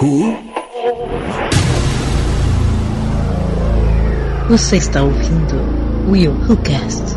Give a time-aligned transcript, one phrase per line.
[0.00, 0.32] Who?
[4.48, 5.56] Você está ouvindo
[6.08, 7.16] Will Who Cast.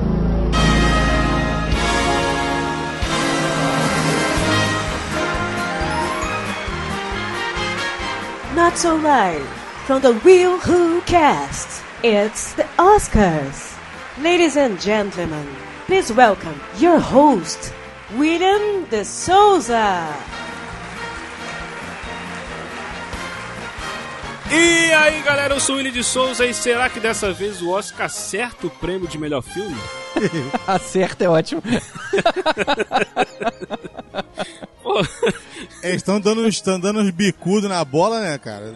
[8.55, 9.45] Not so live
[9.85, 11.83] from the Will Who Cast.
[12.01, 13.77] It's the Oscars.
[14.23, 15.47] Ladies and gentlemen,
[15.85, 17.71] please welcome your host,
[18.17, 20.30] William de Souza.
[24.53, 27.69] E aí galera, eu sou o Willi de Souza e será que dessa vez o
[27.69, 29.77] Oscar acerta o prêmio de melhor filme?
[30.67, 31.63] Acerta é ótimo.
[35.83, 38.73] Eles estão dando, estão dando uns bicudos na bola, né, cara?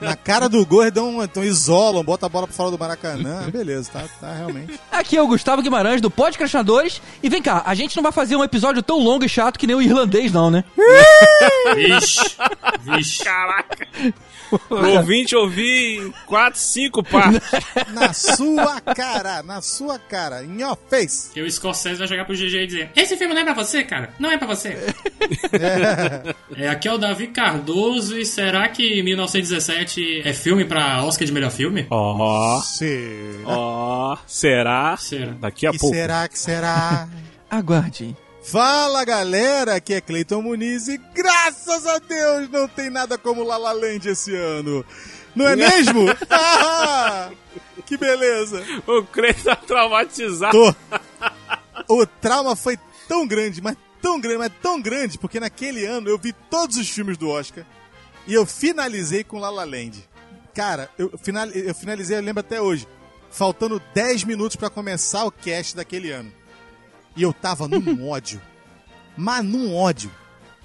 [0.00, 3.48] Na cara do gol, eles dão, então isolam, bota a bola pra fora do Maracanã.
[3.50, 4.78] Beleza, tá, tá realmente.
[4.90, 7.00] Aqui é o Gustavo Guimarães do Podcastinadores.
[7.22, 9.66] E vem cá, a gente não vai fazer um episódio tão longo e chato que
[9.66, 10.64] nem o irlandês, não, né?
[11.74, 12.36] Vixe.
[12.80, 13.24] Vixe.
[13.24, 13.88] caraca!
[14.70, 17.40] O ouvinte ouvir em 4, 5 partes.
[17.92, 21.30] Na sua cara, na sua cara, in your face.
[21.32, 23.82] Que o Scorsese vai jogar pro GG e dizer: Esse filme não é pra você,
[23.82, 24.12] cara.
[24.18, 24.94] Não é pra você.
[26.56, 31.32] É, aqui é o Davi Cardoso e será que 1917 é filme pra Oscar de
[31.32, 31.86] melhor filme?
[31.90, 33.42] Ó, Será?
[33.46, 34.96] ó, será?
[34.96, 35.32] Será?
[35.40, 35.94] Daqui a que pouco.
[35.94, 37.08] será que será?
[37.50, 38.16] Aguarde.
[38.42, 43.56] Fala galera, aqui é Cleiton Muniz e graças a Deus não tem nada como La
[43.56, 44.84] La Land esse ano.
[45.34, 46.04] Não é mesmo?
[46.30, 47.30] Ah,
[47.86, 48.62] que beleza.
[48.86, 50.52] O Cleiton tá traumatizado.
[50.56, 50.74] Tô.
[51.88, 56.18] O trauma foi tão grande, mas tão grande, mas tão grande, porque naquele ano eu
[56.18, 57.64] vi todos os filmes do Oscar
[58.26, 60.06] e eu finalizei com La La Land.
[60.54, 62.86] Cara, eu, final, eu finalizei, eu lembro até hoje,
[63.30, 66.30] faltando 10 minutos pra começar o cast daquele ano.
[67.16, 68.42] E eu tava num ódio.
[69.16, 70.10] Mas num ódio.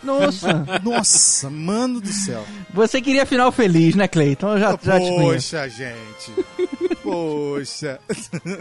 [0.03, 2.45] Nossa, Nossa, mano do céu.
[2.73, 4.53] você queria final feliz, né, Cleiton?
[4.53, 5.55] Eu já, já te conheço.
[5.55, 6.68] Poxa, gente.
[7.09, 7.99] Poxa.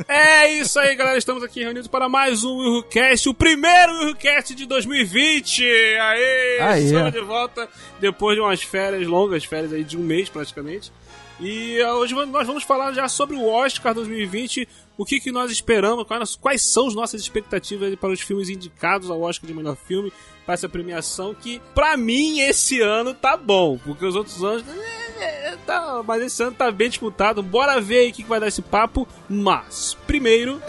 [0.09, 1.19] É isso aí, galera.
[1.19, 5.63] Estamos aqui reunidos para mais um WilhoCast, o primeiro WilhoCast de 2020.
[5.65, 6.61] Aê!
[6.61, 6.85] Aê.
[6.85, 7.69] Estamos de volta
[8.01, 10.91] depois de umas férias, longas férias aí de um mês praticamente.
[11.39, 14.67] E ah, hoje nós vamos falar já sobre o Oscar 2020,
[14.97, 19.11] o que, que nós esperamos, quais, quais são as nossas expectativas para os filmes indicados
[19.11, 20.13] ao Oscar de melhor filme,
[20.45, 24.65] para essa premiação que, pra mim, esse ano tá bom, porque os outros anos.
[24.67, 27.43] é, é, tá, mas esse ano tá bem disputado.
[27.43, 29.07] Bora ver aí o que, vai dar esse papo.
[29.29, 30.61] Mas, primeiro.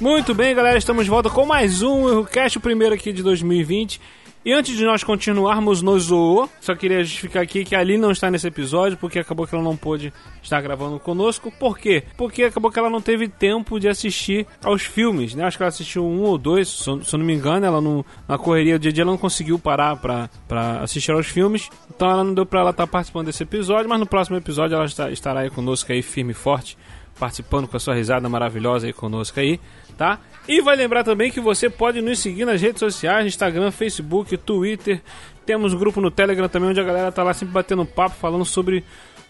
[0.00, 4.00] Muito bem, galera, estamos de volta com mais um Errocast, o primeiro aqui de 2020.
[4.44, 8.10] E antes de nós continuarmos no Zoô, só queria justificar aqui que a Ali não
[8.10, 10.12] está nesse episódio, porque acabou que ela não pôde
[10.42, 11.52] estar gravando conosco.
[11.58, 12.04] Por quê?
[12.16, 15.44] Porque acabou que ela não teve tempo de assistir aos filmes, né?
[15.44, 18.38] Acho que ela assistiu um ou dois, se eu não me engano, ela não, na
[18.38, 21.68] correria do dia a dia ela não conseguiu parar pra, pra assistir aos filmes.
[21.94, 24.84] Então ela não deu pra ela estar participando desse episódio, mas no próximo episódio ela
[24.86, 26.78] está- estará aí conosco aí, firme e forte
[27.18, 29.58] participando com a sua risada maravilhosa aí conosco aí,
[29.96, 30.20] tá?
[30.48, 35.02] E vai lembrar também que você pode nos seguir nas redes sociais, Instagram, Facebook, Twitter.
[35.44, 38.46] Temos um grupo no Telegram também, onde a galera tá lá sempre batendo papo, falando
[38.46, 38.82] sobre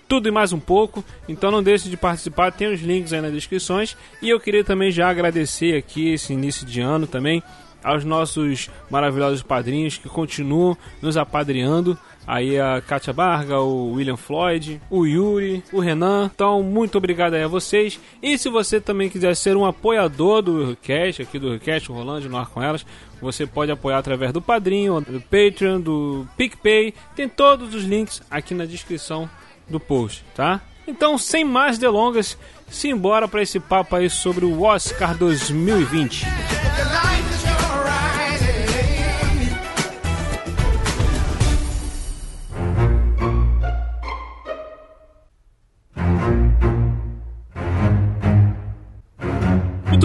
[0.06, 1.04] tudo e mais um pouco.
[1.28, 3.96] Então não deixe de participar, tem os links aí nas descrições.
[4.22, 7.42] E eu queria também já agradecer aqui esse início de ano também
[7.83, 11.99] aos nossos maravilhosos padrinhos que continuam nos apadreando.
[12.27, 16.31] Aí a Kátia Barga, o William Floyd, o Yuri, o Renan.
[16.34, 17.99] Então, muito obrigado aí a vocês.
[18.22, 22.28] E se você também quiser ser um apoiador do Recast, aqui do Recast, o Rolando
[22.28, 22.84] no Ar com Elas,
[23.19, 26.93] você pode apoiar através do Padrinho, do Patreon, do PicPay.
[27.16, 29.28] Tem todos os links aqui na descrição
[29.66, 30.60] do post, tá?
[30.87, 32.37] Então, sem mais delongas,
[32.69, 36.27] simbora para esse papo aí sobre o Oscar 2020.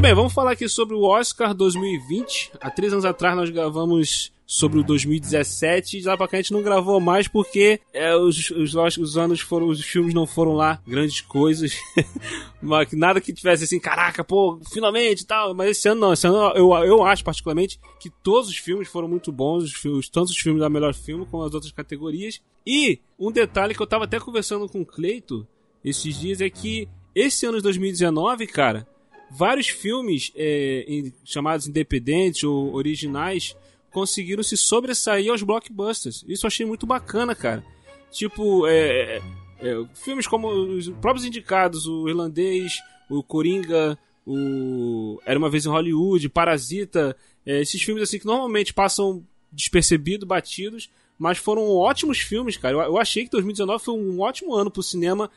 [0.04, 2.52] Bem, vamos falar aqui sobre o Oscar 2020.
[2.60, 6.52] Há três anos atrás nós gravamos sobre o 2017 e lá pra cá a gente
[6.52, 10.82] não gravou mais porque é, os, os, os anos foram, os filmes não foram lá
[10.86, 11.78] grandes coisas.
[12.92, 15.56] Nada que tivesse assim, caraca, pô, finalmente e tal.
[15.56, 19.08] Mas esse ano não, esse ano eu, eu acho particularmente que todos os filmes foram
[19.08, 22.42] muito bons, os tanto os filmes da melhor filme como as outras categorias.
[22.68, 25.48] E um detalhe que eu tava até conversando com o Cleito
[25.82, 28.86] esses dias é que esse ano de 2019, cara,
[29.36, 33.56] vários filmes é, em- chamados independentes ou originais
[33.92, 36.24] conseguiram se sobressair aos blockbusters.
[36.28, 37.64] Isso eu achei muito bacana, cara.
[38.12, 39.22] Tipo, é,
[39.60, 42.74] é, filmes como os próprios indicados, o Irlandês,
[43.10, 47.16] o Coringa, o Era Uma Vez em Hollywood, Parasita,
[47.46, 50.90] é, esses filmes assim que normalmente passam despercebido, batidos,
[51.20, 52.76] mas foram ótimos filmes, cara.
[52.76, 55.30] Eu, eu achei que 2019 foi um ótimo ano pro cinema,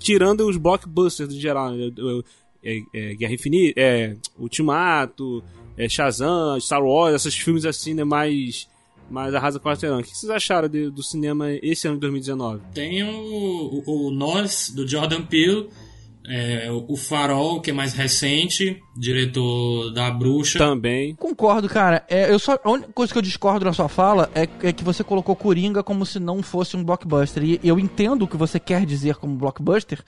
[0.00, 1.70] tirando os blockbusters do geral.
[1.72, 1.90] né?
[1.96, 2.24] Eu- eu-
[2.64, 5.42] é, é, Guerra Infinita, é, Ultimato,
[5.76, 8.68] é, Shazam, Star Wars, esses filmes assim, né, mais,
[9.10, 10.00] mais arrasa quarteirão.
[10.00, 12.60] O que vocês acharam de- do cinema esse ano de 2019?
[12.74, 13.08] Tem o,
[13.86, 15.68] o, o Nós, do Jordan Peele,
[16.24, 20.56] é, o Farol, que é mais recente, diretor da Bruxa.
[20.56, 21.16] Também.
[21.16, 22.04] Concordo, cara.
[22.08, 24.84] É, eu só, a única coisa que eu discordo na sua fala é, é que
[24.84, 27.42] você colocou Coringa como se não fosse um blockbuster.
[27.42, 30.00] E eu entendo o que você quer dizer como blockbuster,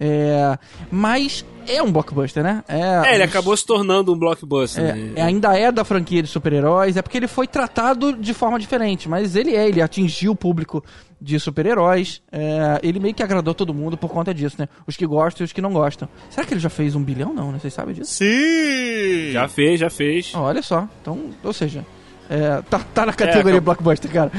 [0.00, 0.58] é,
[0.90, 2.64] mas é um blockbuster, né?
[2.68, 4.82] É, ele acabou se tornando um blockbuster.
[4.84, 5.12] É, né?
[5.16, 9.08] é, ainda é da franquia de super-heróis, é porque ele foi tratado de forma diferente,
[9.08, 10.82] mas ele é, ele atingiu o público
[11.20, 14.68] de super-heróis, é, ele meio que agradou todo mundo por conta disso, né?
[14.86, 16.08] Os que gostam e os que não gostam.
[16.30, 17.34] Será que ele já fez um bilhão?
[17.34, 17.58] Não, né?
[17.60, 18.12] Vocês sabem disso?
[18.12, 19.32] Sim!
[19.32, 20.32] Já fez, já fez.
[20.34, 21.84] Olha só, então, ou seja,
[22.30, 24.30] é, tá, tá na categoria acabou- blockbuster, cara.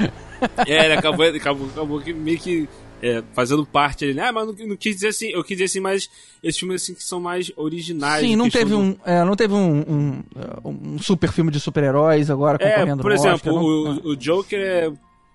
[0.66, 2.70] É, ele acabou, ele acabou, acabou que meio que
[3.02, 4.14] é, fazendo parte ali.
[4.14, 4.24] né?
[4.24, 6.10] Ah, mas não, não quis dizer assim, eu quis dizer assim, mas
[6.44, 8.22] esses filmes assim que são mais originais.
[8.26, 10.24] Sim, não teve, do- um, é, não teve um, um,
[10.66, 13.62] um super filme de super-heróis agora É, concorrendo por no exemplo, Oscar, não?
[13.64, 14.92] o, o Joker é,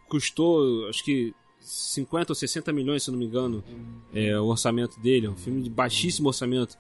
[0.09, 3.65] custou, acho que 50 ou 60 milhões, se eu não me engano,
[4.15, 5.27] é, o orçamento dele.
[5.27, 6.77] É um filme de baixíssimo orçamento.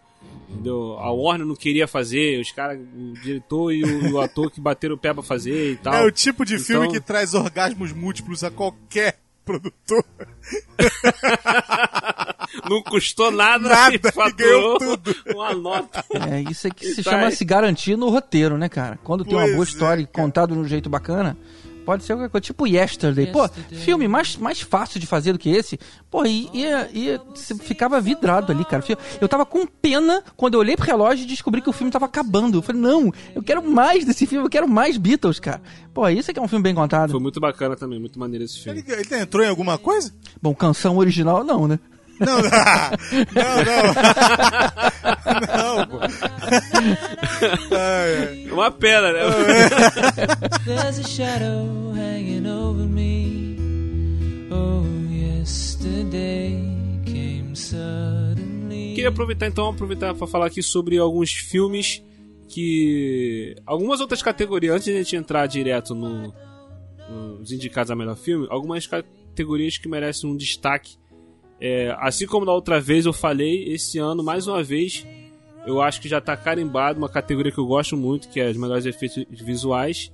[0.50, 0.98] Entendeu?
[1.00, 4.60] A Warner não queria fazer, os caras, o diretor e o, e o ator que
[4.60, 5.94] bateram o pé pra fazer e tal.
[5.94, 10.04] É o tipo de filme Então- que traz orgasmos múltiplos a qualquer produtor.
[12.68, 15.14] Não custou nada, Nada, e faturou ganhou tudo.
[15.34, 16.04] uma nota.
[16.30, 17.32] É, isso aqui se Tá chama aí.
[17.32, 18.98] se garantir no roteiro, né, cara?
[19.02, 20.24] Quando tem uma Pois boa é, história e cara.
[20.24, 21.36] contado de um jeito bacana,
[21.84, 22.42] pode ser qualquer coisa.
[22.42, 23.26] Tipo Yesterday.
[23.28, 25.78] Pô, filme mais, mais fácil de fazer do que esse.
[26.10, 28.82] Pô, e, e, e você ficava vidrado ali, cara.
[29.20, 32.06] Eu tava com pena quando eu olhei pro relógio e descobri que o filme tava
[32.06, 32.58] acabando.
[32.58, 35.62] Eu falei, não, eu quero mais desse filme, eu quero mais Beatles, cara.
[35.92, 37.10] Pô, isso aqui é um filme bem contado.
[37.10, 38.80] Foi muito bacana também, muito maneiro esse filme.
[38.86, 40.12] Ele, ele entrou em alguma coisa?
[40.42, 41.78] Bom, canção original, não, né?
[42.20, 42.40] Não,
[43.34, 43.78] não, não.
[45.78, 45.98] não, pô.
[47.74, 48.50] Ai.
[48.50, 49.20] Uma pena, né?
[50.64, 53.56] There's a shadow hanging over me.
[54.50, 56.60] Oh, yesterday
[57.04, 58.94] came suddenly.
[58.94, 62.02] Queria aproveitar então, aproveitar para falar aqui sobre alguns filmes
[62.48, 63.56] que.
[63.66, 66.32] Algumas outras categorias, antes de a gente entrar direto no,
[67.08, 70.96] nos indicados a melhor filme, algumas categorias que merecem um destaque.
[71.60, 75.06] É, assim como da outra vez eu falei, esse ano, mais uma vez,
[75.66, 78.56] eu acho que já tá carimbado uma categoria que eu gosto muito, que é os
[78.56, 80.12] melhores efeitos visuais.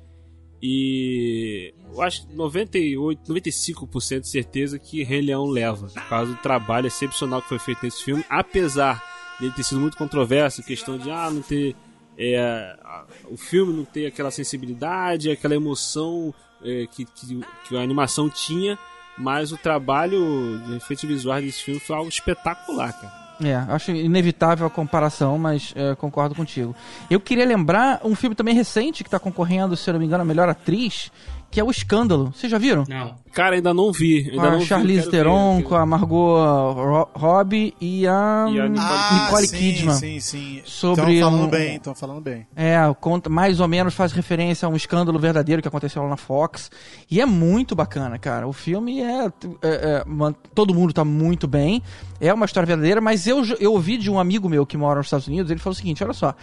[0.62, 6.38] E eu acho que 98, 95% de certeza que Rei Leão leva, por causa do
[6.38, 9.02] trabalho excepcional que foi feito nesse filme, apesar
[9.40, 11.74] dele ter sido muito controverso, questão de ah, não ter
[12.22, 12.76] é,
[13.30, 18.78] o filme não ter aquela sensibilidade, aquela emoção é, que, que, que a animação tinha,
[19.20, 23.20] mas o trabalho de efeitos visuais desse filme foi algo espetacular, cara.
[23.42, 26.76] É, acho inevitável a comparação, mas é, concordo contigo.
[27.10, 30.22] Eu queria lembrar um filme também recente que tá concorrendo, se eu não me engano,
[30.22, 31.10] a melhor atriz,
[31.50, 32.32] que é O Escândalo.
[32.34, 32.84] Vocês já viram?
[32.88, 33.18] Não.
[33.32, 34.24] Cara, ainda não vi.
[34.24, 35.62] Com Ainda não a vi, Charlize quero Theron, ver.
[35.62, 39.94] com a Margot Ro- Robbie e a, E a Nicole- Ah, Nicole sim, Kidman.
[39.94, 40.62] Sim, sim.
[40.64, 42.46] Sobre Estão falando um- bem, estão falando bem.
[42.56, 46.16] É, conta, mais ou menos faz referência a um escândalo verdadeiro que aconteceu lá na
[46.16, 46.70] Fox.
[47.08, 48.48] E é muito bacana, cara.
[48.48, 49.26] O filme é.
[49.26, 49.30] é-
[49.62, 51.82] é, man- todo mundo tá muito bem.
[52.20, 55.06] É uma história verdadeira, mas eu, eu ouvi de um amigo meu que mora nos
[55.06, 56.34] Estados Unidos, ele falou o seguinte: olha só.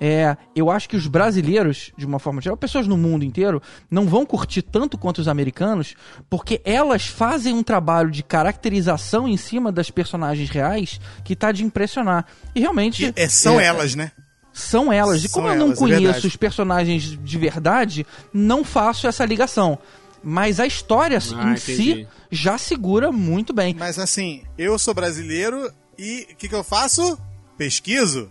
[0.00, 4.06] É, eu acho que os brasileiros, de uma forma geral, pessoas no mundo inteiro, não
[4.06, 5.94] vão curtir tanto quanto os americanos,
[6.28, 11.64] porque elas fazem um trabalho de caracterização em cima das personagens reais que tá de
[11.64, 12.26] impressionar.
[12.54, 13.12] E realmente.
[13.12, 14.12] Que, é, são é, elas, né?
[14.52, 15.22] são elas.
[15.22, 19.24] E São como eu não elas, é conheço os personagens de verdade, não faço essa
[19.24, 19.78] ligação.
[20.22, 22.08] Mas a história Ah, em si entendi.
[22.32, 23.76] já segura muito bem.
[23.78, 27.18] Mas assim, eu sou brasileiro e o que, que eu faço?
[27.56, 28.30] Pesquiso.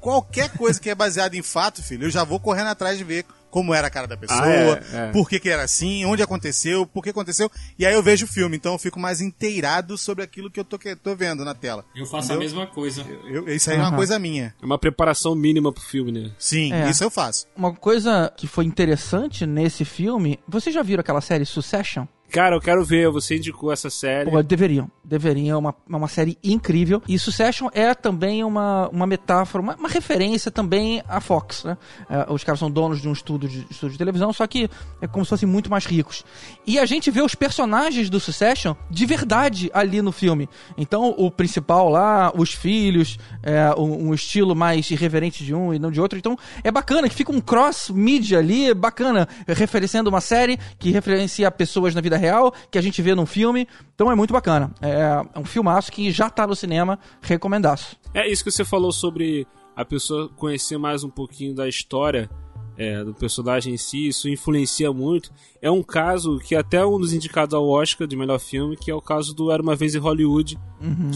[0.00, 3.24] Qualquer coisa que é baseada em fato, filho, eu já vou correndo atrás de ver
[3.50, 5.10] como era a cara da pessoa, Ah, é, é.
[5.10, 7.50] por que, que era assim, onde aconteceu, por que aconteceu.
[7.78, 10.64] E aí eu vejo o filme, então eu fico mais inteirado sobre aquilo que eu
[10.64, 11.82] tô, que- tô vendo na tela.
[11.96, 12.36] Eu faço Entendeu?
[12.36, 13.02] a mesma coisa.
[13.26, 14.54] Eu- isso aí é uma coisa minha.
[14.60, 16.30] É uma preparação mínima pro filme, né?
[16.38, 16.90] Sim, É.
[16.90, 17.46] isso eu faço.
[17.56, 20.38] Uma coisa que foi interessante nesse filme.
[20.46, 22.04] Vocês já viram aquela série Succession?
[22.30, 24.30] Cara, eu quero ver, você indicou essa série.
[24.30, 24.90] Pô, deveriam.
[25.02, 25.54] Deveriam.
[25.54, 27.02] É uma, é uma série incrível.
[27.08, 31.78] E Succession é também uma, uma metáfora, uma, uma referência também à Fox, né?
[32.08, 34.68] É, os caras são donos de um estúdio de, estúdio de televisão, só que
[35.00, 36.22] é como se fossem muito mais ricos.
[36.66, 40.48] E a gente vê os personagens do Succession de verdade ali no filme.
[40.76, 45.78] Então, o principal lá, os filhos, é, um, um estilo mais irreverente de um e
[45.78, 46.18] não de outro.
[46.18, 51.94] Então, é bacana que fica um cross-mídia ali, bacana, referenciando uma série que referencia pessoas
[51.94, 53.66] na vida real, que a gente vê num filme.
[53.94, 54.70] Então, é muito bacana.
[54.82, 57.96] É, é um filmaço que já tá no cinema, recomendaço.
[58.12, 59.46] É isso que você falou sobre
[59.76, 62.28] a pessoa conhecer mais um pouquinho da história
[62.76, 65.32] é, do personagem em si, isso influencia muito.
[65.60, 68.94] É um caso que até um dos indicados ao Oscar de melhor filme, que é
[68.94, 70.56] o caso do Era Uma Vez em Hollywood,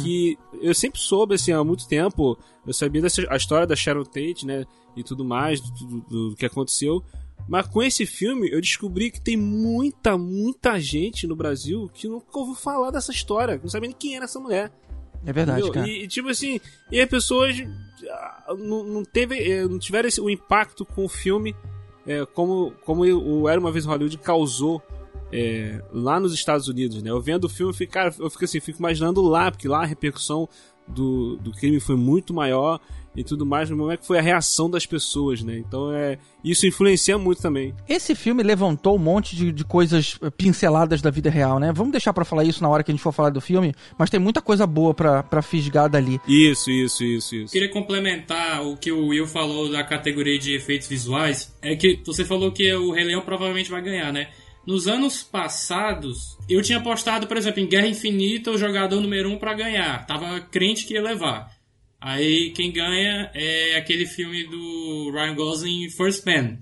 [0.02, 4.02] que eu sempre soube, assim, há muito tempo, eu sabia dessa, a história da Sharon
[4.04, 4.64] Tate, né,
[4.96, 7.00] e tudo mais, do, do- do que aconteceu,
[7.48, 12.38] mas com esse filme eu descobri que tem muita, muita gente no Brasil que nunca
[12.38, 14.72] ouviu falar dessa história, não sabia nem quem era essa mulher.
[15.24, 15.74] É verdade, Entendeu?
[15.74, 15.88] cara.
[15.88, 17.56] E, tipo assim, e as pessoas
[18.08, 21.54] ah, não, não, teve, eh, não tiveram esse, o impacto com o filme
[22.06, 24.82] eh, como, como o Era Uma Vez Hollywood causou
[25.32, 27.10] eh, lá nos Estados Unidos, né?
[27.10, 29.82] Eu vendo o filme, eu fico, cara, eu fico assim, fico imaginando lá, porque lá
[29.82, 30.48] a repercussão
[30.86, 32.80] do, do crime foi muito maior
[33.14, 35.58] e tudo mais, mas como é que foi a reação das pessoas, né?
[35.58, 37.74] Então é isso influencia muito também.
[37.88, 41.72] Esse filme levantou um monte de, de coisas eh, pinceladas da vida real, né?
[41.72, 44.10] Vamos deixar pra falar isso na hora que a gente for falar do filme, mas
[44.10, 46.20] tem muita coisa boa pra, pra fisgar dali.
[46.26, 47.52] Isso, isso, isso, isso.
[47.52, 51.54] Queria complementar o que o Will falou da categoria de efeitos visuais.
[51.60, 54.28] É que você falou que o Rei Leão provavelmente vai ganhar, né?
[54.66, 59.32] Nos anos passados, eu tinha apostado, por exemplo, em Guerra Infinita, o jogador número 1
[59.32, 60.06] um pra ganhar.
[60.06, 61.50] Tava crente que ia levar.
[62.00, 66.58] Aí quem ganha é aquele filme do Ryan Gosling, First Man.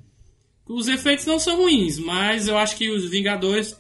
[0.68, 3.78] Os efeitos não são ruins, mas eu acho que os Vingadores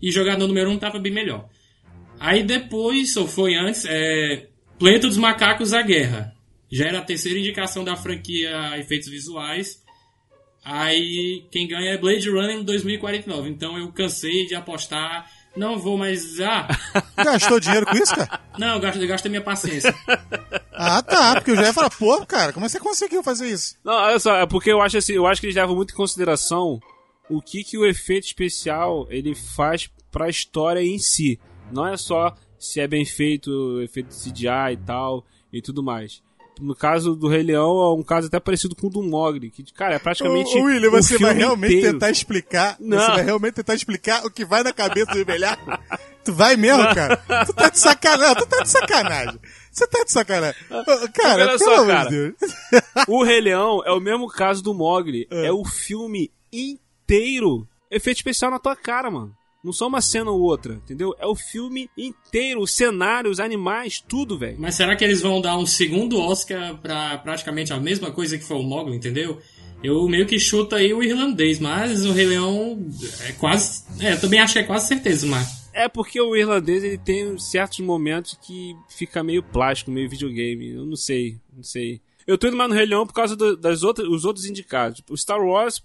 [0.00, 1.48] e jogador número 1 um tava bem melhor.
[2.18, 4.48] Aí depois, ou foi antes, é
[4.78, 6.34] Planeta dos Macacos A Guerra.
[6.70, 9.81] Já era a terceira indicação da franquia efeitos visuais.
[10.64, 13.48] Aí quem ganha é Blade Runner 2049.
[13.48, 15.30] Então eu cansei de apostar.
[15.56, 16.40] Não vou mais.
[16.40, 16.66] Ah,
[17.16, 18.40] Gastou dinheiro com isso, cara?
[18.58, 19.94] não, eu gasto, eu gasto a minha paciência.
[20.74, 21.34] Ah, tá.
[21.34, 23.76] Porque eu já ia falar, pô, cara, como é que você conseguiu fazer isso?
[23.84, 25.96] Não, olha só, é porque eu acho assim, eu acho que eles levam muito em
[25.96, 26.80] consideração
[27.28, 31.38] o que que o efeito especial ele faz pra história em si.
[31.70, 36.22] Não é só se é bem feito, o efeito CGI e tal e tudo mais.
[36.60, 39.64] No caso do Rei Leão, é um caso até parecido com o do Mogli, que,
[39.72, 40.56] cara, é praticamente.
[40.56, 41.92] Ô, William, o você vai realmente inteiro.
[41.94, 42.76] tentar explicar.
[42.78, 42.98] Não.
[42.98, 45.64] Você vai realmente tentar explicar o que vai na cabeça do velhaco?
[46.24, 47.16] Tu vai mesmo, cara?
[47.46, 49.40] Tu tá de sacanagem, tu tá de sacanagem.
[49.72, 50.60] Você tá de sacanagem.
[51.14, 52.10] Cara, olha pelo só, cara.
[52.10, 52.34] de Deus.
[53.08, 55.26] O Rei Leão é o mesmo caso do Mogli.
[55.30, 55.50] É.
[55.50, 57.66] o filme inteiro.
[57.90, 59.34] Efeito especial na tua cara, mano.
[59.62, 61.14] Não só uma cena ou outra, entendeu?
[61.18, 64.56] É o filme inteiro, o cenário, os animais, tudo, velho.
[64.58, 68.44] Mas será que eles vão dar um segundo Oscar pra praticamente a mesma coisa que
[68.44, 69.40] foi o Mogli, entendeu?
[69.82, 72.84] Eu meio que chuto aí o irlandês, mas o Rei Leão
[73.28, 73.84] é quase.
[74.00, 75.62] É, eu também acho que é quase certeza, mas.
[75.72, 80.70] É porque o irlandês ele tem certos momentos que fica meio plástico, meio videogame.
[80.70, 82.00] Eu não sei, não sei.
[82.26, 85.02] Eu tô indo mais no Rei Leão por causa do- das outras, os outros indicados.
[85.10, 85.82] O Star Wars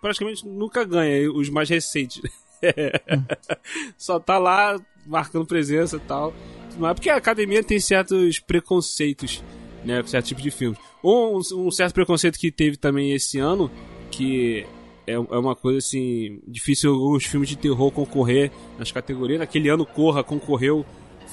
[0.00, 2.20] praticamente nunca ganha, os mais recentes.
[3.96, 6.34] Só tá lá marcando presença e tal.
[6.78, 9.42] Mas é porque a academia tem certos preconceitos,
[9.84, 10.78] né, com certo tipo de filmes.
[11.02, 13.70] Um, um certo preconceito que teve também esse ano,
[14.10, 14.66] que
[15.06, 19.40] é, é uma coisa assim, difícil os filmes de terror concorrer nas categorias.
[19.40, 20.84] Naquele ano Corra concorreu,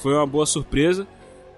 [0.01, 1.07] foi uma boa surpresa.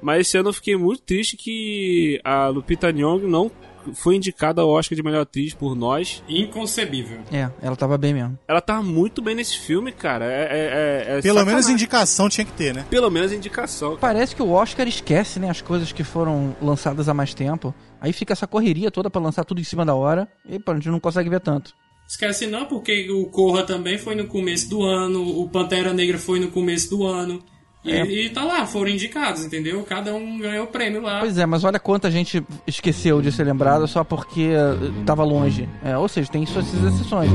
[0.02, 3.52] Mas esse ano eu fiquei muito triste que a Lupita Nyong'o não
[3.94, 6.24] foi indicada ao Oscar de melhor atriz por nós.
[6.28, 7.20] Inconcebível.
[7.32, 8.38] É, ela tava bem mesmo.
[8.48, 10.26] Ela tá muito bem nesse filme, cara.
[10.26, 11.74] É, é- é- é Pelo menos sacanagem.
[11.74, 12.86] indicação tinha que ter, né?
[12.90, 13.98] Pelo menos indicação.
[14.00, 17.74] Parece que o Oscar esquece, né, as coisas que foram lançadas há mais tempo.
[18.02, 20.28] Aí fica essa correria toda pra lançar tudo em cima da hora.
[20.48, 21.74] E pô, a gente não consegue ver tanto.
[22.08, 26.40] Esquece não, porque o Corra também foi no começo do ano, o Pantera Negra foi
[26.40, 27.40] no começo do ano.
[27.84, 28.06] E, É.
[28.06, 29.82] e tá lá, foram indicados, entendeu?
[29.84, 31.20] Cada um ganhou o prêmio lá.
[31.22, 35.68] Pois é, mas olha quanta gente esqueceu de ser lembrada só porque eh, tava longe.
[35.84, 37.32] É, ou seja, tem suas exceções.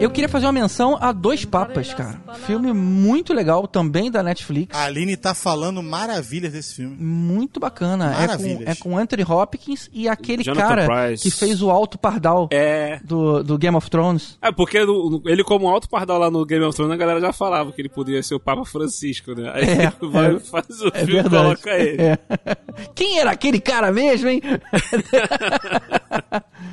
[0.00, 2.20] Eu queria fazer uma menção a Dois Papas, cara.
[2.46, 4.76] Filme muito legal, também da Netflix.
[4.76, 6.96] A Aline tá falando maravilhas desse filme.
[6.98, 8.10] Muito bacana.
[8.12, 8.68] É com, Maravilhas.
[8.68, 11.22] é com Anthony Hopkins e aquele Jonathan cara Pryce.
[11.22, 13.00] que fez o Alto Pardal É.
[13.04, 14.38] do, do Game of Thrones.
[14.42, 14.78] É, porque
[15.24, 17.88] ele, como alto pardal lá no Game of Thrones, a galera já falava que ele
[17.88, 19.50] podia ser o Papa Francisco, né?
[19.54, 20.40] Aí É, ele vai é.
[20.40, 21.36] faz o É filme e verdade.
[21.44, 22.02] coloca ele.
[22.02, 22.18] É.
[22.94, 24.40] Quem era aquele cara mesmo, hein?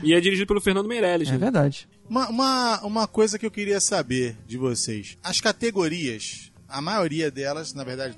[0.04, 1.30] E é dirigido pelo Fernando Meirelles.
[1.30, 1.38] É né?
[1.38, 1.85] verdade.
[2.10, 5.18] Uma, uma, uma coisa que eu queria saber de vocês.
[5.24, 8.18] As categorias, a maioria delas, na verdade,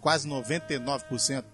[0.00, 1.44] quase 99%,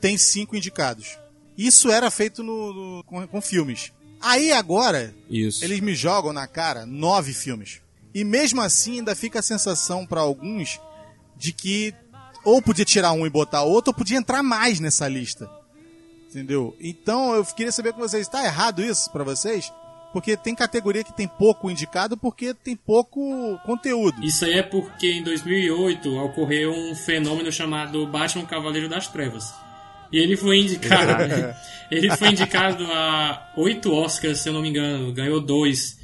[0.00, 1.18] tem cinco indicados.
[1.56, 3.92] Isso era feito no, no- com, com filmes.
[4.20, 5.62] Aí agora, Isso.
[5.64, 7.80] eles me jogam na cara nove filmes.
[8.14, 10.80] E mesmo assim ainda fica a sensação pra alguns
[11.36, 11.94] de que
[12.44, 15.50] ou podia tirar um e botar outro, ou podia entrar mais nessa lista.
[16.30, 16.76] Entendeu?
[16.80, 19.70] Então eu queria saber com vocês, está errado isso pra vocês?
[20.14, 24.24] Porque tem categoria que tem pouco indicado porque tem pouco conteúdo.
[24.24, 29.52] Isso aí é porque em 2008 ocorreu um fenômeno chamado Batman Cavaleiro das Trevas.
[30.12, 31.24] E ele foi indicado.
[31.90, 35.12] ele foi indicado a oito Oscars, se eu não me engano.
[35.12, 35.98] Ganhou dois.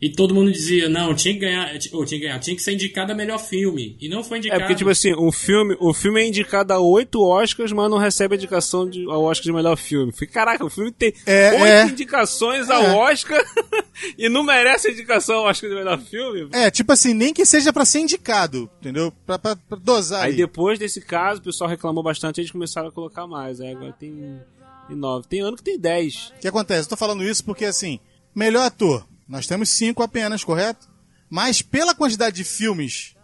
[0.00, 2.72] E todo mundo dizia, não, tinha que ganhar, ou tinha que ganhar, tinha que ser
[2.72, 3.96] indicado a melhor filme.
[4.00, 4.60] E não foi É indicado.
[4.60, 8.34] porque, tipo assim, o filme, o filme é indicado a oito Oscars, mas não recebe
[8.34, 10.12] a indicação de, ao Oscar de melhor filme.
[10.12, 11.84] Falei, Caraca, o filme tem É, oito é.
[11.86, 12.94] indicações ao É.
[12.94, 13.44] Oscar
[14.16, 16.48] e não merece a indicação ao Oscar de melhor filme.
[16.52, 19.12] É, tipo assim, nem que seja pra ser indicado, entendeu?
[19.26, 20.36] Pra, pra, pra dosar Aí aí.
[20.36, 23.60] depois desse caso, o pessoal reclamou bastante, eles começaram a colocar mais.
[23.60, 24.40] Aí agora tem,
[24.86, 25.26] tem nove.
[25.26, 26.32] Tem ano que tem dez.
[26.36, 26.82] O que acontece?
[26.86, 27.98] Eu tô falando isso porque, assim,
[28.32, 30.88] melhor ator, nós temos cinco apenas, correto?
[31.28, 33.14] Mas pela quantidade de filmes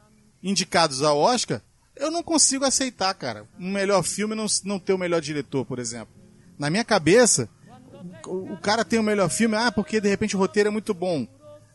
[0.42, 1.62] indicados ao Oscar,
[1.96, 5.78] eu não consigo aceitar, cara, um melhor filme não, não ter o melhor diretor, por
[5.78, 6.14] exemplo.
[6.58, 7.48] Na minha cabeça,
[8.26, 10.92] o, o cara tem o melhor filme, ah, porque de repente o roteiro é muito
[10.92, 11.26] bom.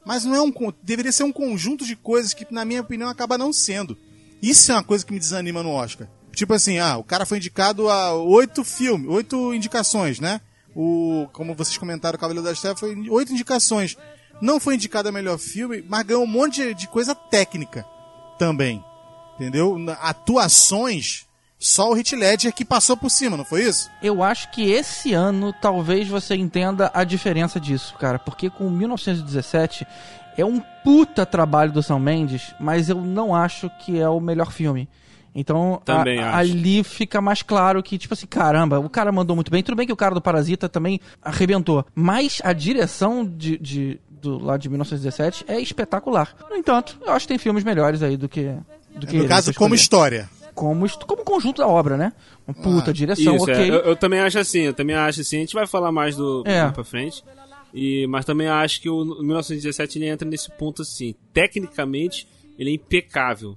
[0.05, 0.53] Mas não é um.
[0.81, 3.97] Deveria ser um conjunto de coisas que, na minha opinião, acaba não sendo.
[4.41, 6.07] Isso é uma coisa que me desanima no Oscar.
[6.33, 10.39] Tipo assim, ah, o cara foi indicado a oito filmes, oito indicações, né?
[10.75, 13.97] O, como vocês comentaram, o Cavaleiro das Trevas foi oito indicações.
[14.41, 17.85] Não foi indicado a melhor filme, mas ganhou um monte de, coisa técnica
[18.37, 18.83] também.
[19.35, 19.77] Entendeu?
[20.01, 21.25] Atuações,
[21.57, 23.89] só o Hit Ledger que passou por cima, não foi isso?
[24.01, 28.19] Eu acho que esse ano talvez você entenda a diferença disso, cara.
[28.19, 29.85] Porque com 1917
[30.37, 34.51] é um puta trabalho do Sam Mendes, mas eu não acho que é o melhor
[34.51, 34.87] filme.
[35.39, 39.49] Então, Também a- ali fica mais claro que, tipo assim, caramba, o cara mandou muito
[39.51, 39.63] bem.
[39.63, 41.85] Tudo bem que o cara do Parasita também arrebentou.
[41.95, 46.35] Mas a direção de, de- do lá de 1917 é espetacular.
[46.49, 48.53] No entanto, eu acho que tem filmes melhores aí do que.
[48.95, 50.29] Do que no ele, caso, como história.
[50.53, 52.11] como, como conjunto da obra, né?
[52.45, 53.55] Uma puta Ah, direção, Isso, ok.
[53.55, 53.69] é.
[53.69, 55.37] Eu, eu também acho assim, eu também acho assim.
[55.37, 56.63] A gente vai falar mais do É.
[56.63, 57.23] mais pra frente.
[57.73, 61.13] E, mas também acho que o 1917 ele entra nesse ponto assim.
[61.31, 63.55] Tecnicamente, ele é impecável.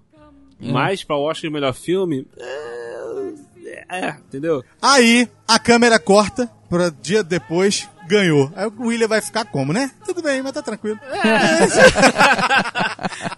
[0.63, 2.27] Mas pra Oscar de melhor filme.
[2.39, 4.63] É, é, entendeu?
[4.81, 8.51] Aí, a câmera corta pra dia depois, ganhou.
[8.57, 9.91] Aí o William vai ficar como, né?
[10.05, 10.99] Tudo bem, mas tá tranquilo.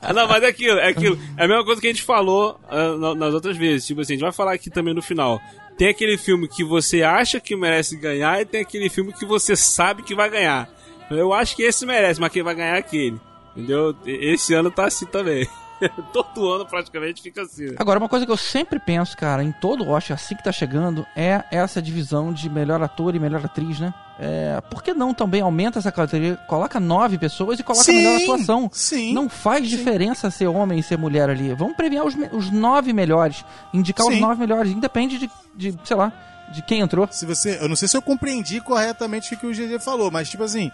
[0.04, 1.18] Ah, Não, mas é aquilo, é aquilo.
[1.37, 2.60] É a mesma coisa que a gente falou
[2.98, 3.87] na- nas outras vezes.
[3.87, 5.40] Tipo assim, a gente vai falar aqui também no final.
[5.76, 9.56] Tem aquele filme que você acha que merece ganhar e tem aquele filme que você
[9.56, 10.68] sabe que vai ganhar.
[11.10, 13.20] Eu acho que esse merece, mas quem vai ganhar é aquele.
[13.56, 13.94] Entendeu?
[14.06, 15.48] Esse ano tá assim também.
[16.12, 17.75] Todo ano praticamente fica assim.
[17.77, 21.07] Agora, uma coisa que eu sempre penso, cara, em todo Oscar, assim que tá chegando,
[21.16, 23.92] é essa divisão de melhor ator e melhor atriz, né?
[24.18, 26.37] É, por que não também aumenta essa categoria?
[26.47, 28.70] Coloca nove pessoas e coloca a Sim, melhor atuação.
[28.73, 31.53] sim, Não faz diferença ser homem e ser mulher ali.
[31.55, 33.44] Vamos premiar os, os nove melhores.
[33.73, 34.20] Indicar os Sim.
[34.20, 34.70] nove melhores.
[34.70, 36.12] Independe de, de, sei lá,
[36.53, 37.09] de quem entrou.
[37.11, 40.29] Se você, eu não sei se eu compreendi corretamente o que o GG falou, mas
[40.31, 40.70] tipo assim,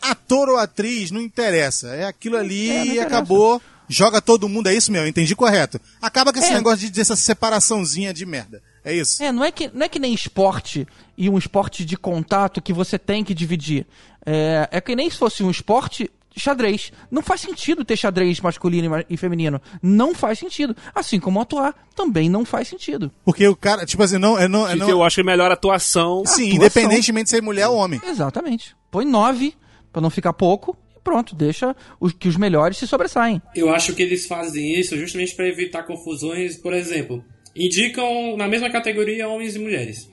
[0.00, 3.60] ator ou atriz não interessa, é aquilo ali É, e acabou.
[3.88, 5.80] Joga todo mundo, é isso mesmo, entendi correto.
[6.00, 6.54] Acaba com esse É.
[6.54, 8.62] negócio de dessa separaçãozinha de merda.
[8.84, 9.22] É isso?
[9.22, 12.72] É, não é, que, não é que nem esporte e um esporte de contato que
[12.72, 13.86] você tem que dividir.
[14.24, 16.92] É, é que nem se fosse um esporte xadrez.
[17.10, 19.60] Não faz sentido ter xadrez masculino e feminino.
[19.82, 20.76] Não faz sentido.
[20.94, 23.10] Assim como atuar também não faz sentido.
[23.24, 25.50] Porque o cara, tipo assim, não, é não, é não Eu acho que é melhor
[25.50, 26.22] atuação.
[26.24, 26.56] Sim, atuação.
[26.56, 28.00] independentemente de ser mulher ou homem.
[28.06, 28.76] Exatamente.
[28.90, 29.54] Põe nove
[29.92, 33.40] pra não ficar pouco pronto, deixa os, que os melhores se sobressaem.
[33.54, 36.56] Eu acho que eles fazem isso justamente para evitar confusões.
[36.56, 40.10] Por exemplo, indicam na mesma categoria homens e mulheres.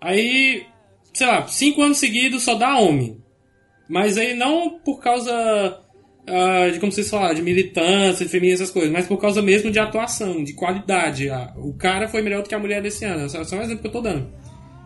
[0.00, 0.66] Aí,
[1.12, 3.18] sei lá, cinco anos seguidos só dá homem.
[3.88, 5.82] Mas aí não por causa
[6.30, 9.70] ah, de, como vocês falaram, de militância, de feminismo, essas coisas, mas por causa mesmo
[9.70, 11.30] de atuação, de qualidade.
[11.30, 13.28] Ah, o cara foi melhor do que a mulher desse ano.
[13.28, 14.30] Só, só um exemplo que eu tô dando.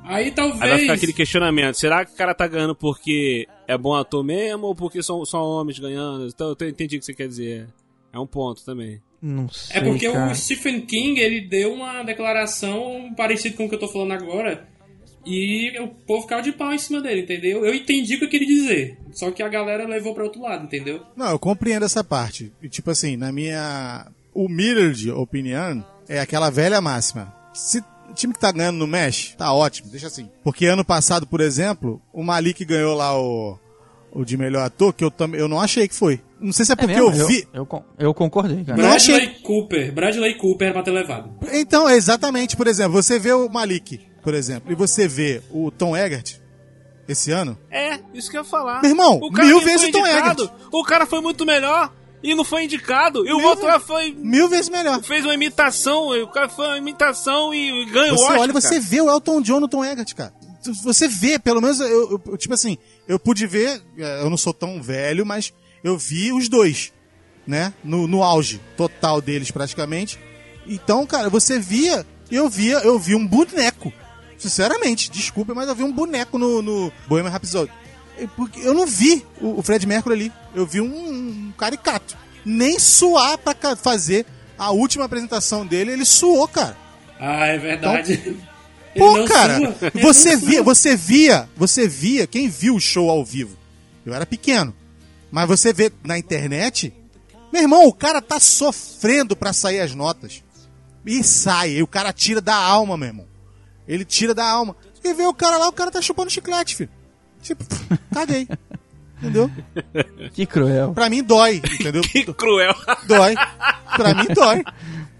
[0.04, 0.80] Aí Aí vai talvez.
[0.82, 1.74] ficar aquele questionamento.
[1.76, 5.44] Será que o cara tá ganhando porque é bom ator mesmo ou porque são só
[5.44, 6.26] homens ganhando?
[6.26, 7.68] Então eu entendi o que você quer dizer.
[8.12, 9.00] É um ponto também.
[9.22, 10.32] Não sei, É porque cara.
[10.32, 14.68] o Stephen King, ele deu uma declaração parecida com o que eu tô falando agora.
[15.24, 17.64] E o povo caiu de pau em cima dele, entendeu?
[17.64, 18.98] Eu entendi o que eu queria dizer.
[19.12, 21.00] Só que a galera levou pra outro lado, entendeu?
[21.16, 22.52] Não, eu compreendo essa parte.
[22.60, 27.32] E, tipo assim, na minha humilde opinião, é aquela velha máxima.
[27.54, 27.80] Se
[28.12, 30.28] time que tá ganhando não mexe, tá ótimo, deixa assim.
[30.44, 33.58] Porque ano passado, por exemplo, o Malik ganhou lá o,
[34.12, 36.20] o de melhor ator, que eu, tam, eu não achei que foi.
[36.40, 37.16] Não sei se é É porque mesmo?
[37.20, 37.46] eu vi.
[37.54, 38.80] Eu, con- eu concordei, cara.
[38.82, 39.92] Não achei- Bradley Cooper.
[39.94, 41.30] Bradley Cooper era pra ter levado.
[41.52, 45.70] Então, é exatamente, por exemplo, você vê o Malik, por exemplo, e você vê o
[45.70, 46.36] Tom Eggert
[47.08, 47.56] esse ano.
[47.70, 48.80] É, isso que eu ia falar.
[48.82, 50.50] Meu irmão, o cara mil vezes foi o Tom Eggert.
[50.72, 53.26] O cara foi muito melhor e não foi indicado.
[53.26, 54.12] E o Mil outro lá foi.
[54.12, 55.02] Mil vezes melhor.
[55.02, 58.40] Fez uma imitação, o cara foi uma imitação e, ganhou o Você Oscar.
[58.40, 58.80] olha, você cara.
[58.80, 60.32] vê o Elton John no Tom Eggert, cara.
[60.84, 64.54] Você vê, pelo menos, eu, eu- tipo assim, eu pude ver, eh, eu não sou
[64.54, 66.92] tão velho, mas eu vi os dois,
[67.44, 67.72] né?
[67.82, 70.20] No, no auge total deles, praticamente.
[70.64, 73.92] Então, cara, você via, eu via, eu vi um boneco.
[74.38, 77.70] Sinceramente, desculpa, mas eu vi um boneco no, no Bohemian Rhapsody.
[78.18, 80.32] É Porque eu não vi o, o Fred Mercury ali.
[80.54, 80.86] Eu vi um,
[81.48, 82.16] um caricato.
[82.44, 84.26] Nem suar pra ca- fazer
[84.58, 86.76] a última apresentação dele, ele suou, cara.
[87.18, 88.12] Ah, é verdade.
[88.94, 89.90] Ele Pô, cara, sua.
[90.02, 93.56] Você via, você via, você via, quem viu o show ao vivo?
[94.04, 94.74] Eu era pequeno.
[95.30, 96.92] Mas você vê na internet,
[97.50, 100.42] meu irmão, o cara tá sofrendo pra sair as notas.
[101.06, 103.26] E sai, e o cara tira da alma, meu irmão.
[103.88, 104.76] Ele tira da alma.
[105.02, 106.90] E vê o cara lá, o cara tá chupando chiclete, filho.
[107.42, 107.64] Tipo,
[108.14, 108.48] caguei.
[109.20, 109.50] Entendeu?
[110.32, 110.92] Que cruel.
[110.92, 112.02] Pra mim dói, entendeu?
[112.02, 112.74] Que cruel.
[113.06, 113.34] Dói.
[113.96, 114.62] Pra mim dói.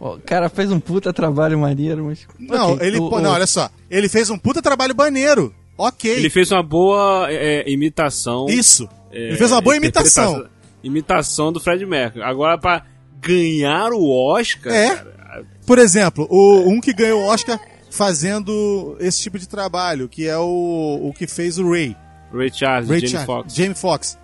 [0.01, 2.27] O cara fez um puta trabalho maneiro, mas.
[2.39, 3.71] Não, Ok, ele, o- pô, o- não, olha só.
[3.89, 5.55] Ele fez um puta trabalho baneiro.
[5.79, 6.11] Ok.
[6.11, 8.47] Ele fez uma boa é, imitação.
[8.49, 8.89] Isso.
[9.13, 10.47] é, Ele fez uma boa imitação.
[10.83, 12.25] Imitação do Fred Mercury.
[12.25, 12.85] Agora, pra
[13.21, 14.97] ganhar o Oscar, É.
[14.97, 20.27] cara, Por exemplo, o, um que ganhou o Oscar fazendo esse tipo de trabalho, que
[20.27, 21.97] é o, o que fez o Ray.
[22.33, 23.55] Ray Charles, Ray Jamie Charles, Foxx.
[23.55, 24.19] Jamie Foxx.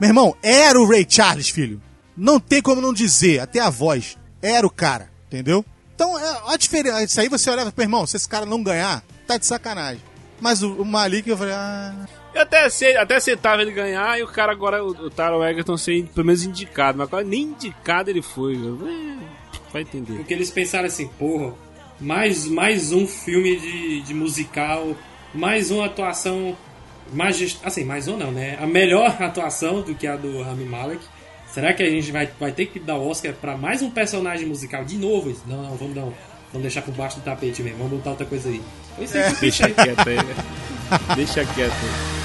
[0.00, 1.80] Meu irmão, era o Ray Charles, filho.
[2.16, 4.16] Não tem como não dizer, até a voz.
[4.42, 5.64] Era o cara, entendeu?
[5.94, 7.02] Então, é, a diferença.
[7.02, 10.02] Isso aí você olhava pro irmão, se esse cara não ganhar, tá de sacanagem.
[10.40, 12.06] Mas o, o Malik, eu falei, ah.
[12.34, 12.66] Eu até,
[12.98, 16.44] até aceitava ele ganhar e o cara agora, o, o Taron Egerton, ser pelo menos
[16.44, 16.98] indicado.
[16.98, 18.54] Mas agora nem indicado ele foi.
[18.54, 19.16] É,
[19.72, 20.14] vai entender.
[20.14, 21.54] Porque eles pensaram assim, porra,
[22.00, 24.96] mais, mais um filme de, de musical,
[25.32, 26.56] mais uma atuação
[27.12, 27.58] magist...
[27.64, 28.58] assim, mais um não, né?
[28.60, 31.02] A melhor atuação do que a do Rami Malek.
[31.52, 34.46] Será que a gente vai, vai ter que dar o Oscar pra mais um personagem
[34.46, 35.34] musical de novo?
[35.46, 36.12] Não, não, vamos não.
[36.52, 38.62] Vamos deixar por baixo do tapete mesmo, vamos botar outra coisa aí.
[38.96, 40.18] Que eu Deixa quieto aí.
[41.16, 42.24] Deixa quieto aí.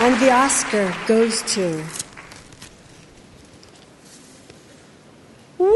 [0.00, 1.84] And the Oscar goes to.
[5.58, 5.74] Woo!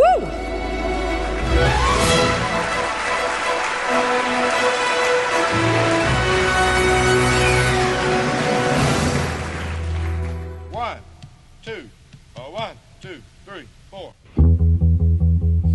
[10.70, 10.98] One,
[11.64, 11.90] two,
[12.37, 14.14] one, two, three, four.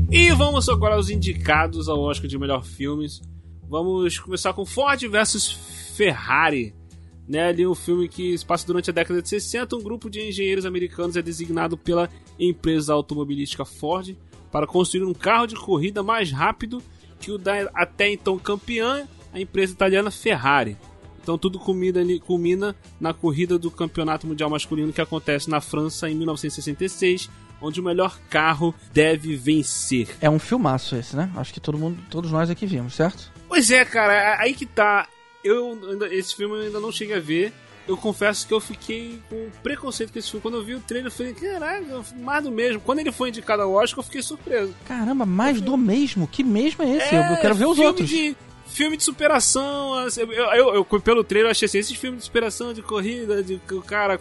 [0.09, 3.21] E vamos agora aos indicados ao Oscar de melhor filmes.
[3.69, 5.51] Vamos começar com Ford versus
[5.97, 6.73] Ferrari.
[7.27, 10.21] Né, ali um filme que se passa durante a década de 60, um grupo de
[10.21, 12.09] engenheiros americanos é designado pela
[12.39, 14.15] empresa automobilística Ford
[14.49, 16.81] para construir um carro de corrida mais rápido
[17.19, 20.77] que o da até então campeã, a empresa italiana Ferrari.
[21.21, 26.15] Então tudo culmina, culmina na corrida do campeonato mundial masculino que acontece na França em
[26.15, 27.29] 1966,
[27.61, 30.07] onde o melhor carro deve vencer.
[30.21, 31.29] É um filmaço esse, né?
[31.35, 33.29] Acho que todo mundo, todos nós aqui vimos, certo?
[33.49, 35.07] Pois é, cara, aí que tá.
[35.43, 37.53] Eu ainda- esse filme eu ainda não cheguei a ver.
[37.87, 40.41] Eu confesso que eu fiquei com preconceito com esse filme.
[40.41, 42.81] Quando eu vi o trailer, eu falei, caralho, mais do mesmo.
[42.81, 44.75] Quando ele foi indicado ao Oscar, eu fiquei surpreso.
[44.85, 46.27] Caramba, mais do mesmo.
[46.27, 47.15] Que mesmo é esse?
[47.15, 48.09] eu, É, eu quero ver os filme outros.
[48.09, 48.35] De,
[48.67, 49.95] filme de superação.
[50.17, 53.57] Eu, eu, eu- pelo trailer, eu achei assim: esses filmes de superação, de corrida, de
[53.85, 54.19] cara,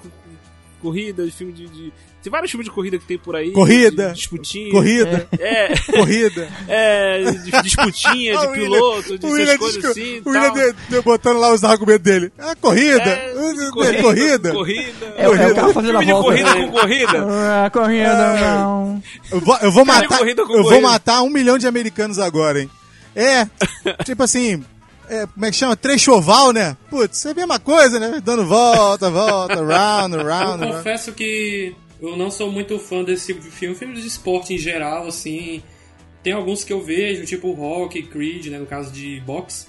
[0.81, 1.67] corrida, de filme de.
[1.67, 1.93] de-
[2.27, 3.53] tem vários filmes de corrida que tem por aí.
[3.53, 4.09] Corrida.
[4.09, 4.71] de disputinha.
[4.73, 6.49] Corrida, É, corrida.
[6.69, 10.21] é, de disputinha, de piloto, de o essas coisas assim.
[10.25, 12.33] O William de- de- botando lá os argumentos dele.
[12.39, 13.03] Ah, corrida.
[13.03, 14.53] É, Uh, corrida, corrida.
[14.53, 15.15] corrida.
[15.17, 16.29] É, é o carro fazendo a Filme de volta.
[16.31, 17.27] corrida com corrida.
[17.65, 19.03] Ah, corrida, não.
[19.31, 20.19] Eu vou, eu vou matar.
[20.19, 20.89] corrida com Eu vou corrida.
[20.89, 22.71] matar um milhão de americanos agora, hein?
[23.15, 23.47] É.
[24.05, 24.65] tipo assim.
[25.09, 25.77] é, como é que chama?
[25.77, 26.77] Trechoval, né?
[26.91, 28.21] Putz, é a mesma coisa, né?
[28.25, 30.67] Dando volta, volta, round, Eu round, round.
[30.77, 34.59] confesso que eu não sou muito fã desse tipo de filme, filmes de esporte em
[34.59, 35.63] geral, assim.
[36.23, 39.67] Tem alguns que eu vejo, tipo Rock, Creed, né, no caso de boxe.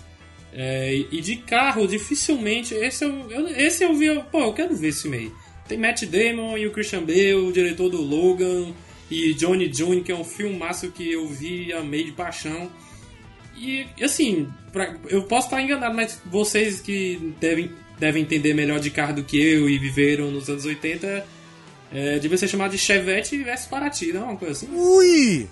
[0.54, 2.74] É, e de carro, dificilmente.
[2.74, 5.32] Esse eu, eu- esse eu vi, eu- pô, eu quero ver esse aí.
[5.68, 8.74] Tem Matt Damon e o Christian Bale, o diretor do Logan,
[9.12, 12.72] e Johnny June, que é um filmaço que eu vi amei de paixão.
[13.56, 18.90] E assim, pra- eu posso estar enganado, mas vocês que devem, devem entender melhor de
[18.92, 21.26] carro do que eu e viveram nos anos 80,
[21.92, 24.24] é, devia ser chamado de Chevette versus Paraty, não?
[24.26, 24.68] Uma coisa assim.
[24.74, 25.48] Ui!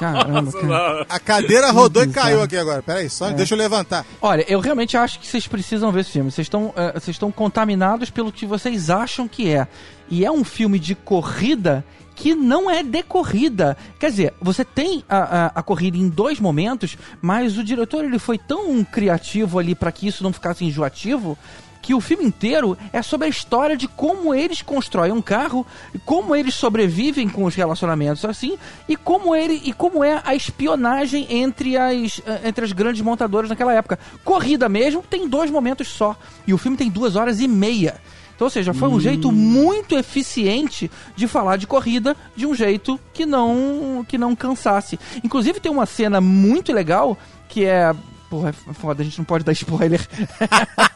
[0.00, 1.06] Caramba, cara.
[1.08, 2.26] A cadeira rodou e Bizarro.
[2.26, 2.82] caiu aqui agora.
[2.82, 4.06] Peraí, só deixa eu levantar.
[4.22, 6.30] Olha, eu realmente acho que vocês precisam ver esse filme.
[6.30, 9.66] Vocês estão, eh, vocês estão contaminados pelo que vocês acham que é.
[10.08, 13.76] E é um filme de corrida que não é de corrida.
[13.98, 18.20] Quer dizer, você tem a, a, a corrida em dois momentos, mas o diretor ele
[18.20, 21.36] foi tão criativo ali para que isso não ficasse enjoativo
[21.84, 25.98] que o filme inteiro é sobre a história de como eles constroem um carro, e
[25.98, 28.56] como eles sobrevivem com os relacionamentos assim,
[28.88, 33.50] e como ele e como é a espionagem entre as eh, entre as grandes montadoras
[33.50, 33.98] naquela época.
[34.24, 36.16] Corrida mesmo tem dois momentos só
[36.46, 38.00] e o filme tem duas horas e meia.
[38.34, 42.98] Então, ou seja, foi um jeito muito eficiente de falar de corrida de um jeito
[43.12, 44.98] que não que não cansasse.
[45.22, 47.94] Inclusive tem uma cena muito legal que é
[48.34, 50.00] Porra, é foda, a gente não pode dar spoiler.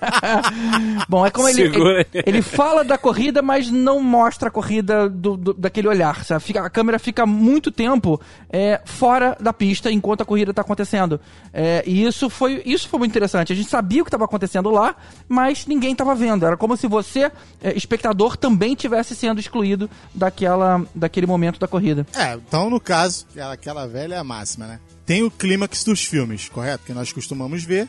[1.08, 5.36] Bom, é como ele, ele, ele fala da corrida, mas não mostra a corrida do,
[5.36, 6.24] do- daquele olhar.
[6.24, 6.42] Sabe?
[6.42, 8.20] Fica, a câmera fica muito tempo
[8.50, 11.20] é, fora da pista enquanto a corrida está acontecendo.
[11.52, 13.52] É, e isso foi, isso foi muito interessante.
[13.52, 14.96] A gente sabia o que estava acontecendo lá,
[15.28, 16.44] mas ninguém estava vendo.
[16.44, 17.30] Era como se você,
[17.62, 22.04] é, espectador, também tivesse sendo excluído daquela, daquele momento da corrida.
[22.16, 24.80] É, então no caso, aquela, aquela velha é a máxima, né?
[25.08, 26.84] Tem o clímax dos filmes, correto?
[26.84, 27.88] Que nós costumamos ver.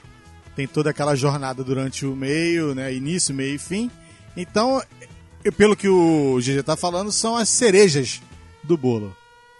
[0.55, 2.93] Tem toda aquela jornada durante o meio, né?
[2.93, 3.91] Início, meio e fim.
[4.37, 4.81] Então,
[5.57, 8.21] pelo que o GG tá falando, são as cerejas
[8.63, 9.13] do bolo.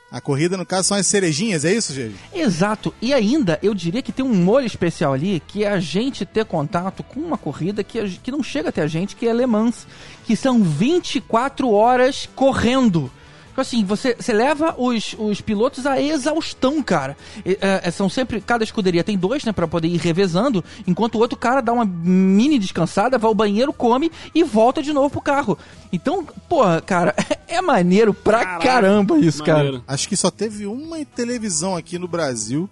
[0.09, 2.15] A corrida, no caso, são as cerejinhas, é isso, GG?
[2.33, 2.95] Exato.
[3.01, 6.45] E ainda, eu diria que tem um molho especial ali, que é a gente ter
[6.45, 9.85] contato com uma corrida que, que não chega até a gente, que é Le Mans,
[10.25, 13.11] que são 24 horas correndo.
[13.59, 17.17] Tipo Assim, você, você leva os, os pilotos à exaustão, cara.
[17.45, 18.39] E, é, são sempre.
[18.41, 19.51] Cada escuderia tem dois, né?
[19.51, 23.73] Pra poder ir revezando, enquanto o outro cara dá uma mini descansada, vai ao banheiro,
[23.73, 25.57] come e volta de novo pro carro.
[25.91, 27.13] Então, porra, cara,
[27.47, 29.57] é maneiro pra Caraca, caramba isso, cara.
[29.59, 29.83] Maneiro.
[29.87, 32.69] Acho que só teve uma televisão aqui no Brasil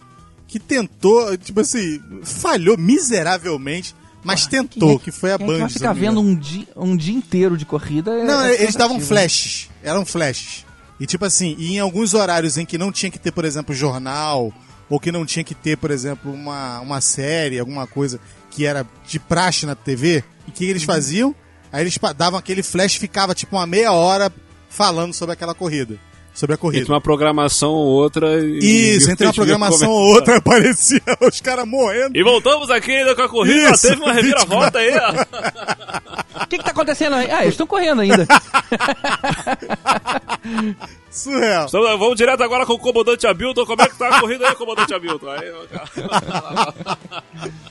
[0.47, 5.67] que tentou, tipo assim, falhou miseravelmente, mas tentou, que foi a Quem é que Band.
[5.69, 8.11] se ficar vendo um dia, um dia inteiro de corrida?
[8.11, 9.07] é- Não, é eles davam cansativo.
[9.07, 9.69] flashes.
[9.83, 10.65] Eram flashes.
[10.99, 13.73] E tipo assim, e em alguns horários em que não tinha que ter, por exemplo,
[13.75, 14.51] jornal,
[14.89, 18.85] ou que não tinha que ter, por exemplo, uma, uma série, alguma coisa que era
[19.05, 21.35] de praxe na TV, e o que eles faziam?
[21.71, 24.31] Aí eles davam aquele flash e ficava tipo uma meia hora
[24.69, 25.97] falando sobre aquela corrida.
[26.33, 26.81] Sobre a corrida.
[26.83, 28.39] Entre uma programação ou outra.
[28.39, 32.15] e- Isso, entre uma programação ou outra aparecia os caras morrendo.
[32.15, 33.71] E voltamos aqui ainda com a corrida.
[33.71, 34.91] Isso, Teve uma reviravolta aí.
[36.43, 37.29] O que, que tá acontecendo aí?
[37.31, 38.25] Ah, eles estão correndo ainda.
[41.09, 41.65] Surreal.
[41.67, 43.65] Então, vamos direto agora com o comandante Hamilton.
[43.65, 45.29] Como é que tá a corrida aí, comandante Hamilton?
[45.29, 45.51] Aí,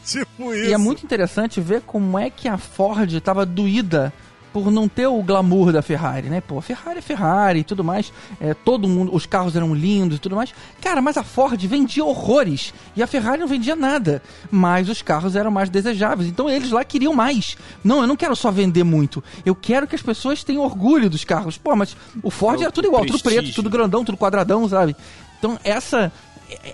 [0.05, 0.71] Tipo isso.
[0.71, 4.13] e é muito interessante ver como é que a Ford tava doída
[4.57, 6.41] por não ter o glamour da Ferrari, né?
[6.41, 8.11] Pô, Ferrari é Ferrari e tudo mais.
[8.41, 10.55] É, todo mundo, os carros eram lindos e tudo mais.
[10.81, 14.23] Cara, mas a Ford vendia horrores e a Ferrari não vendia nada.
[14.51, 16.27] Mas os carros eram mais desejáveis.
[16.27, 17.55] Então eles lá queriam mais.
[17.85, 19.23] Não, eu não quero só vender muito.
[19.45, 21.59] Eu quero que as pessoas tenham orgulho dos carros.
[21.59, 24.97] Pô, mas o Ford É era tudo igual, tudo preto, tudo grandão, tudo quadradão, sabe?
[25.39, 26.11] Então essa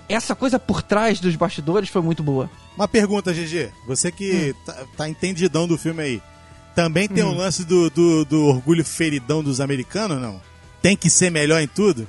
[0.07, 2.49] essa coisa por trás dos bastidores foi muito boa.
[2.77, 3.71] Uma pergunta, GG.
[3.87, 6.21] Você que tá, tá entendidão do filme aí.
[6.75, 10.41] Também tem um lance do, do, do orgulho feridão dos americanos, não?
[10.81, 12.07] Tem que ser melhor em tudo?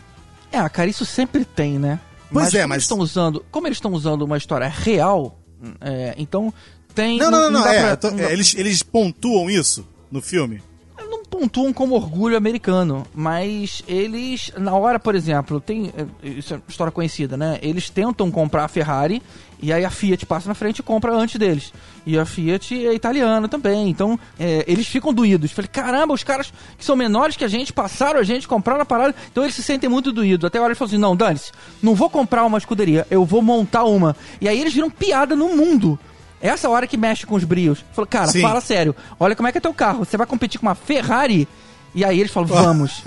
[0.51, 2.01] É, cara, isso sempre tem, né?
[2.33, 5.39] Pois mas é, como mas- Eles estão usando, como eles estão usando uma história real,
[5.81, 6.53] é, então
[6.95, 7.19] tem.
[7.19, 7.63] Não, não, não, não.
[7.65, 10.63] dá é, pra- tô- não é, eles, eles pontuam isso no filme.
[11.11, 15.93] não pontuam como orgulho americano, mas eles, na hora, por exemplo, tem.
[16.23, 17.59] é, Isso é uma história conhecida, né?
[17.63, 19.21] Eles tentam comprar a Ferrari
[19.61, 21.73] e aí a Fiat passa na frente e compra antes deles.
[22.07, 25.53] E a Fiat é italiana também, então é, eles ficam doídos.
[25.53, 28.85] Falei, caramba, os caras que são menores que a gente passaram a gente, compraram a
[28.85, 30.45] parada, então eles se sentem muito doídos.
[30.45, 31.51] Até a hora eles falam assim: não, dane-se,
[31.83, 34.15] não vou comprar uma escuderia, eu vou montar uma.
[34.41, 35.99] E aí eles viram piada no mundo.
[36.43, 37.83] Essa hora que mexe com os brios.
[37.93, 38.43] Falou, cara, Sim.
[38.43, 38.95] fala sério.
[39.19, 40.05] Olha como é que é teu carro.
[40.05, 41.49] Você vai competir com uma Ferrari?
[41.95, 43.03] E aí eles falam, vamos.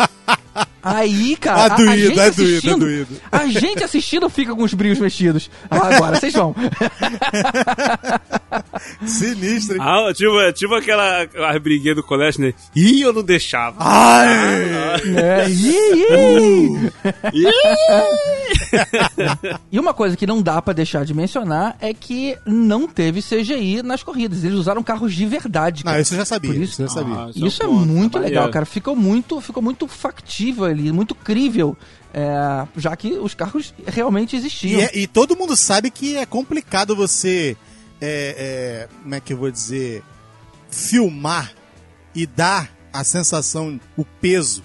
[0.95, 3.08] Aí, cara, Ah, a- a, doído, gente é doído, é assistindo, doído.
[3.32, 5.50] a gente assistindo fica com os brios mexidos.
[5.69, 6.56] Ah, agora vocês vão.
[9.06, 9.82] Sinistro, hein?
[9.84, 12.54] Ah, tipo, tipo aquela a briguinha do colégio, né?
[12.76, 13.76] Ih, eu não deixava.
[13.80, 14.28] Ai!
[15.15, 16.76] É, ih,
[17.34, 17.41] ih.
[19.71, 23.82] e uma coisa que não dá pra deixar de mencionar é que não teve CGI
[23.84, 24.43] nas corridas.
[24.43, 25.84] Eles usaram carros de verdade.
[25.86, 26.02] Não, cara.
[26.02, 26.54] isso eu já sabia.
[26.54, 27.15] Por isso eu já sabia.
[27.17, 28.65] Ah, Isso é um ponto, muito tá legal, cara.
[28.65, 31.75] Ficou muito, ficou muito factível ali, muito crível,
[32.13, 34.81] é, já que os carros realmente E, existiam.
[34.81, 37.55] é- e todo mundo sabe que é complicado você.
[37.99, 40.03] é, é, como é que eu vou dizer?
[40.69, 41.51] Filmar
[42.13, 44.63] e dar a sensação, o peso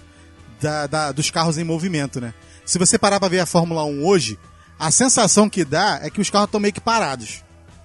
[0.61, 2.35] da- da- dos carros em movimento, né?
[2.65, 4.39] Se você parar pra ver a Fórmula 1 hoje,
[4.79, 7.43] a sensação que dá é que os carros estão meio que parados.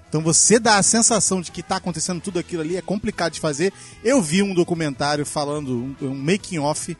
[0.10, 3.40] Então você dá a sensação de que tá acontecendo tudo aquilo ali, é complicado de
[3.40, 3.74] fazer.
[4.04, 6.96] Eu vi um documentário falando, um, um making off,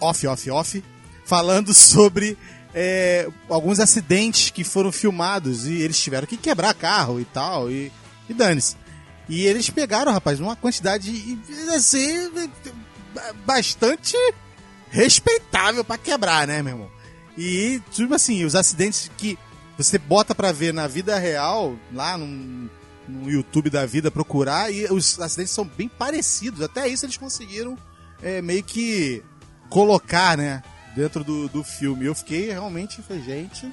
[0.00, 0.84] off, off, off,
[1.24, 2.36] falando sobre
[2.74, 7.92] é, alguns acidentes que foram filmados e eles tiveram que quebrar carro e tal, e,
[8.28, 8.76] e dane-se.
[9.28, 11.38] E eles pegaram, rapaz, uma quantidade
[11.74, 12.30] assim,
[13.46, 14.16] bastante
[14.90, 16.90] respeitável pra quebrar, né, meu irmão?
[17.36, 19.38] E, tipo assim, os acidentes que
[19.76, 22.70] você bota pra ver na vida real, lá no,
[23.08, 26.60] no YouTube da vida, procurar, e os acidentes são bem parecidos.
[26.60, 27.76] Até isso eles conseguiram
[28.22, 29.22] é, meio que
[29.68, 30.62] colocar, né,
[30.94, 32.06] dentro do, do filme.
[32.06, 33.70] Eu fiquei realmente, falei, gente,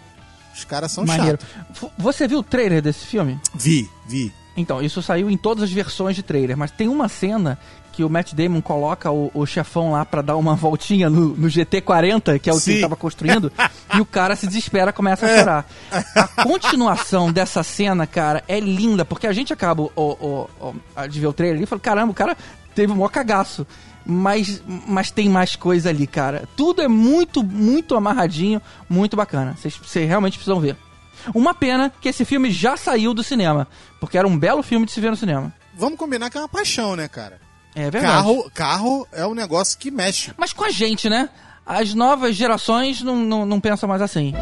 [0.55, 1.37] os caras são Maneiro.
[1.41, 1.89] chatos.
[1.97, 3.39] Você viu o trailer desse filme?
[3.53, 4.33] Vi, vi.
[4.57, 7.57] Então, isso saiu em todas as versões de trailer, mas tem uma cena
[7.93, 11.47] que o Matt Damon coloca o, o chefão lá pra dar uma voltinha no, no
[11.47, 12.71] GT40, que é o que Sim.
[12.73, 13.51] ele tava construindo,
[13.95, 15.65] e o cara se desespera, começa a chorar.
[16.15, 21.19] A continuação dessa cena, cara, é linda, porque a gente acaba o, o, o- de
[21.19, 22.35] ver o trailer ali e fala, caramba, o cara
[22.75, 23.65] teve um maior cagaço.
[24.05, 26.47] Mas, mas tem mais coisa ali, cara.
[26.55, 29.55] Tudo é muito, muito amarradinho, muito bacana.
[29.57, 30.75] Vocês realmente precisam ver.
[31.33, 33.67] Uma pena que esse filme já saiu do cinema,
[33.99, 35.53] porque era um belo filme de se ver no cinema.
[35.73, 37.39] Vamos combinar que é uma paixão, né, cara?
[37.75, 38.13] É verdade.
[38.13, 40.31] Carro, carro é um negócio que mexe.
[40.37, 41.29] Mas com a gente, né?
[41.65, 44.33] As novas gerações não, não, não pensam mais assim.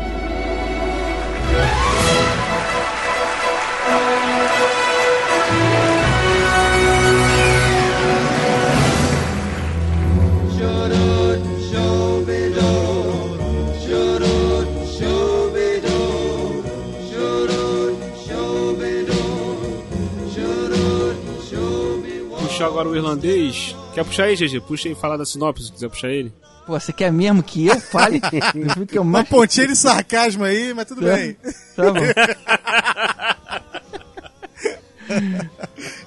[22.60, 23.74] Puxar agora o irlandês.
[23.94, 24.60] Quer puxar aí, GG?
[24.60, 26.34] Puxa aí e fala da sinopse, se quiser puxar ele.
[26.68, 28.20] Pô, você quer mesmo que eu fale?
[28.52, 29.30] filme que eu Uma mais...
[29.30, 31.38] pontinha de sarcasmo aí, mas tudo bem.
[31.74, 32.02] Tá bom.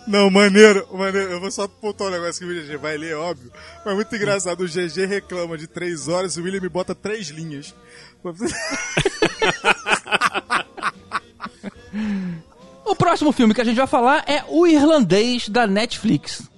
[0.06, 1.30] Não, maneiro, maneiro.
[1.30, 3.50] Eu vou só pontar um negócio que o GG vai ler, é óbvio.
[3.82, 4.60] Mas muito engraçado.
[4.60, 7.74] O GG reclama de três horas e o William me bota três linhas.
[12.84, 16.50] O próximo filme que a gente vai falar é O Irlandês da Netflix.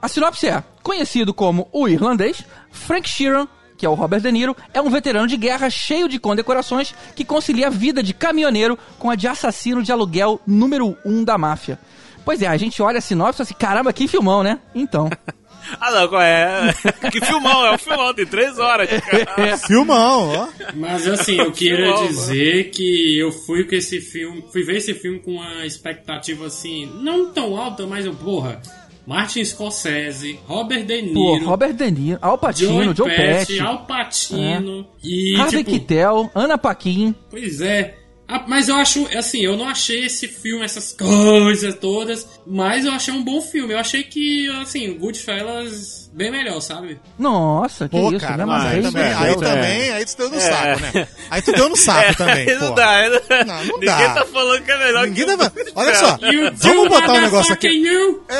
[0.00, 4.56] A sinopse é: conhecido como O Irlandês, Frank Sheeran, que é o Robert De Niro,
[4.72, 9.10] é um veterano de guerra cheio de condecorações que concilia a vida de caminhoneiro com
[9.10, 11.78] a de assassino de aluguel número um da máfia.
[12.24, 14.60] Pois é, a gente olha a sinopse e assim: caramba, que filmão, né?
[14.74, 15.10] Então.
[15.80, 16.74] Ah, não, qual é?
[17.10, 18.88] que filmão, é um filmão, tem três horas.
[19.66, 20.48] Filmão, ó.
[20.74, 24.94] Mas assim, eu queria Filmão, dizer que eu fui com esse filme, fui ver esse
[24.94, 28.60] filme com uma expectativa assim, não tão alta, mas eu, porra,
[29.06, 34.86] Martin Scorsese, Robert De Niro, Pô, Robert De Niro, Al Pacino, Joe Pesci, Al Pacino
[35.02, 37.14] e Harvey tipo, Keitel, Ana Paquin.
[37.30, 38.01] Pois é.
[38.28, 42.92] Ah, Mas eu acho, assim, eu não achei esse filme, essas coisas todas, mas eu
[42.92, 43.74] achei um bom filme.
[43.74, 47.00] Eu achei que, assim, o Goodfellas bem melhor, sabe?
[47.18, 48.44] Nossa, que Pô, isso, cara, né?
[48.44, 49.34] mas aí também, é, aí é.
[49.34, 51.08] também, aí tu deu no saco, né?
[51.30, 52.74] Aí tu deu no saco também, não pô.
[52.74, 54.14] dá, não, Não, não Ninguém dá.
[54.14, 55.52] tá falando que é melhor Ninguém que o dava...
[55.74, 57.68] Olha só, You vamos botar um negócio aqui.
[57.68, 58.24] you!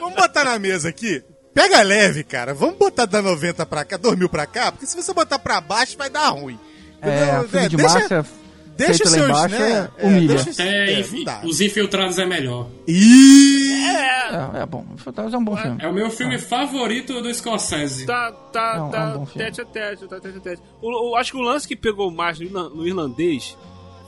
[0.00, 1.22] Vamos botar na mesa aqui.
[1.52, 2.54] Pega leve, cara.
[2.54, 5.96] Vamos botar da 90 pra cá, 2000 pra cá, porque se você botar pra baixo
[5.98, 6.58] vai dar ruim.
[7.04, 7.48] É, Entendeu?
[7.48, 8.26] filme de deixa, massa
[8.76, 9.90] deixa feito os lá seus, embaixo né?
[9.98, 10.34] é, humilha.
[10.42, 11.40] deixa- É, é, não dá.
[11.44, 12.68] Os Infiltrados é melhor.
[12.86, 13.84] Ih!
[13.84, 14.84] É, é bom.
[14.96, 15.76] Fantasma é um bom filme.
[15.80, 18.06] É o meu filme favorito do Scorsese.
[18.06, 19.06] Tá, tá, Não, é tá.
[19.06, 19.44] um bom filme.
[19.44, 20.62] tete a tete, tá tete a tete.
[20.82, 23.56] O, o- acho que o lance que pegou mais no, no irlandês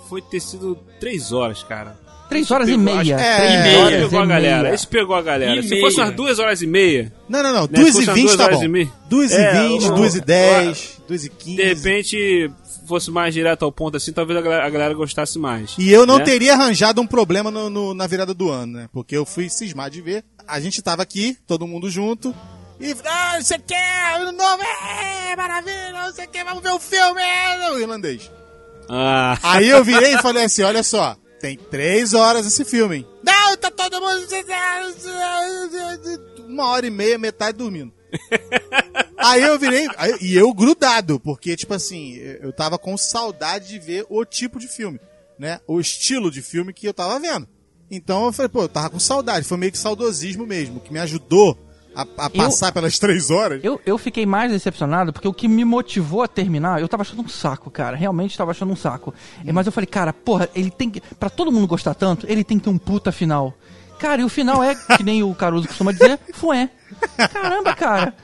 [0.09, 1.97] foi ter sido três horas, cara.
[2.29, 3.01] Três horas e pegou, meia.
[3.17, 3.79] acho- é, Três e meia.
[3.79, 4.63] horas pegou e a galera.
[4.65, 4.75] meia.
[4.75, 5.57] Esse pegou a galera.
[5.57, 5.81] E Se meia.
[5.83, 7.63] fosse umas duas horas e meia, Não, não, não.
[7.63, 8.65] Né, 2 e custa 20 duas tá horas bom.
[8.65, 8.93] e meia.
[9.09, 11.57] 2 e É, 20, o- 2 e 10, 2 e 15.
[11.57, 12.51] de repente
[12.89, 15.75] fosse mais direto ao ponto assim, talvez a galera, a galera gostasse mais.
[15.79, 16.25] E eu não né?
[16.25, 18.89] teria arranjado um problema no- no- na virada do ano, né?
[18.93, 20.25] Porque eu fui cismar de ver.
[20.47, 22.33] A gente tava aqui, todo mundo junto.
[22.81, 26.63] E, ah, não sei o que, ano novo, é, maravilha, não sei o que, vamos
[26.63, 28.31] ver o filme, é, o irlandês.
[28.89, 33.07] Ah, Aí eu virei e falei assim, olha só, tem três horas esse filme, hein?
[33.23, 34.27] Não, tá todo mundo...
[36.49, 37.93] Uma hora e meia, metade dormindo.
[39.19, 43.79] Aí eu virei, aí- e eu grudado, porque, tipo assim, eu tava com saudade de
[43.79, 45.01] ver o tipo de filme,
[45.39, 45.59] né?
[45.67, 47.49] O estilo de filme que eu tava vendo.
[47.91, 50.99] Então eu falei, pô, eu tava com saudade, foi meio que saudosismo mesmo, que me
[51.01, 51.59] ajudou
[51.97, 53.61] a, a passar pelas três horas.
[53.65, 57.23] Eu, eu fiquei mais decepcionado porque o que me motivou a terminar, eu tava achando
[57.23, 57.97] um saco, cara.
[57.97, 59.15] Realmente tava achando um saco.
[59.45, 61.01] É, Mas eu falei, cara, porra, ele tem que.
[61.01, 63.55] Pra todo mundo gostar tanto, ele tem que ter um puta final.
[63.99, 66.69] Cara, e o final é, que nem o Caruso costuma dizer, fué.
[67.33, 68.15] Caramba, cara.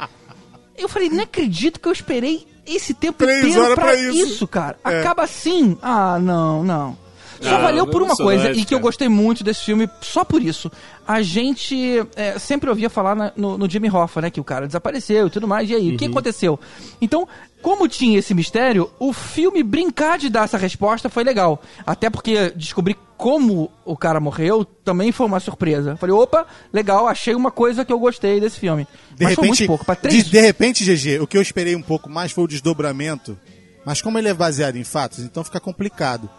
[0.76, 4.26] Eu falei, não acredito que eu esperei esse tempo Três inteiro pra, pra isso.
[4.26, 4.46] isso.
[4.48, 4.76] cara.
[4.84, 5.00] É.
[5.00, 5.78] Acaba assim.
[5.80, 6.96] Ah, não, não.
[7.42, 10.42] Só Ah, valeu por uma coisa, e que eu gostei muito desse filme só por
[10.42, 10.70] isso.
[11.06, 14.30] A gente é, sempre ouvia falar na- no, no Jimmy Hoffa, né?
[14.30, 15.68] Que o cara desapareceu e tudo mais.
[15.68, 16.58] E aí, o que aconteceu?
[17.00, 17.26] Então,
[17.60, 21.60] como tinha esse mistério, o filme brincar de dar essa resposta foi legal.
[21.84, 25.96] Até porque descobrir como o cara morreu também foi uma surpresa.
[25.96, 28.86] Falei, opa, legal, achei uma coisa que eu gostei desse filme.
[29.16, 29.84] De Mas foi repente, muito pouco.
[29.84, 30.24] Pra de, três...
[30.30, 33.36] de repente, GG, o que eu esperei um pouco mais foi o desdobramento.
[33.84, 36.30] Mas como ele é baseado em fatos, então fica complicado.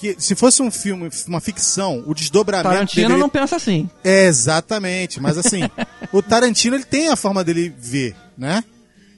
[0.00, 2.68] Que, se fosse um filme, uma ficção, o desdobramento.
[2.70, 3.88] Tarantino deveria- não pensa assim.
[4.02, 5.20] É, exatamente.
[5.20, 5.60] Mas assim,
[6.12, 8.64] o Tarantino ele tem a forma dele ver, né?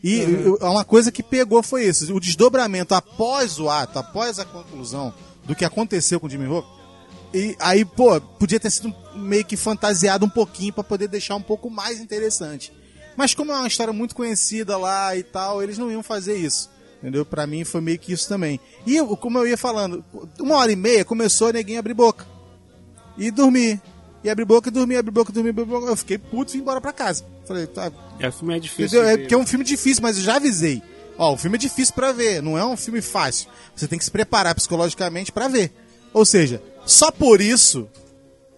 [0.05, 2.15] E eu- uma coisa que pegou foi isso.
[2.15, 5.13] O desdobramento após o ato, após a conclusão
[5.45, 6.69] do que aconteceu com o Jimmy Hoffa.
[7.35, 11.43] E aí, pô, podia ter sido meio que fantasiado um pouquinho pra poder deixar um
[11.43, 12.73] pouco mais interessante.
[13.17, 16.71] Mas como é uma história muito conhecida lá e tal, eles não iam fazer isso.
[16.99, 17.25] Entendeu?
[17.25, 18.59] Pra mim foi meio que isso também.
[18.87, 20.05] E eu- como eu ia falando,
[20.41, 22.27] uma hora e meia começou a neguinho abrir boca.
[23.17, 23.81] E dormir.
[24.25, 25.87] E abrir boca e dormir, abrir boca e dormir, abrir boca.
[25.87, 27.25] Eu fiquei puto e vim embora pra casa.
[27.47, 27.91] Falei, tá.
[28.19, 28.99] é, o filme é difícil.
[28.99, 29.09] Entendeu?
[29.09, 30.83] É porque é um filme difícil, mas eu já avisei.
[31.17, 33.49] Ó, o filme é difícil pra ver, não é um filme fácil.
[33.75, 35.73] Você tem que se preparar psicologicamente pra ver.
[36.13, 37.89] Ou seja, só por isso,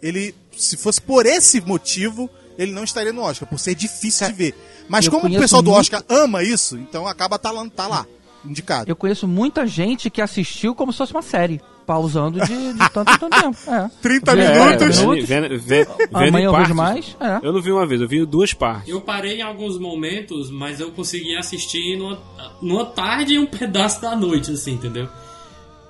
[0.02, 2.28] ele, se fosse por esse motivo,
[2.58, 4.54] ele não estaria no Oscar, por ser difícil de ver.
[4.88, 7.86] Mas eu como o pessoal do muito- Oscar ama isso, então acaba tá lá, tá
[7.86, 8.06] lá
[8.44, 8.90] indicado.
[8.90, 11.60] Eu conheço muita gente que assistiu como se fosse uma série.
[11.86, 13.58] Pausando de, de tanto em tanto tempo.
[13.68, 13.90] É.
[14.00, 15.28] 30 Vê- É, minutos.
[15.28, 17.16] vendo, vendo, Amanhã eu vejo mais.
[17.18, 17.40] É.
[17.44, 18.88] Eu não vi uma vez, eu vi duas partes.
[18.88, 22.16] Eu parei em alguns momentos, mas eu consegui assistir numa,
[22.62, 25.08] numa tarde e um pedaço da noite, assim, entendeu?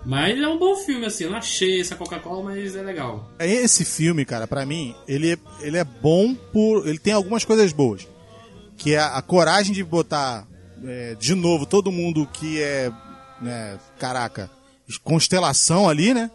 [0.06, 1.24] Mas é um bom filme, assim.
[1.24, 3.28] Eu não achei essa Coca-Cola, mas é legal.
[3.38, 6.88] Esse filme, cara, pra mim, ele é, ele é bom por.
[6.88, 8.08] Ele tem algumas coisas boas.
[8.78, 10.46] Que é a, a coragem de botar
[10.84, 12.90] é, de novo todo mundo que é.
[13.40, 14.50] Né, caraca,
[15.02, 16.30] constelação ali, né?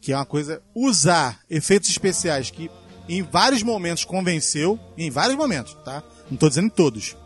[0.00, 0.62] Que é uma coisa.
[0.74, 2.70] Usar efeitos especiais que
[3.08, 4.78] em vários momentos convenceu.
[4.96, 6.02] Em vários momentos, tá?
[6.30, 7.16] Não tô dizendo em todos.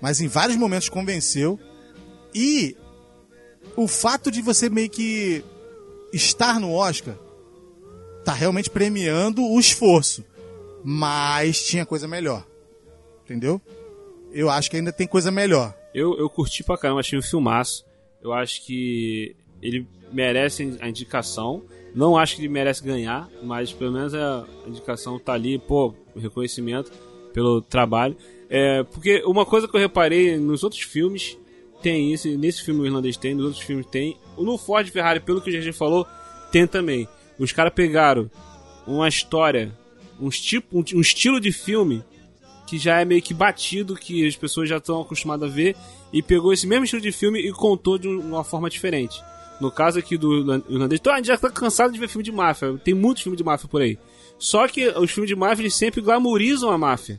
[0.00, 1.58] Mas em vários momentos convenceu.
[2.34, 2.76] E
[3.76, 5.44] o fato de você meio que
[6.12, 7.14] estar no Oscar
[8.24, 10.24] tá realmente premiando o esforço.
[10.84, 12.46] Mas tinha coisa melhor.
[13.24, 13.60] Entendeu?
[14.32, 15.74] Eu acho que ainda tem coisa melhor.
[15.94, 17.84] Eu, eu curti pra caramba, achei um filmaço.
[18.22, 21.64] Eu acho que ele merece a indicação.
[21.94, 26.18] Não acho que ele merece ganhar, mas pelo menos a indicação tá ali, pô, o
[26.18, 26.92] reconhecimento
[27.32, 28.16] pelo trabalho.
[28.50, 31.36] É, porque uma coisa que eu reparei nos outros filmes
[31.82, 34.16] tem isso, nesse filme o irlandês tem, nos outros filmes tem.
[34.36, 36.06] No Ford Ferrari, pelo que a gente falou,
[36.50, 37.08] tem também.
[37.38, 38.30] Os caras pegaram
[38.86, 39.76] uma história,
[40.20, 42.02] um, tipo, um, um estilo de filme
[42.68, 45.74] que já é meio que batido, que as pessoas já estão acostumadas a ver,
[46.12, 49.20] e pegou esse mesmo estilo de filme e contou de um- uma forma diferente.
[49.60, 52.22] No caso aqui do irlan- irlandês, então a gente já tá cansado de ver filme
[52.24, 53.98] de máfia, tem muitos filmes de máfia por aí.
[54.38, 57.18] Só que os filmes de máfia eles sempre glamorizam a máfia,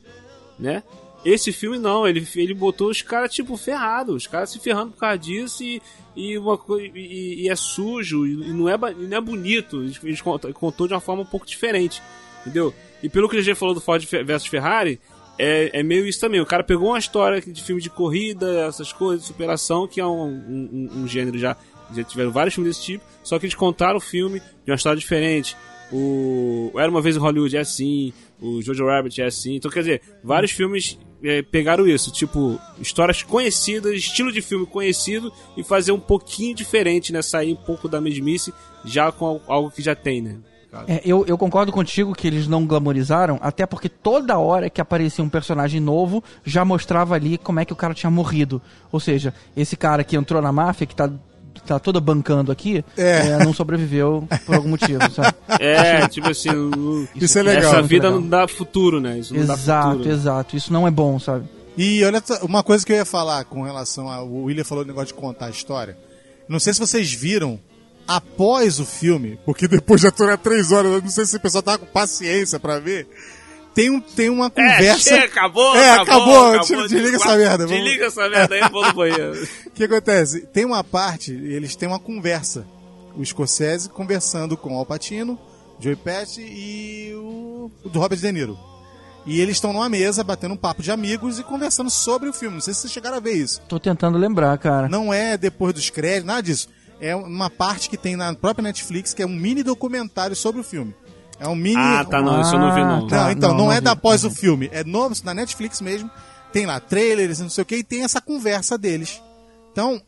[0.57, 0.83] né?
[1.25, 4.99] Esse filme não, ele, ele botou os caras tipo ferrados, os caras se ferrando por
[4.99, 5.81] causa disso e,
[6.15, 6.57] e, uma,
[6.95, 9.83] e, e é sujo, e não é, e não é bonito.
[10.23, 12.01] Cont- contou de uma forma um pouco diferente,
[12.39, 12.73] entendeu?
[13.03, 14.97] E pelo que a gente falou do Ford versus Ferrari,
[15.39, 16.39] é, é meio isso também.
[16.41, 20.05] O cara pegou uma história de filme de corrida, essas coisas, de superação, que é
[20.05, 21.55] um, um, um- gênero já.
[21.95, 24.99] Já tiveram vários filmes desse tipo, só que eles contaram o filme de uma história
[24.99, 25.57] diferente.
[25.91, 29.55] O Era uma vez em Hollywood é assim, o Jojo Rabbit é assim.
[29.55, 35.33] Então, quer dizer, vários filmes é, pegaram isso, tipo, histórias conhecidas, estilo de filme conhecido
[35.57, 37.23] e fazer um pouquinho diferente, né?
[37.23, 38.53] Sair um pouco da mesmice
[38.85, 40.37] já com al- algo que já tem, né?
[40.87, 45.23] É, eu, eu concordo contigo que eles não glamorizaram, até porque toda hora que aparecia
[45.23, 48.61] um personagem novo, já mostrava ali como é que o cara tinha morrido.
[48.91, 51.09] Ou seja, esse cara que entrou na máfia, que tá,
[51.65, 53.29] tá toda bancando aqui, É.
[53.29, 55.35] é, não sobreviveu por algum motivo, sabe?
[55.59, 57.63] É, tipo assim, não- Isso é legal.
[57.63, 58.21] essa muito vida legal.
[58.21, 59.17] não dá futuro, né?
[59.17, 60.09] Isso não dá exato, futuro.
[60.11, 60.55] exato.
[60.55, 61.45] Isso não é bom, sabe?
[61.75, 64.21] E olha, uma coisa que eu ia falar com relação a.
[64.21, 65.97] O William falou o negócio de contar a história.
[66.47, 67.59] Não sei se vocês viram
[68.15, 71.61] após o filme, porque depois já tô três horas, eu não sei se o pessoal
[71.61, 73.07] tava com paciência pra ver.
[73.75, 75.09] Tem, um, tem uma conversa.
[75.11, 78.85] chega, acabou, É, acabou, acabou, tira- desliga essa merda, vamos- Desliga essa merda aí, vou
[78.85, 79.47] no banheiro.
[79.67, 80.41] O que acontece?
[80.47, 82.65] Tem uma parte, eles têm uma conversa.
[83.15, 85.39] O Scorsese conversando com o Alpatino,
[85.79, 88.57] Joey Pesci e o, o do Robert De Niro.
[89.25, 92.55] E eles estão numa mesa, batendo um papo de amigos e conversando sobre o filme.
[92.55, 93.61] Não sei se vocês chegaram a ver isso.
[93.69, 94.89] Tô tentando lembrar, cara.
[94.89, 96.67] Não é depois dos créditos, nada disso.
[97.01, 100.63] É uma parte que tem na própria Netflix, que é um mini documentário sobre o
[100.63, 100.93] filme.
[101.39, 101.77] É um mini.
[101.77, 102.99] Ah, tá, não, isso eu não vi, não.
[103.01, 103.81] Não, Tá, então, não, não, não é vi.
[103.81, 104.69] da após o filme.
[104.73, 106.09] É no, na Netflix mesmo.
[106.51, 109.21] Tem lá trailers, não sei o que, e tem essa conversa deles.
[109.71, 110.01] Então,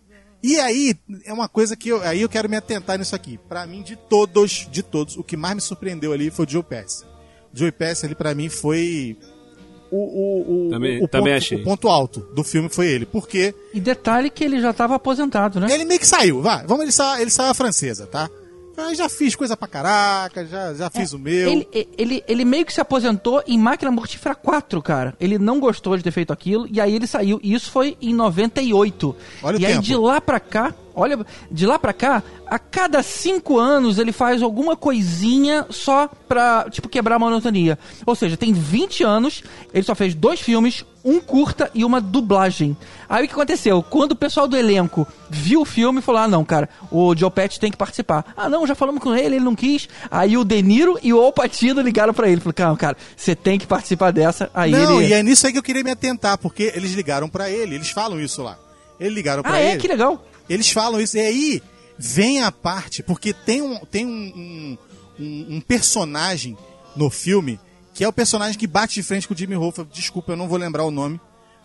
[0.43, 3.37] e aí, é uma coisa que eu, aí eu quero me atentar nisso aqui.
[3.47, 6.63] Pra mim, de todos, de todos, o que mais me surpreendeu ali foi o Joe
[6.63, 7.05] Pesci.
[7.53, 9.17] Joe Pesci ali, pra mim, foi
[9.91, 11.57] o, o, o, Também- o, também ponto, achei.
[11.59, 13.05] o ponto alto do filme foi ele.
[13.05, 15.67] Porque E detalhe que ele já tava aposentado, né?
[15.71, 16.65] ele meio que saiu, vai.
[16.65, 18.29] Vamos, ele saiu, ele saiu a francesa, tá?
[18.77, 21.51] Eu já fiz coisa pra caraca, já, já fiz o meu.
[21.51, 21.67] Ele,
[21.97, 25.13] ele, ele meio que se aposentou em Máquina Mortífera 4, cara.
[25.19, 27.39] Ele não gostou de ter feito aquilo, e aí ele saiu.
[27.43, 29.15] E isso foi em 98.
[29.43, 29.83] Olha o e aí tempo.
[29.85, 34.41] de lá pra cá, olha, de lá pra cá, a cada cinco anos ele faz
[34.41, 37.77] alguma coisinha só pra, tipo, quebrar a monotonia.
[38.05, 42.77] Ou seja, tem 20 anos, ele só fez dois filmes, um curta e uma dublagem.
[43.09, 43.81] Aí o que aconteceu?
[43.81, 47.59] Quando o pessoal do elenco viu o filme, falou: ah, não, cara, o Joe Pesci
[47.59, 48.33] tem que participar.
[48.37, 49.89] Ah, não, já falamos com ele, ele não quis.
[50.11, 52.39] Aí o De Niro e o Al Pacino ligaram pra ele.
[52.39, 54.49] Falaram: calma, cara, você tem que participar dessa.
[54.53, 55.09] Aí Não, ele.
[55.09, 57.89] e é nisso aí que eu queria me atentar, porque eles ligaram pra ele, eles
[57.89, 58.57] falam isso lá.
[58.99, 59.71] Eles ligaram pra Ah, é?
[59.71, 59.79] ele.
[59.79, 60.23] Que legal.
[60.51, 61.17] Eles falam isso.
[61.17, 61.63] E aí
[61.97, 64.77] vem a parte, porque tem um, tem um,
[65.19, 66.57] um, um- personagem
[66.95, 67.59] no filme
[67.93, 69.85] que é o personagem que bate de frente com o Jimmy Hoffa.
[69.91, 71.19] Desculpa, eu não vou lembrar o nome.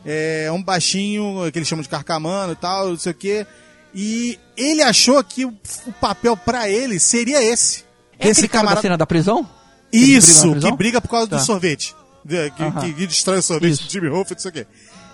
[0.05, 3.47] É um baixinho que eles chamam de carcamano e tal, não sei o quê.
[3.95, 5.55] E ele achou que o,
[5.87, 7.85] o papel pra ele seria esse.
[8.19, 9.49] É aquele cara da cena da prisão?
[9.93, 10.71] Isso, na prisão?
[10.73, 11.37] que briga por causa Tá.
[11.37, 11.95] do sorvete.
[12.29, 12.81] Que, Aham.
[12.81, 13.85] que, que destrói o sorvete Isso.
[13.85, 14.67] do Jimmy Hoffa, não sei o quê.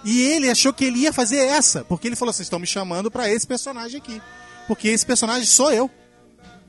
[0.04, 3.10] E ele achou que ele ia fazer essa, porque ele falou: vocês estão me chamando
[3.10, 4.20] pra esse personagem aqui.
[4.66, 5.90] Porque esse personagem sou eu.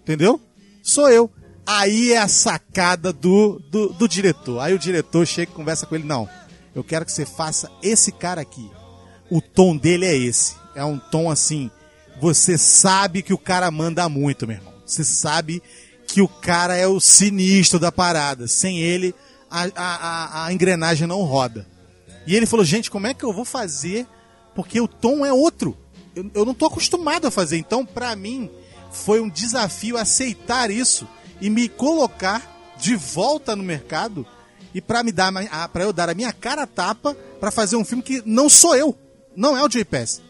[0.02, 0.40] Entendeu?
[0.82, 1.32] Sou eu.
[1.66, 4.60] Aí é a sacada do, do, do diretor.
[4.60, 6.28] Aí o diretor chega e conversa com ele: não,
[6.76, 8.70] eu quero que você faça esse cara aqui.
[9.30, 10.56] O tom dele é esse.
[10.76, 11.72] É um tom assim.
[12.22, 14.74] Você sabe que o cara manda muito, meu irmão.
[14.86, 15.64] Você sabe
[16.08, 18.48] que o cara é o sinistro da parada.
[18.48, 19.16] Sem ele,
[19.50, 21.66] a, a- a engrenagem não roda.
[22.26, 24.08] E ele falou, gente, como é que eu vou fazer?
[24.56, 25.78] Porque o tom é outro.
[26.16, 27.58] Eu, eu não tô acostumado a fazer.
[27.58, 28.50] Então, pra mim,
[28.92, 31.08] foi um desafio aceitar isso
[31.42, 34.26] e me colocar de volta no mercado
[34.74, 35.32] e pra me dar
[35.70, 38.76] para eu dar a minha cara a tapa pra fazer um filme que não sou
[38.76, 38.98] eu.
[39.36, 40.22] Não é o Pass.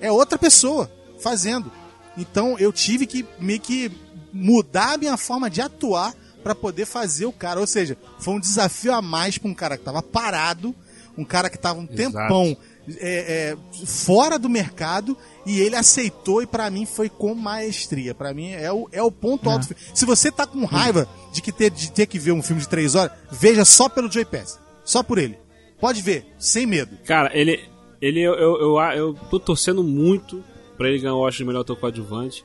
[0.00, 0.90] É outra pessoa
[1.20, 1.70] fazendo.
[2.16, 3.90] Então eu tive que meio que
[4.32, 7.60] mudar a minha forma de atuar pra poder fazer o cara.
[7.60, 10.74] Ou seja, foi um desafio a mais pra um cara que tava parado,
[11.20, 12.56] um cara que tava um tempão
[12.98, 13.56] é, é,
[13.86, 15.16] fora do mercado
[15.46, 18.14] e ele aceitou e pra mim foi com maestria.
[18.14, 19.62] Pra mim é o, é o ponto alto.
[19.62, 19.82] do filme.
[19.94, 22.68] Se você tá com raiva de, que ter, de ter que ver um filme de
[22.68, 24.58] três horas, veja só pelo Joey Pass.
[24.84, 25.38] Só por ele.
[25.80, 26.96] Pode ver, sem medo.
[27.04, 27.60] Cara, ele.
[28.00, 30.44] ele eu, eu, eu, eu tô torcendo muito
[30.76, 32.44] pra ele ganhar o Oscar de melhor ator coadjuvante.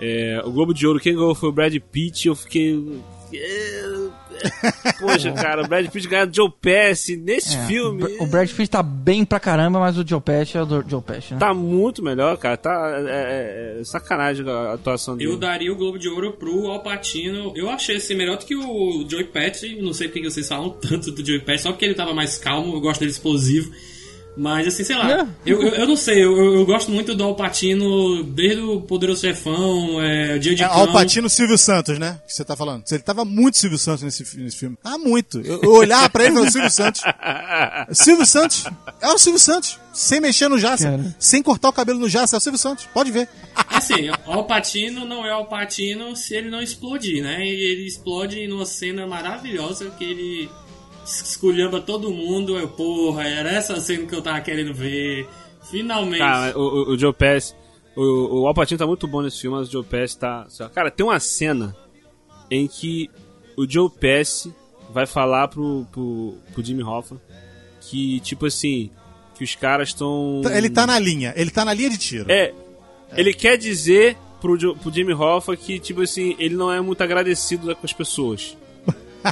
[0.00, 2.28] É, o Globo de Ouro, quem ganhou foi o Brad Pitt.
[2.28, 3.00] Eu fiquei.
[5.00, 8.02] Poxa, cara, o Brad Pitt ganhou do Joe Pesci nesse É, filme.
[8.02, 10.66] o Br- O Brad Pitt tá bem pra caramba, mas o Joe Pesci é o
[10.66, 11.40] do Joe Pesci, né?
[11.40, 12.56] Tá muito melhor, cara.
[12.56, 15.30] Tá é, é- é sacanagem a atuação dele.
[15.30, 17.52] Eu daria o Globo de Ouro pro Alpatino.
[17.56, 19.76] Eu achei esse melhor do que o Joey Pesci.
[19.80, 22.38] Não sei porque que vocês falam tanto do Joey Pesci, só porque ele tava mais
[22.38, 22.74] calmo.
[22.74, 23.70] Eu gosto dele explosivo.
[24.36, 25.10] Mas assim, sei lá.
[25.20, 25.26] É.
[25.46, 30.00] Eu, eu, eu não sei, eu, eu- gosto muito do Alpatino desde o Poderoso Chefão,
[30.02, 30.76] é, Dia de É Cão.
[30.78, 32.20] Alpatino Silvio Santos, né?
[32.26, 32.82] Que você tá falando.
[32.90, 34.76] Ele tava muito Silvio Santos nesse, nesse filme.
[34.82, 35.40] Ah, muito.
[35.40, 37.02] Eu, eu olhava pra ele e falava, Silvio Santos.
[37.92, 38.64] Silvio Santos.
[39.00, 39.78] É o Silvio Santos.
[39.92, 40.60] Sem mexer no.
[40.60, 41.14] Cara.
[41.20, 42.34] Sem cortar o cabelo no jaça.
[42.34, 42.86] É o Silvio Santos.
[42.92, 43.28] Pode ver.
[43.68, 47.44] Assim, Alpatino não é Alpatino se ele não explodir, né?
[47.46, 50.48] E ele explode numa cena maravilhosa que ele
[51.04, 52.56] esculhamba todo mundo.
[52.58, 55.26] Eu, porra, era essa cena que eu tava querendo ver.
[55.70, 56.18] Finalmente.
[56.18, 57.54] Cara, o, o, o Joe Pesci,
[57.96, 60.46] o, o Al Pacino tá muito bom nesse filme, mas o Joe Pesci tá...
[60.74, 61.74] Cara, tem uma cena
[62.50, 63.10] em que
[63.56, 64.52] o Joe Pesci
[64.92, 67.16] vai falar pro, pro, pro Jimmy Hoffa
[67.80, 68.90] que, tipo assim,
[69.34, 70.42] que os caras estão...
[70.54, 71.32] Ele tá na linha.
[71.36, 72.30] Ele tá na linha de tiro.
[72.30, 72.52] É,
[73.16, 77.02] ele quer dizer pro, Jo- pro Jimmy Hoffa que, tipo assim, ele não é muito
[77.02, 78.56] agradecido com as pessoas,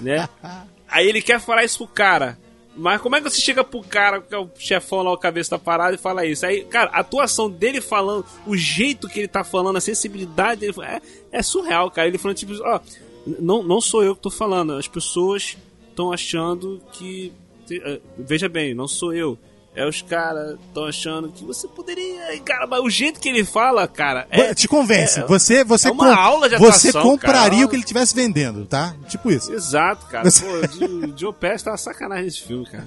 [0.02, 0.26] né?
[0.92, 2.38] Aí ele quer falar isso pro cara.
[2.74, 5.50] Mas como é que você chega pro cara, que é o chefão lá, o cabeça
[5.50, 6.46] da parada, e fala isso?
[6.46, 10.74] Aí, cara, a atuação dele falando, o jeito que ele tá falando, a sensibilidade dele,
[10.82, 12.08] é, é surreal, cara.
[12.08, 12.80] Ele falando, tipo, ó,
[13.26, 15.56] não, não sou eu que tô falando, as pessoas
[15.90, 17.32] estão achando que.
[17.70, 19.38] eh, Veja bem, não sou eu.
[19.74, 22.38] É os caras estão achando que você poderia.
[22.44, 24.26] Cara, mas o jeito que ele fala, cara.
[24.30, 25.20] É, Te convence.
[25.20, 27.64] é- você você, é uma aula de você atuação, compraria cara.
[27.64, 28.94] o que ele estivesse vendendo, tá?
[29.08, 29.50] Tipo isso.
[29.50, 30.30] Exato, cara.
[30.30, 32.86] Você- Pô, o Joe Pesci tá uma sacanagem nesse filme, cara.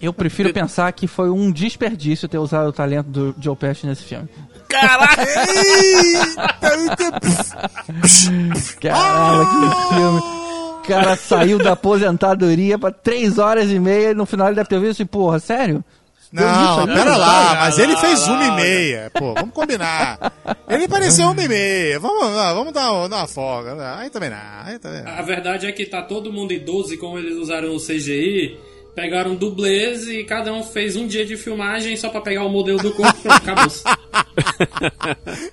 [0.00, 4.04] Eu prefiro pensar que foi um desperdício ter usado o talento do Joe Pesci nesse
[4.04, 4.26] filme.
[4.66, 5.22] Caraca!
[8.80, 10.20] Caralho, que filme.
[10.20, 14.68] O cara saiu da aposentadoria pra três horas e meia e no final ele deve
[14.68, 15.82] ter visto assim, porra, sério?
[16.34, 19.10] Não, pera lá, mas ele fez uma e meia.
[19.14, 20.18] Pô, vamos combinar.
[20.68, 22.00] Ele pareceu uma e meia.
[22.00, 23.74] Vamos, não, vamos dar, uma- dar uma folga.
[23.74, 24.38] Não, Aí também não.
[24.64, 25.12] Aí também não.
[25.12, 28.58] A verdade é que tá todo mundo idoso e como eles usaram o CGI,
[28.96, 32.78] pegaram dublês e cada um fez um dia de filmagem só pra pegar o modelo
[32.80, 33.64] do corpo acabou.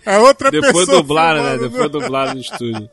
[0.06, 0.98] É outra Depois pessoa.
[0.98, 1.58] dublaram, né?
[1.58, 2.90] Depois dublaram no estúdio.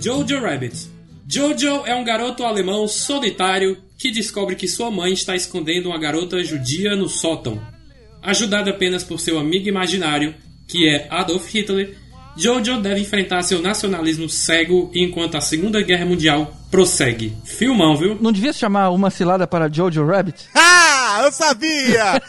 [0.00, 0.88] Jojo Rabbit.
[1.28, 6.42] Jojo é um garoto alemão solitário que descobre que sua mãe está escondendo uma garota
[6.42, 7.60] judia no sótão.
[8.22, 10.34] Ajudado apenas por seu amigo imaginário,
[10.66, 11.98] que é Adolf Hitler,
[12.36, 17.36] Jojo deve enfrentar seu nacionalismo cego enquanto a Segunda Guerra Mundial prossegue.
[17.44, 18.16] Filmão, viu?
[18.20, 20.46] Não devia se chamar Uma Cilada para Jojo Rabbit?
[20.54, 22.22] Ah, eu sabia!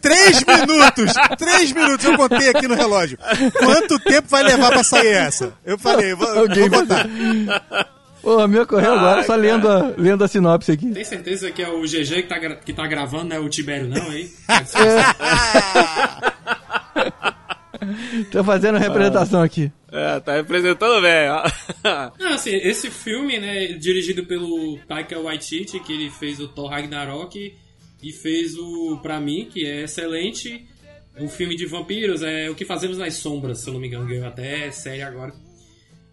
[0.00, 1.12] três minutos!
[1.38, 3.18] Três minutos eu contei aqui no relógio.
[3.58, 5.52] Quanto tempo vai levar pra sair essa?
[5.64, 7.08] Eu falei, vou, Alguém vou botar.
[8.22, 10.90] Pô, me ocorreu agora, só lendo a, lendo a sinopse aqui.
[10.90, 13.48] Tem certeza que é o GG que tá, gra- que tá gravando, não é o
[13.48, 14.30] Tibério não, aí?
[18.30, 19.70] Tô fazendo representação aqui.
[19.90, 21.42] É, tá representando bem, ó.
[22.18, 27.54] Não, assim, esse filme, né, dirigido pelo Taika Waititi, que ele fez o Thor Ragnarok
[28.02, 30.66] e fez o Pra Mim, que é excelente,
[31.18, 34.06] um filme de vampiros, é O Que Fazemos nas Sombras, se eu não me engano,
[34.06, 35.32] ganhou até série agora.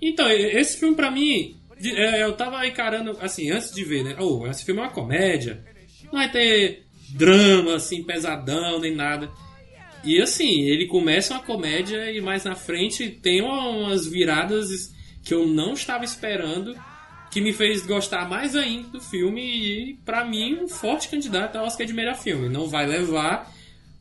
[0.02, 4.48] Então, esse filme pra mim, é, eu tava encarando, assim, antes de ver, né, oh,
[4.48, 5.64] esse filme é uma comédia,
[6.06, 9.32] não vai ter drama, assim, pesadão, nem nada.
[10.04, 14.94] E assim, ele começa uma comédia e mais na frente tem uma- umas viradas
[15.24, 16.76] que eu não estava esperando,
[17.30, 21.66] que me fez gostar mais ainda do filme e pra mim um forte candidato ao
[21.66, 22.48] Oscar de melhor filme.
[22.48, 23.52] Não vai levar,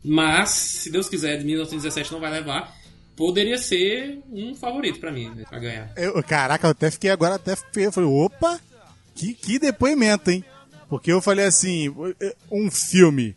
[0.05, 2.73] mas se Deus quiser, de 1917 não vai levar.
[3.17, 5.91] Poderia ser um favorito pra mim, né, pra ganhar.
[5.97, 7.87] Eu- caraca, eu até fiquei agora até feio.
[7.87, 8.61] Eu falei, opa,
[9.15, 10.45] que, que depoimento, hein?
[10.89, 11.93] Porque eu falei assim,
[12.53, 13.35] um filme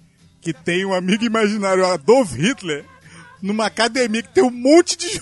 [0.54, 2.86] que tem um amigo imaginário, Adolf Hitler,
[3.42, 5.22] numa academia que tem um monte de.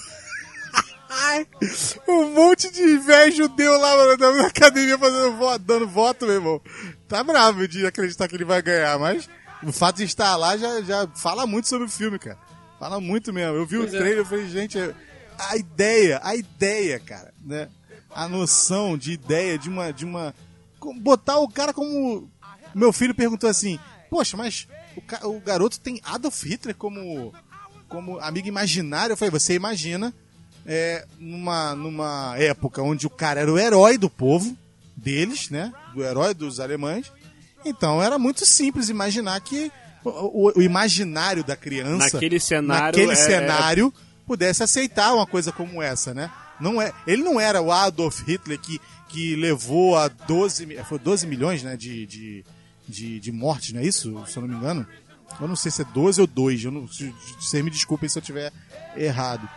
[2.08, 6.62] um monte de velho judeu lá na academia fazendo voto, dando voto, meu irmão.
[7.08, 9.30] Tá bravo de acreditar que ele vai ganhar, mas
[9.64, 12.38] o fato de estar lá já, já fala muito sobre o filme, cara.
[12.80, 13.56] Fala muito mesmo.
[13.56, 14.00] Eu vi Pois o é.
[14.00, 14.94] trailer e falei, gente, é-
[15.38, 17.68] a ideia, a ideia, cara, né?
[18.14, 19.92] A noção de ideia de uma.
[19.92, 20.34] De uma
[21.02, 22.30] botar o cara como.
[22.74, 24.68] Meu filho perguntou assim: Poxa, mas
[25.24, 27.34] o, o garoto tem Adolf Hitler como,
[27.88, 29.14] como amigo imaginário?
[29.14, 30.14] Eu falei: Você imagina
[30.66, 34.56] é, numa, numa época onde o cara era o herói do povo
[34.96, 35.72] deles, né?
[35.94, 37.12] Do herói dos alemães.
[37.66, 39.72] Então era muito simples imaginar que
[40.04, 40.10] o,
[40.50, 43.94] o- o imaginário da criança Naquele cenário, naquele é- cenário
[44.26, 46.32] pudesse aceitar uma coisa como essa, né?
[46.60, 48.80] Não é, ele não era o Adolf Hitler que,
[49.10, 52.46] que levou a 12, mi- foi 12 milhões né, de, de,
[52.88, 54.24] de, de mortes, não é isso?
[54.28, 54.88] Se eu não me engano.
[55.42, 56.64] Eu não sei se é 12 ou 2.
[56.66, 58.52] Eu não, se- vocês me desculpem se eu estiver
[58.96, 59.48] errado.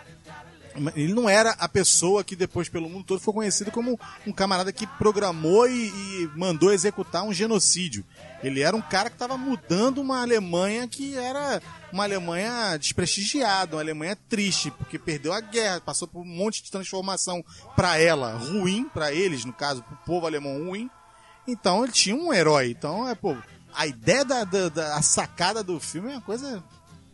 [0.95, 4.72] Ele não era a pessoa que depois pelo mundo todo foi conhecido como um camarada
[4.72, 8.05] que programou e, e mandou executar um genocídio.
[8.43, 11.61] Ele era um cara que estava mudando uma Alemanha que era
[11.93, 16.70] uma Alemanha desprestigiada, uma Alemanha triste, porque perdeu a guerra, passou por um monte de
[16.70, 20.89] transformação para ela ruim, para eles, no caso, para o povo alemão ruim.
[21.47, 22.70] Então ele tinha um herói.
[22.70, 23.36] Então, é, pô,
[23.74, 26.62] a ideia da, da, da- a sacada do filme é uma coisa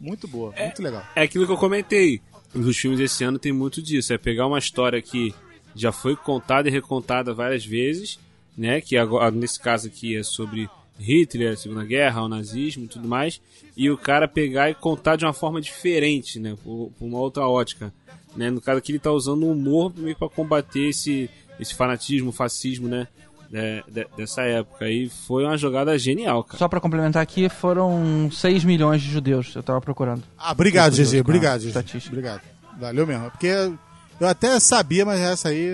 [0.01, 1.05] muito boa, muito legal.
[1.15, 2.21] É aquilo que eu comentei.
[2.55, 4.13] Os filmes desse ano tem muito disso.
[4.13, 5.35] É pegar uma história que
[5.75, 8.19] já foi contada e recontada várias vezes,
[8.57, 8.81] né?
[8.81, 10.69] Que agora, nesse caso aqui é sobre
[10.99, 13.41] Hitler, a Segunda Guerra, o nazismo e tudo mais.
[13.77, 16.57] E o cara pegar e contar de uma forma diferente, né?
[16.65, 17.93] Por, por uma outra ótica.
[18.35, 18.51] Né?
[18.51, 21.29] No caso aqui ele tá usando o humor meio pra combater esse,
[21.61, 23.07] esse fanatismo, fascismo, né?
[23.51, 24.89] De- dessa época.
[24.89, 26.59] E foi uma jogada genial, cara.
[26.59, 30.23] Só pra complementar aqui, foram 6 milhões de judeus, eu tava procurando.
[30.39, 31.21] Ah, obrigado, GG.
[31.21, 31.69] Obrigado, GG.
[31.69, 32.09] estatística.
[32.15, 32.41] Obrigado.
[32.79, 33.31] Valeu mesmo.
[33.31, 35.69] Porque eu até sabia, mas essa aí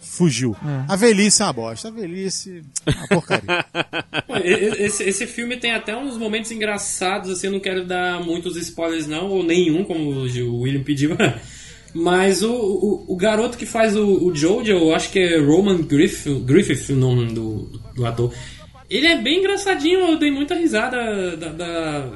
[0.00, 0.56] fugiu.
[0.64, 0.84] É.
[0.92, 1.88] A velhice é uma bosta.
[1.88, 3.64] A velhice é uma porcaria.
[4.78, 9.06] Esse, esse filme tem até uns momentos engraçados, assim, eu não quero dar muitos spoilers
[9.06, 11.16] não, ou nenhum, como o William pediu.
[11.94, 15.82] Mas o, o, o garoto que faz o, o Jojo, eu acho que é Roman
[15.82, 17.62] Griffith, Griffith o nome do,
[17.94, 18.32] do ator.
[18.90, 22.12] Ele é bem engraçadinho, eu dei muita risada da, da-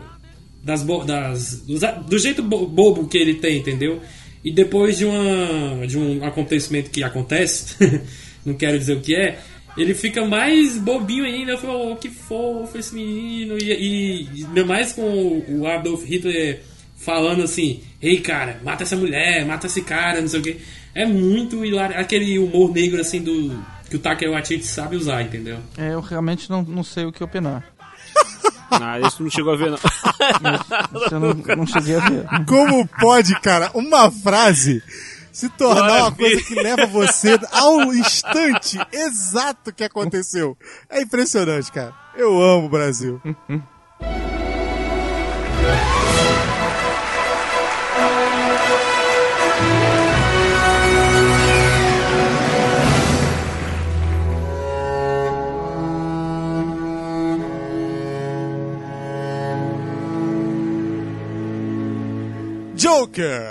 [0.62, 1.62] das, das
[2.06, 4.00] do jeito bo- bobo que ele tem, entendeu?
[4.44, 7.76] E depois de, uma, de um acontecimento que acontece,
[8.44, 9.38] não quero dizer o que é,
[9.76, 11.52] ele fica mais bobinho ainda.
[11.52, 13.56] Eu falo, oh, que fofo esse menino.
[13.58, 16.60] E, e, e ainda mais com o o Adolf Hitler
[17.04, 20.60] falando assim: Ei, cara, mata essa mulher, mata esse cara, não sei o que.
[20.94, 21.98] É muito hilário.
[21.98, 23.62] Aquele humor negro assim do.
[23.88, 25.58] Que o Taker Waititi sabe usar, entendeu?
[25.76, 27.64] É, eu realmente não, não sei o que opinar.
[28.72, 29.76] Não, isso não chegou a ver, não.
[29.76, 32.24] Isso eu não, não cheguei a ver.
[32.48, 34.82] Como pode, cara, uma frase
[35.30, 40.56] se tornar uma coisa que leva você ao instante exato que aconteceu?
[40.88, 41.92] É impressionante, cara.
[42.16, 43.20] Eu amo o Brasil.
[62.82, 63.46] Joker!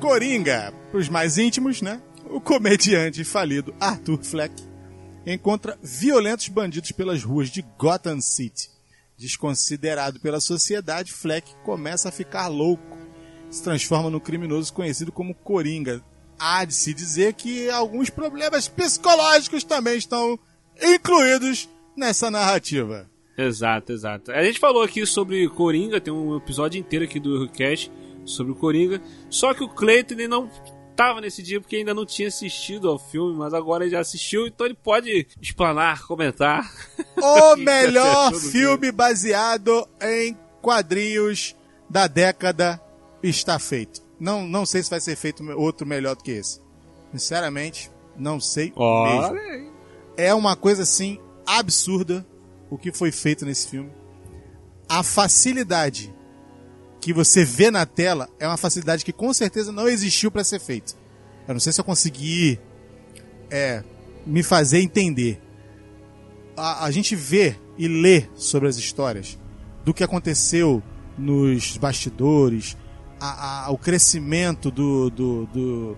[0.00, 2.02] Coringa, pros mais íntimos, né?
[2.28, 4.52] O comediante falido Arthur Fleck
[5.24, 8.68] encontra violentos bandidos pelas ruas de Gotham City.
[9.16, 12.98] Desconsiderado pela sociedade, Fleck começa a ficar louco.
[13.52, 16.02] Se transforma no criminoso conhecido como Coringa.
[16.36, 20.36] Há de se dizer que alguns problemas psicológicos também estão
[20.82, 23.08] incluídos nessa narrativa.
[23.38, 24.32] Exato, exato.
[24.32, 27.92] A gente falou aqui sobre Coringa, tem um episódio inteiro aqui do Cast
[28.24, 29.00] sobre o Coringa.
[29.28, 30.50] Só que o Cleiton ele não
[30.96, 34.46] tava nesse dia porque ainda não tinha assistido ao filme, mas agora ele já assistiu,
[34.46, 36.70] então ele pode explanar, comentar.
[37.16, 41.56] O melhor filme baseado em quadrinhos
[41.88, 42.78] da década
[43.22, 44.02] está feito.
[44.18, 46.60] Não, não sei se vai ser feito outro melhor do que esse.
[47.12, 48.74] Sinceramente, não sei mesmo.
[48.76, 49.70] Olha aí.
[50.18, 52.26] É uma coisa assim absurda
[52.68, 53.90] o que foi feito nesse filme.
[54.86, 56.14] A facilidade
[57.00, 60.60] que você vê na tela é uma facilidade que com certeza não existiu para ser
[60.60, 60.96] feito.
[61.48, 62.58] Eu não sei se eu consegui
[63.50, 63.82] é,
[64.26, 65.40] me fazer entender.
[66.56, 69.38] A, a gente vê e lê sobre as histórias
[69.84, 70.82] do que aconteceu
[71.16, 72.76] nos bastidores,
[73.18, 75.96] a- a- o crescimento do, do- do-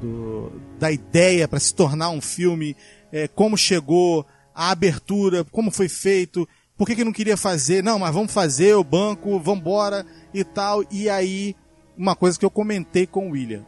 [0.00, 2.76] do- da ideia para se tornar um filme,
[3.12, 4.24] é, como chegou,
[4.54, 7.82] a abertura, como foi feito, por que, que não queria fazer?
[7.82, 10.84] Não, mas vamos fazer o banco, vamos embora e tal.
[10.90, 11.54] E aí,
[11.96, 13.64] uma coisa que eu comentei com o William.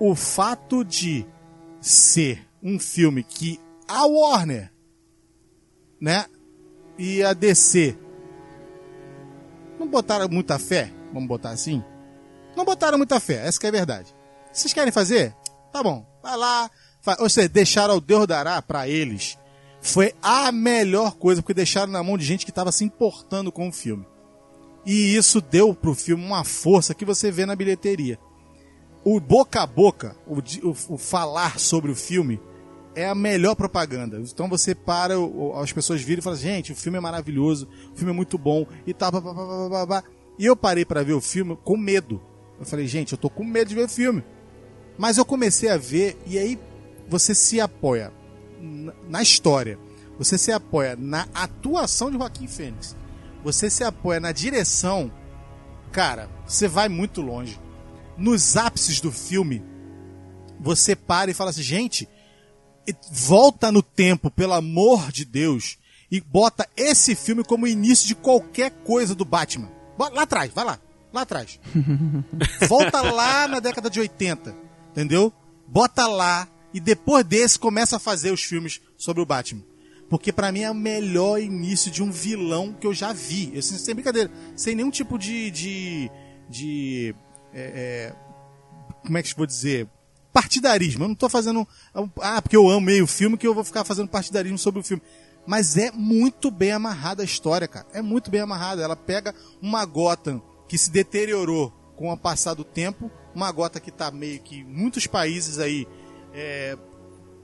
[0.00, 1.26] O fato de
[1.80, 4.72] ser um filme que a Warner,
[6.00, 6.26] né,
[6.96, 7.96] e a DC
[9.78, 11.82] não botaram muita fé, vamos botar assim?
[12.56, 14.14] Não botaram muita fé, essa que é a verdade.
[14.52, 15.34] Vocês querem fazer?
[15.72, 16.70] Tá bom, vai lá.
[17.20, 19.38] Ou seja, deixaram o Deus dará pra eles.
[19.80, 23.68] Foi a melhor coisa, porque deixaram na mão de gente que estava se importando com
[23.68, 24.06] o filme.
[24.84, 28.18] E isso deu pro filme uma força que você vê na bilheteria.
[29.04, 32.40] O boca a boca, o, o- o falar sobre o filme,
[32.94, 34.18] é a melhor propaganda.
[34.20, 35.14] Então você para,
[35.62, 38.66] as pessoas viram e falam, gente, o filme é maravilhoso, o filme é muito bom
[38.86, 40.04] e tal, pá, pá, pá, pá.
[40.38, 42.20] E eu parei para ver o filme com medo.
[42.58, 44.24] Eu falei, gente, eu tô com medo de ver o filme.
[44.96, 46.58] Mas eu comecei a ver e aí
[47.08, 48.12] você se apoia
[48.60, 49.78] na- história.
[50.18, 52.96] Você se apoia na atuação de Joaquim Fênix.
[53.44, 55.12] Você se apoia na direção.
[55.92, 57.58] Cara, você vai muito longe.
[58.16, 59.62] Nos ápices do filme,
[60.60, 62.08] você para e fala assim, gente,
[63.10, 65.78] volta no tempo, pelo amor de Deus,
[66.10, 69.70] e bota esse filme como início de qualquer coisa do Batman.
[69.98, 70.78] Lá atrás, vai lá,
[71.12, 71.60] lá atrás.
[72.68, 74.54] Volta lá na década de 80,
[74.90, 75.32] entendeu?
[75.66, 79.62] Bota lá e depois desse começa a fazer os filmes sobre o Batman.
[80.08, 83.50] Porque pra mim é o melhor início de um vilão que eu já vi.
[83.54, 85.50] Eu, sem, brincadeira, sem nenhum tipo de.
[85.50, 86.10] de.
[86.48, 87.14] de
[87.52, 88.16] é, é,
[89.04, 89.86] como é que eu vou dizer?
[90.32, 91.04] Partidarismo.
[91.04, 91.66] Eu não tô fazendo.
[92.20, 95.02] Ah, porque eu amo meio filme que eu vou ficar fazendo partidarismo sobre o filme.
[95.46, 97.86] Mas é muito bem amarrada a história, cara.
[97.92, 98.82] É muito bem amarrada.
[98.82, 103.90] Ela pega uma Gotham que se deteriorou com o passar do tempo, uma Gotham que
[103.90, 105.86] tá meio que muitos países aí
[106.34, 106.76] é,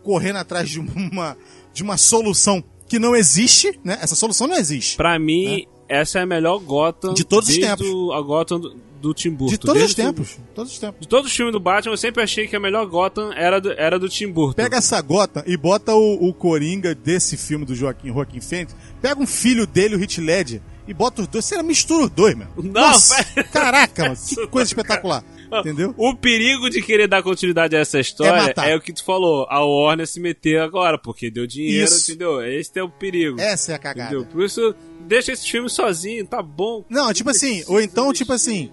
[0.02, 1.36] correndo atrás de uma,
[1.72, 3.98] de uma solução que não existe, né?
[4.00, 4.96] Essa solução não existe.
[4.96, 7.86] Pra mim, essa é a melhor Gotham De todos os tempos.
[8.12, 9.52] a Gotham do, do Tim Burton.
[9.52, 10.38] De todos os tempos.
[10.54, 11.00] Todos os tempos.
[11.00, 13.72] De todos os filmes do Batman, eu sempre achei que a melhor Gotham era do,
[13.72, 14.54] era do Tim Burton.
[14.54, 18.76] Pega essa gota e bota o, o Coringa desse filme do Joaquim Joaquim Fênix.
[19.00, 21.44] Pega um filho dele, o Hit Ledger, e bota os dois.
[21.44, 22.46] Você mistura os dois, meu.
[22.56, 24.16] Não, Nossa, pera- caraca, mano.
[24.28, 25.24] Que coisa espetacular.
[25.60, 25.94] Entendeu?
[25.96, 28.68] O perigo de querer dar continuidade a essa história matar.
[28.68, 29.46] é, o que tu falou.
[29.48, 32.10] A Warner se meter agora, porque deu dinheiro, Isso.
[32.10, 32.42] entendeu?
[32.42, 33.40] Esse é o perigo.
[33.40, 34.10] Essa é a cagada.
[34.14, 34.26] entendeu?
[34.30, 34.74] Por isso,
[35.06, 36.84] deixa esse filme sozinho, tá bom.
[36.88, 38.72] Não, tipo assim, ou então, tipo assim,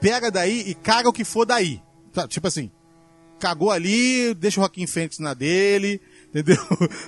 [0.00, 1.80] pega daí e caga o que for daí.
[2.12, 2.70] Tá, Tipo assim,
[3.38, 6.56] cagou ali, deixa o Joaquim Fênix na dele, entendeu?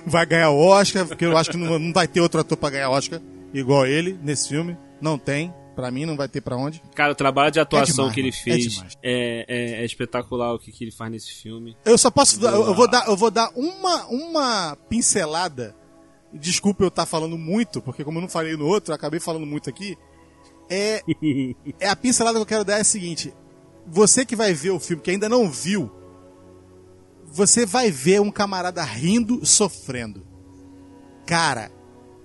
[0.05, 2.69] Vai ganhar o Oscar, porque eu acho que não, não vai ter outro ator pra
[2.69, 3.19] ganhar Oscar
[3.53, 4.77] igual ele nesse filme.
[5.01, 5.53] Não tem.
[5.81, 6.79] Pra mim, não vai ter pra onde.
[6.93, 10.59] Cara, o trabalho de atuação demais, que ele é fez é, é- é espetacular o
[10.59, 11.75] que, que ele faz nesse filme.
[11.83, 15.75] Eu só posso dar, eu vou dar, eu vou dar uma, uma pincelada.
[16.31, 19.47] Desculpa eu estar falando muito, porque como eu não falei no outro, eu acabei falando
[19.47, 19.97] muito aqui.
[20.69, 21.01] É,
[21.79, 23.33] é a pincelada que eu quero dar é a seguinte:
[23.87, 25.91] você que vai ver o filme, que ainda não viu,
[27.25, 30.27] você vai ver um camarada rindo, sofrendo.
[31.25, 31.71] Cara,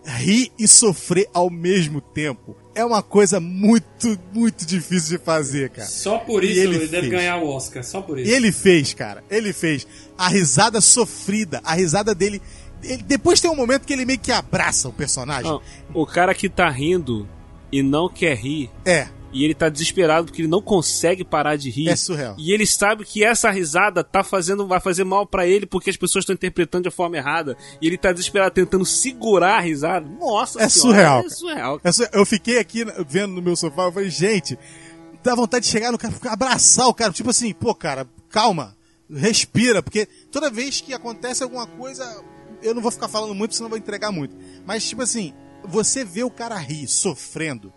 [0.07, 5.89] rir e sofrer ao mesmo tempo é uma coisa muito, muito difícil de fazer, cara.
[5.89, 7.83] Só por E isso ele ele, deve ganhar o Oscar.
[7.83, 8.31] Só por isso.
[8.31, 9.25] E ele fez, cara.
[9.31, 9.87] Ele fez.
[10.17, 12.41] A risada sofrida, a risada dele.
[12.83, 15.51] ele- depois tem um momento que ele meio que abraça o personagem.
[15.51, 15.63] Não,
[15.95, 17.27] o cara que tá rindo
[17.73, 21.69] e não quer rir, É, e ele tá desesperado porque ele não consegue parar de
[21.71, 21.89] rir.
[21.89, 22.37] é surreal.
[22.39, 25.97] E ele sabe que essa risada tá fazendo, vai fazer mal pra ele porque as
[25.97, 27.57] pessoas estão interpretando de forma errada.
[27.81, 30.09] E ele tá desesperado tentando segurar a risada.
[30.09, 31.81] Nossa É senhora, surreal, É surreal.
[31.85, 32.13] É surreal.
[32.15, 34.59] Eu fiquei aqui vendo no meu sofá, eu falei, gente,
[35.23, 37.13] dá vontade de chegar no cara, abraçar o cara.
[37.13, 38.77] Tipo assim, pô, cara, calma,
[39.13, 42.05] respira, porque toda vez que acontece alguma coisa,
[42.63, 44.35] eu não vou ficar falando muito, senão eu vou entregar muito.
[44.65, 45.33] Mas, tipo assim,
[45.65, 47.73] você vê o cara rir, sofrendo,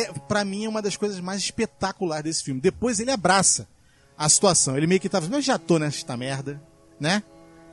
[0.00, 2.60] é, para mim é uma das coisas mais espetaculares desse filme.
[2.60, 3.68] Depois ele abraça
[4.16, 4.76] a situação.
[4.76, 6.62] Ele meio que tava, eu já tô nesta merda,
[7.00, 7.22] né?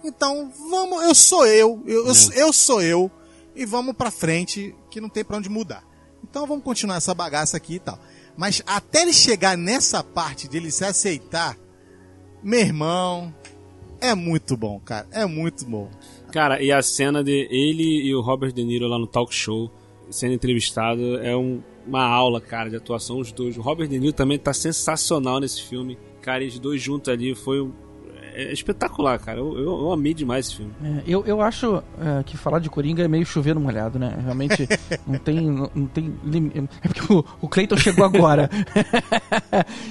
[0.04, 3.12] Então, vamos, eu sou eu, eu, eu, eu sou eu,
[3.56, 5.84] e vamos pra frente, que não tem pra onde mudar.
[6.24, 8.00] Então vamos continuar essa bagaça aqui e tal.
[8.36, 11.56] Mas até ele chegar nessa parte de ele se aceitar,
[12.42, 13.34] meu irmão,
[14.00, 15.08] é muito bom, cara.
[15.12, 15.92] É muito bom.
[16.32, 19.70] Cara, e a cena de ele e o Robert De Niro lá no talk show,
[20.10, 23.58] sendo entrevistado, é um- uma aula, cara, de atuação, os dois.
[23.58, 25.98] O Robert De Niro também tá sensacional nesse filme.
[26.22, 27.72] Cara, eles dois juntos ali foi um-
[28.34, 29.40] é espetacular, cara.
[29.40, 30.72] Eu, eu, eu amei demais esse filme.
[30.82, 34.18] É, eu, eu acho é, que falar de Coringa é meio chover no molhado, né?
[34.24, 34.68] Realmente
[35.06, 36.52] não tem, não, não tem lim-
[36.82, 38.50] É porque o, o Cleiton chegou agora.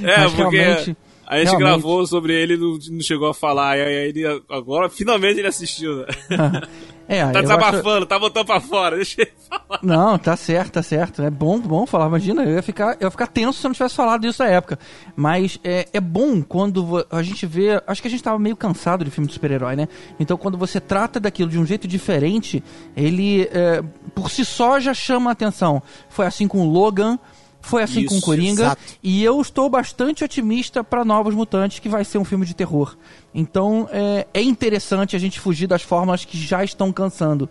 [0.03, 3.35] É, Mas porque realmente- a gente realmente- gravou sobre ele e não, não chegou a
[3.35, 3.77] falar.
[3.79, 5.97] E aí ele agora finalmente ele assistiu.
[5.99, 6.07] Né?
[7.13, 8.95] É, Tá desabafando, tá botando pra fora.
[8.97, 9.65] Deixa ele falar.
[9.71, 11.23] acho- Não, tá certo, tá certo.
[11.23, 12.07] É bom, bom falar.
[12.07, 14.49] Imagina, eu ia ficar, eu ia ficar tenso se eu não tivesse falado disso na
[14.49, 14.79] época.
[15.17, 17.83] Mas é, é bom quando a gente vê.
[17.87, 19.89] Acho que a gente tava meio cansado de filme de super-herói, né?
[20.21, 22.63] Então quando você trata daquilo de um jeito diferente,
[22.97, 23.83] ele é,
[24.15, 25.83] por si só já chama a atenção.
[26.09, 27.19] Foi assim com o Logan.
[27.61, 28.63] Foi assim com Isso, Coringa.
[28.63, 28.83] exato.
[29.03, 32.97] E eu estou bastante otimista para Novos Mutantes, que vai ser um filme de terror.
[33.35, 37.49] Então é, é interessante a gente fugir das fórmulas que já estão cansando.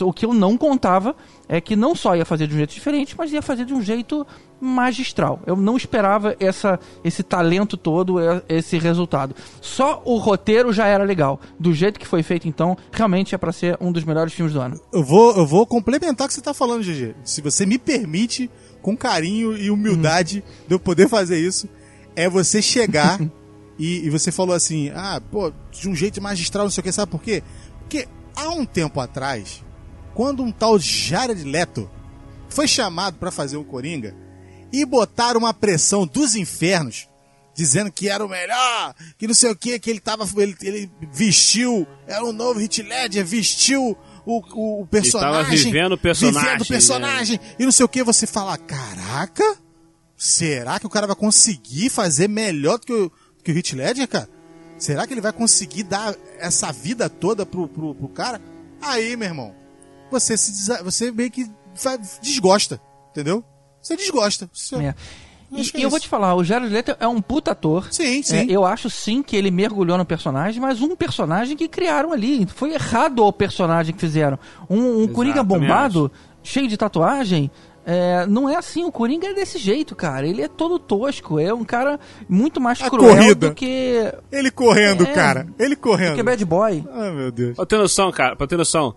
[0.00, 1.14] O que eu não contava
[1.48, 3.82] é que não só ia fazer de um jeito diferente, mas ia fazer de um
[3.82, 4.26] jeito
[4.60, 5.40] magistral.
[5.46, 9.34] Eu não esperava essa, esse talento todo, é- esse resultado.
[9.60, 11.40] Só o roteiro já era legal.
[11.58, 14.60] Do jeito que foi feito, então, realmente é para ser um dos melhores filmes do
[14.60, 14.78] ano.
[14.92, 17.14] Eu vou, eu vou complementar o que você tá falando, GG.
[17.24, 18.50] Se você me permite,
[18.82, 21.68] com carinho e humildade, de eu poder fazer isso,
[22.14, 23.18] é você chegar
[23.78, 26.92] e, e você falou assim, ah, pô, de um jeito magistral, não sei o que,
[26.92, 27.42] sabe por quê?
[27.80, 28.06] Porque
[28.36, 29.64] há um tempo atrás,
[30.14, 31.88] quando um tal Jared Leto
[32.48, 34.14] foi chamado pra fazer o Coringa
[34.72, 37.08] e botaram uma pressão dos infernos,
[37.54, 40.90] dizendo que era o melhor, que não sei o que, que ele tava, ele, ele
[41.12, 45.42] vestiu, era um novo Hit Ledger, vestiu o, o, o personagem.
[45.42, 47.40] tava vivendo o personagem, Vivendo o personagem.
[47.58, 49.58] E não sei o que, você fala, caraca,
[50.16, 53.12] será que o cara vai conseguir fazer melhor do que o,
[53.42, 54.28] que o Hit Ledger, cara?
[54.78, 58.40] Será que ele vai conseguir dar essa vida toda pro, pro, pro cara?
[58.80, 59.54] Aí, meu irmão,
[60.10, 61.46] você se você meio que
[62.22, 63.44] desgosta, entendeu?
[63.82, 64.48] Você desgosta.
[64.52, 64.94] Você- É.
[65.52, 67.88] E, que é e eu vou te falar, o Jared Leto é um puta ator.
[67.90, 68.36] Sim, sim.
[68.36, 72.46] É, eu acho sim que ele mergulhou no personagem, mas um personagem que criaram ali.
[72.54, 74.38] Foi errado o personagem que fizeram.
[74.68, 76.08] Um, um Coringa bombado,
[76.40, 77.50] cheio de tatuagem.
[77.84, 80.24] É, não é assim, o Coringa é desse jeito, cara.
[80.24, 83.48] Ele é todo tosco, é um cara muito mais A cruel corrida.
[83.48, 85.06] do que, Ele correndo, É.
[85.12, 85.48] cara.
[85.58, 86.14] Ele do correndo.
[86.14, 86.84] que Bad Boy.
[86.92, 87.56] Ai, meu Deus.
[87.56, 88.94] Pra ter noção, cara, pra ter noção,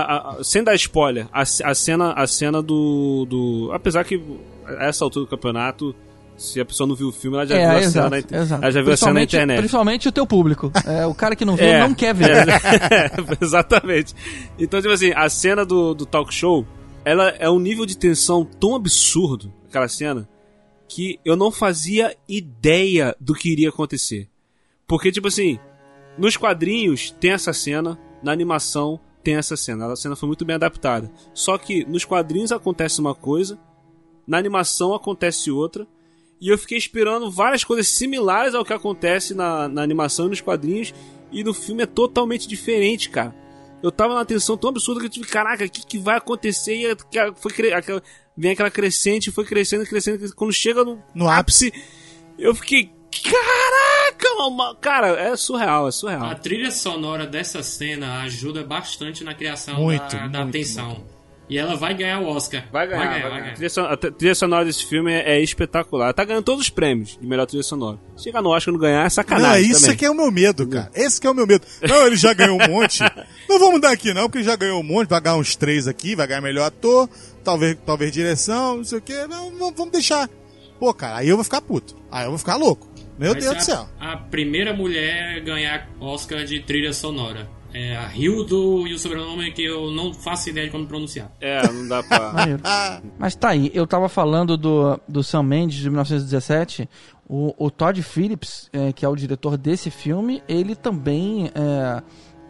[0.00, 3.70] a, a- sem dar spoiler, a, a cena, a cena do, do.
[3.72, 4.20] Apesar que
[4.66, 5.94] a essa altura do campeonato,
[6.36, 8.62] se a pessoa não viu o filme, ela já viu É, a cena na, exato.
[8.62, 9.58] ela já viu a cena na internet.
[9.58, 10.72] Principalmente o teu público.
[10.86, 12.30] É, o cara que não viu É, não quer ver.
[12.48, 13.10] é,
[13.44, 14.14] exatamente.
[14.58, 16.66] Então, tipo assim, a cena do, do talk show,
[17.04, 20.28] ela é um nível de tensão tão absurdo, aquela cena,
[20.88, 24.28] que eu não fazia ideia do que iria acontecer.
[24.86, 25.58] Porque, tipo assim,
[26.18, 29.92] nos quadrinhos tem essa cena, na animação tem essa cena.
[29.92, 31.10] A cena foi muito bem adaptada.
[31.32, 33.58] Só que nos quadrinhos acontece uma coisa,
[34.26, 35.86] na animação acontece outra.
[36.40, 40.40] E eu fiquei esperando várias coisas similares ao que acontece na, na animação e nos
[40.40, 40.92] quadrinhos.
[41.30, 43.34] E no filme é totalmente diferente, cara.
[43.82, 46.74] Eu tava numa tensão tão absurda que eu tive, caraca, o que, que vai acontecer?
[46.74, 46.96] E
[47.36, 48.02] foi aquela-
[48.36, 50.36] vem aquela crescente, foi crescendo, crescendo, crescendo.
[50.36, 51.72] Quando chega no, No ápice.
[52.38, 52.90] eu fiquei,
[53.22, 53.91] caraca,
[54.50, 54.76] mano.
[54.80, 56.24] cara, é surreal, é surreal.
[56.24, 61.04] A trilha sonora dessa cena ajuda bastante na criação Muito, da, da muito, tensão.
[61.48, 62.64] E ela vai ganhar o Oscar.
[62.72, 63.28] Vai ganhar, vai ganhar.
[63.28, 63.54] vai A, ganhar.
[63.54, 66.14] trilha sonora, a trilha sonora desse filme é, é espetacular.
[66.14, 67.98] Tá ganhando todos os prêmios de melhor trilha sonora.
[68.16, 69.96] Chegar no Oscar e não ganhar é Não, sacanagem é isso também.
[69.96, 70.90] que é o meu medo, cara.
[70.94, 71.66] Esse que é o meu medo.
[71.86, 73.00] Não, ele já ganhou um monte.
[73.48, 75.10] Não vamos dar aqui não, porque ele já ganhou um monte.
[75.10, 77.06] Vai ganhar uns três aqui, vai ganhar melhor ator,
[77.44, 79.26] talvez, talvez direção, não sei o quê.
[79.28, 80.30] Não, não, vamos deixar.
[80.80, 81.94] Pô, cara, aí eu vou ficar puto.
[82.10, 82.88] Aí eu vou ficar louco.
[83.22, 83.88] Meu Deus do céu.
[84.00, 87.48] a, primeira mulher a ganhar Oscar de trilha sonora.
[87.74, 91.32] É a Hildo e o sobrenome que eu não faço ideia de como pronunciar.
[91.40, 92.34] É, não dá pra.
[93.18, 96.86] Mas tá aí, eu tava falando do, do Sam Mendes de 1917.
[97.26, 101.50] O, o Todd Phillips, é, que é o diretor desse filme, ele também.
[101.54, 102.02] é,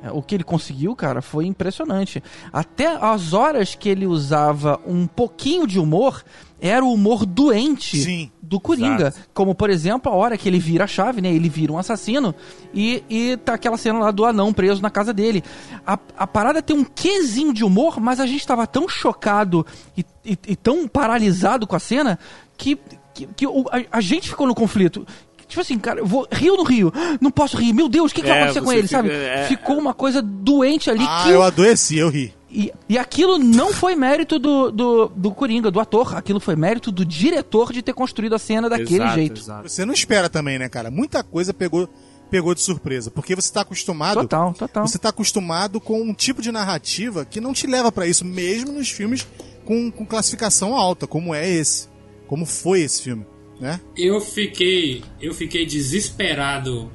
[0.03, 2.21] é, o que ele conseguiu, cara, foi impressionante.
[2.53, 6.25] Até as horas que ele usava um pouquinho de humor,
[6.65, 8.31] era o humor doente Sim.
[8.41, 9.09] do Coringa.
[9.09, 9.29] Exato.
[9.35, 11.29] Como, por exemplo, a hora que ele vira a chave, né?
[11.35, 12.33] Ele vira um assassino
[12.73, 15.43] e, e tá aquela cena lá do anão preso na casa dele.
[15.85, 20.05] A, a parada tem um quezinho de humor, mas a gente tava tão chocado e,
[20.25, 22.17] e- e tão paralisado com a cena
[22.57, 22.79] que,
[23.13, 25.05] que, que o- a, a gente ficou no conflito.
[25.49, 26.91] Tipo assim, cara, eu vou rir ou não rio?
[27.21, 27.75] Não posso rir.
[27.75, 29.11] Meu Deus, o que, que vai É, acontecer com ele, fica- sabe?
[29.11, 32.33] é, Ficou uma coisa doente ali Ah, que eu adoeci, eu ri.
[32.53, 36.15] E, e aquilo não foi mérito do, do, do Coringa, do ator.
[36.15, 39.41] Aquilo foi mérito do diretor de ter construído a cena daquele Exato, jeito.
[39.41, 39.69] exato.
[39.69, 40.91] Você não espera também, né, cara?
[40.91, 41.89] Muita coisa pegou,
[42.31, 43.11] pegou de surpresa.
[43.11, 44.21] Porque você tá acostumado.
[44.21, 44.87] Total, total.
[44.87, 48.73] Você tá acostumado com um tipo de narrativa que não te leva pra isso, mesmo
[48.73, 49.27] nos filmes
[49.65, 51.89] com, com classificação alta, como é esse.
[52.27, 53.27] Como foi esse filme,
[53.61, 53.81] né?
[53.97, 56.91] Eu fiquei, eu fiquei desesperado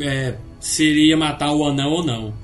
[0.00, 2.34] é, se iria matar o anão ou não.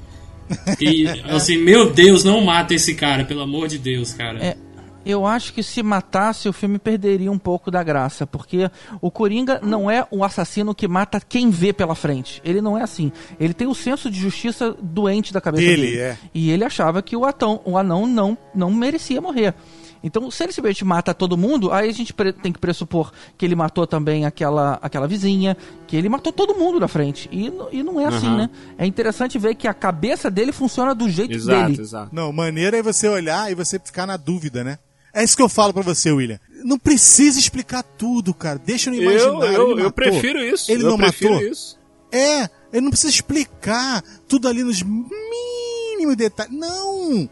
[0.81, 4.43] E assim, meu Deus, não mata esse cara, pelo amor de Deus, cara.
[4.45, 4.57] É,
[5.05, 8.71] eu acho que se matasse o filme perderia um pouco da graça, porque
[9.01, 12.41] o Coringa não é um assassino que mata quem vê pela frente.
[12.45, 13.13] Ele não é assim.
[13.39, 15.99] Ele tem o senso de justiça doente da cabeça Dele, dele.
[15.99, 16.19] é.
[16.33, 19.55] E ele achava que o, atão, o anão não, não merecia morrer.
[20.07, 23.57] Então, se ele simplesmente mata todo mundo, aí a gente tem que pressupor que ele
[23.57, 27.27] matou também aquela, aquela vizinha, que ele matou todo mundo na frente.
[27.33, 28.51] E, e não é assim, né?
[28.77, 31.81] É interessante ver que a cabeça dele funciona do jeito Exato, dele.
[31.83, 32.11] exato.
[32.15, 34.79] Não, maneiro é você olhar e você ficar na dúvida, né?
[35.13, 36.39] É isso que eu falo pra você, William.
[36.65, 38.61] Não precisa explicar tudo, cara.
[38.63, 39.55] Deixa no Eu, imaginário.
[39.55, 39.93] eu, eu matou.
[39.93, 40.71] prefiro isso.
[40.71, 41.49] Ele eu não prefiro matou?
[41.49, 41.79] isso.
[42.13, 42.43] É,
[42.73, 46.53] ele não precisa explicar tudo ali nos mínimos detalhes.
[46.53, 47.29] Não!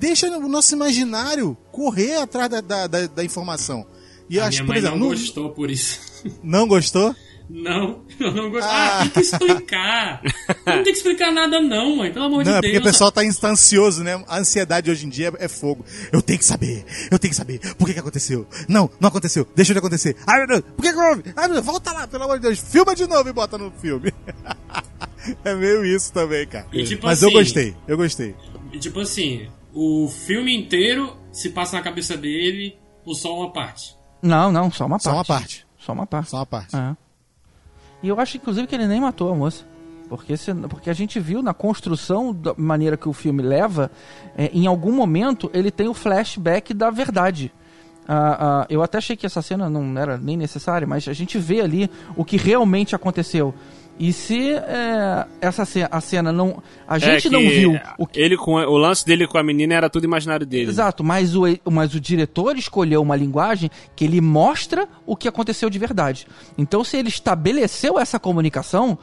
[0.00, 3.86] Deixa o nosso imaginário correr atrás da, da, da- da informação.
[4.28, 6.00] E eu A acho, minha mãe exemplo, não não, gostou por isso.
[6.42, 7.14] não gostou?
[7.52, 8.68] Não, eu não gosto.
[8.70, 10.22] Ah, tem que explicar.
[10.64, 12.12] Não tem que explicar nada, não, mãe.
[12.12, 12.72] Pelo amor Não, de é Deus.
[12.74, 14.24] porque o pessoal tá insta- ansioso, né?
[14.28, 15.84] A ansiedade hoje em dia é fogo.
[16.12, 17.58] Eu tenho que saber, eu tenho que saber.
[17.74, 18.46] Por que que aconteceu?
[18.68, 19.44] Não, não aconteceu.
[19.56, 20.14] Deixa ele acontecer.
[20.28, 21.22] Ai, meu Deus, por que que houve?
[21.34, 22.60] Ai, meu Deus, volta lá, pelo amor de Deus.
[22.60, 24.14] Filma de novo e bota no filme.
[25.44, 26.66] é meio isso também, cara.
[26.72, 28.34] E tipo Mas eu assim- gostei, eu gostei.
[28.72, 33.94] E, tipo assim, o filme inteiro se passa na cabeça dele ou só uma parte.
[34.22, 35.04] Não, não, só uma parte.
[35.04, 35.66] Só uma parte.
[35.78, 36.30] Só uma parte.
[36.30, 36.76] Só uma parte.
[36.76, 36.96] É.
[38.02, 39.64] E eu acho, inclusive, que ele nem matou a moça.
[40.08, 43.90] Porque, se- porque a gente viu na construção da maneira que o filme leva,
[44.36, 47.52] é, em algum momento ele tem o flashback da verdade.
[48.08, 51.38] Ah, ah, eu até achei que essa cena não era nem necessária, mas a gente
[51.38, 53.54] vê ali o que realmente aconteceu.
[54.02, 56.62] E se é, essa ce- a cena não.
[56.88, 58.18] A gente É que não viu o que.
[58.18, 60.70] Ele com o lance dele com a menina era tudo imaginário dele.
[60.70, 65.68] Exato, mas o, mas o diretor escolheu uma linguagem que ele mostra o que aconteceu
[65.68, 66.26] de verdade.
[66.56, 68.96] Então, se ele estabeleceu essa comunicação,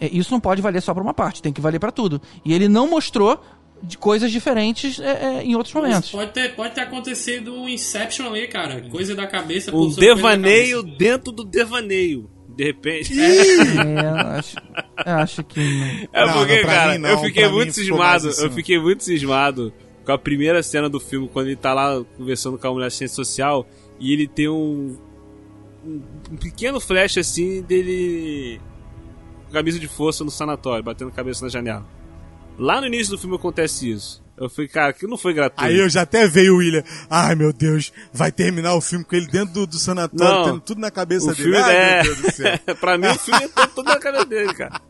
[0.00, 2.22] é, isso não pode valer só para uma parte, tem que valer para tudo.
[2.44, 3.42] E ele não mostrou
[3.82, 6.12] de coisas diferentes é, é, em outros momentos.
[6.12, 8.82] Pode ter, pode ter acontecido um Inception ali, cara.
[8.88, 9.74] Coisa da cabeça.
[9.74, 10.96] Um devaneio cabeça.
[10.96, 12.30] dentro do devaneio.
[12.56, 13.12] De repente.
[13.18, 14.56] É, eu acho,
[15.04, 15.86] eu acho que não.
[16.12, 18.28] É Não, porque, não, cara, mim eu fiquei pra muito cismado.
[18.28, 19.72] assim, eu fiquei muito cismado
[20.04, 23.12] com a primeira cena do filme, quando ele tá lá conversando com a mulher assistente
[23.12, 23.66] social
[23.98, 24.96] e ele tem um,
[25.84, 28.60] um, um pequeno flash assim dele
[29.46, 31.86] com camisa de força no sanatório, batendo cabeça na janela.
[32.58, 34.23] Lá no início do filme acontece isso.
[34.36, 35.64] Eu falei, cara, que não foi gratuito.
[35.64, 36.82] Aí eu já até veio o William.
[37.08, 40.44] Ai, meu Deus, vai terminar o filme com ele dentro do, do sanatório, Não.
[40.44, 41.42] tendo tudo na cabeça O dele.
[41.42, 42.02] filme Ai, é.
[42.02, 42.58] meu Deus do céu.
[42.80, 44.80] pra mim, o filme é todo na cabeça dele, cara.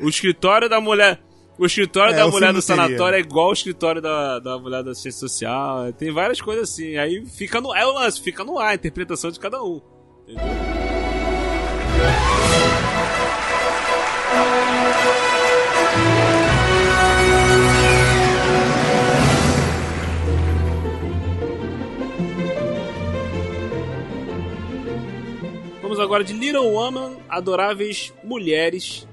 [0.00, 1.20] O escritório da mulher.
[1.58, 4.82] O escritório É, da o mulher do sanatório é igual ao escritório da, da mulher
[4.82, 5.92] da assistência social.
[5.92, 6.96] Tem várias coisas assim.
[6.96, 7.74] Aí fica no.
[7.74, 9.80] É o lance, fica no ar, a interpretação de cada um.
[10.26, 10.91] Entendeu?
[26.02, 29.06] Agora de Little Woman, Adoráveis Mulheres.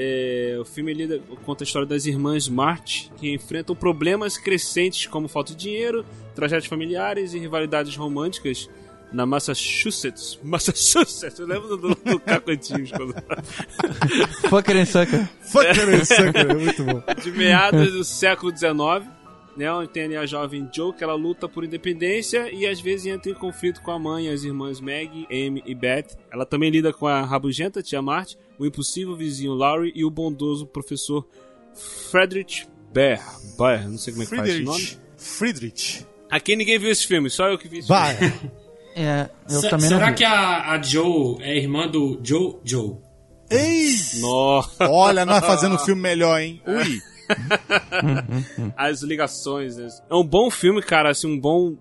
[0.00, 5.26] É, o filme lida, conta a história das irmãs March, que enfrentam problemas crescentes como
[5.26, 6.04] falta de dinheiro,
[6.36, 8.68] tragédias familiares e rivalidades românticas
[9.12, 10.38] na Massachusetts.
[10.42, 13.14] Massachusetts, eu lembro do, do Caco Antunes, quando-
[14.48, 15.28] Fucker and sucker.
[15.40, 17.02] Fucker, sucker, é muito bom.
[17.22, 19.08] de meados do século XIX,
[19.58, 23.06] né, onde tem ali a jovem Joe, que ela luta por independência e às vezes
[23.06, 26.16] entra em conflito com a mãe as irmãs Maggie, Amy e Beth.
[26.32, 30.66] Ela também lida com a rabugenta tia Marty, o impossível vizinho Laurie e o bondoso
[30.66, 31.26] professor
[32.10, 33.20] Friedrich Bear.
[33.58, 34.78] Bear, não sei como é que faz esse nome.
[34.80, 34.98] Friedrich.
[35.18, 36.06] Friedrich.
[36.30, 38.14] Aqui ninguém viu esse filme, só eu que vi esse Vai.
[38.16, 38.50] filme.
[39.00, 42.96] É, eu Se- também não será que a, a Joe é irmã do Joe Joe?
[43.48, 43.92] Ei!
[44.18, 46.60] Nossa, Olha, nós fazendo um filme melhor, hein?
[46.66, 47.00] Ui.
[48.76, 49.76] as ligações.
[49.76, 49.88] né?
[50.10, 51.76] É um bom filme, cara, assim, um bom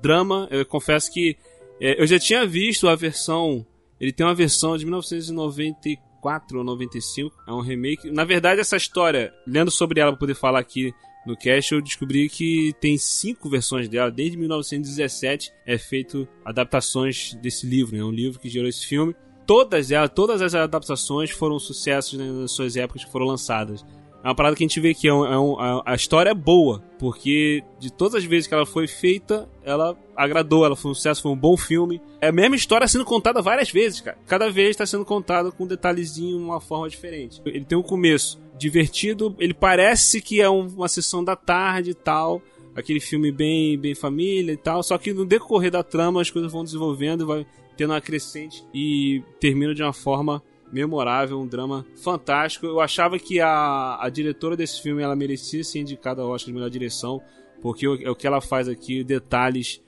[0.00, 0.48] drama.
[0.50, 1.36] Eu confesso que
[1.80, 3.66] é, eu já tinha visto a versão.
[4.00, 7.34] Ele tem uma versão de 1994 ou 95.
[7.46, 8.10] É um remake.
[8.10, 10.92] Na verdade, essa história, lendo sobre ela pra poder falar aqui
[11.26, 14.10] no cast, eu descobri que tem cinco versões dela.
[14.10, 17.96] Desde 1917 é feito adaptações desse livro.
[17.96, 18.04] É né?
[18.04, 19.14] um livro que gerou esse filme.
[19.46, 23.84] Todas elas, todas as adaptações foram sucessos né, nas suas épocas que foram lançadas.
[24.24, 26.34] É uma parada que a gente vê que é um- é um- a, história é
[26.34, 30.94] boa, porque de todas as vezes que ela foi feita, ela agradou, ela foi um
[30.94, 32.00] sucesso, foi um bom filme.
[32.20, 34.16] É a mesma história sendo contada várias vezes, cara.
[34.26, 37.40] Cada vez está sendo contada com um detalhezinho, uma forma diferente.
[37.44, 41.94] Ele tem um começo divertido, ele parece que é um- uma sessão da tarde e
[41.94, 42.40] tal,
[42.76, 46.50] aquele filme bem, bem família e tal, só que no decorrer da trama as coisas
[46.52, 47.44] vão desenvolvendo, vai
[47.76, 50.42] tendo uma crescente e termina de uma forma
[50.72, 52.66] memorável, um drama fantástico.
[52.66, 56.54] Eu achava que a, a diretora desse filme ela merecia ser indicada ao Oscar de
[56.54, 57.20] melhor direção,
[57.60, 59.80] porque o, é o que ela faz aqui, detalhes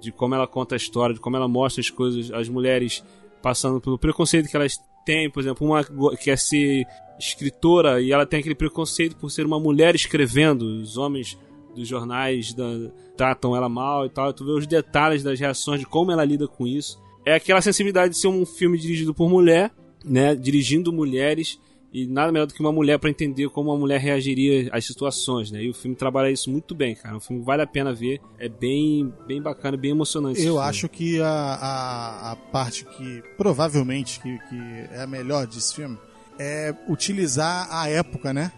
[0.00, 3.04] de como ela conta a história, de como ela mostra as coisas, as mulheres
[3.40, 4.76] passando pelo preconceito que elas
[5.06, 6.84] têm, por exemplo, uma go- quer ser
[7.18, 11.38] escritora e ela tem aquele preconceito por ser uma mulher escrevendo, os homens
[11.74, 15.86] dos jornais da- tratam ela mal e tal, tu vê os detalhes das reações, de
[15.86, 17.00] como ela lida com isso.
[17.24, 19.70] É aquela sensibilidade de ser um filme dirigido por mulher,
[20.04, 21.58] né, dirigindo mulheres
[21.92, 25.50] e nada melhor do que uma mulher para entender como uma mulher reagiria às situações,
[25.50, 25.62] né?
[25.62, 27.14] E o filme trabalha isso muito bem, cara.
[27.14, 30.40] É um filme que vale a pena ver, é bem, bem bacana, bem emocionante.
[30.42, 34.56] Eu acho que a, a, a parte que provavelmente que, que
[34.90, 35.98] é a melhor desse filme
[36.38, 38.50] é utilizar a época, né?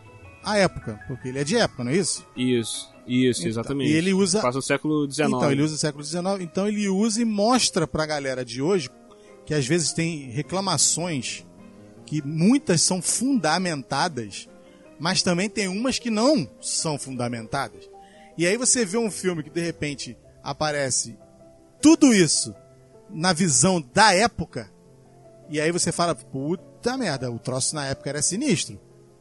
[0.44, 2.24] A época, porque ele é de época, não é isso?
[2.36, 3.90] isso, isso, Então, exatamente.
[3.90, 5.28] e ele usa- passa no século XIX.
[5.30, 8.88] Então, ele usa o século XIX, então ele usa e mostra pra galera de hoje
[9.44, 11.44] que às vezes tem reclamações
[12.06, 14.48] que muitas são fundamentadas,
[14.98, 17.88] mas também tem umas que não são fundamentadas.
[18.36, 21.16] E aí você vê um filme que de repente aparece
[21.80, 22.54] tudo isso
[23.10, 24.72] na visão da época,
[25.48, 28.80] e aí você fala, puta merda, o troço na época era sinistro.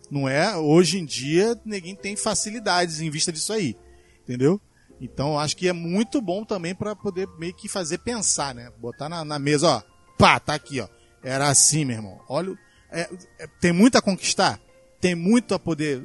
[0.09, 0.55] Não é?
[0.55, 3.75] Hoje em dia, ninguém tem facilidades em vista disso aí.
[4.21, 4.61] Entendeu?
[5.01, 8.71] Então, acho que é muito bom também para poder meio que fazer pensar, né?
[8.79, 9.92] Botar na, na mesa, ó.
[10.23, 10.87] Pá, tá aqui, ó.
[11.21, 12.21] Era assim, meu irmão.
[12.29, 12.57] Olha,
[12.89, 13.09] é-
[13.39, 14.57] é- tem muito a conquistar?
[15.01, 16.01] Tem muito a poder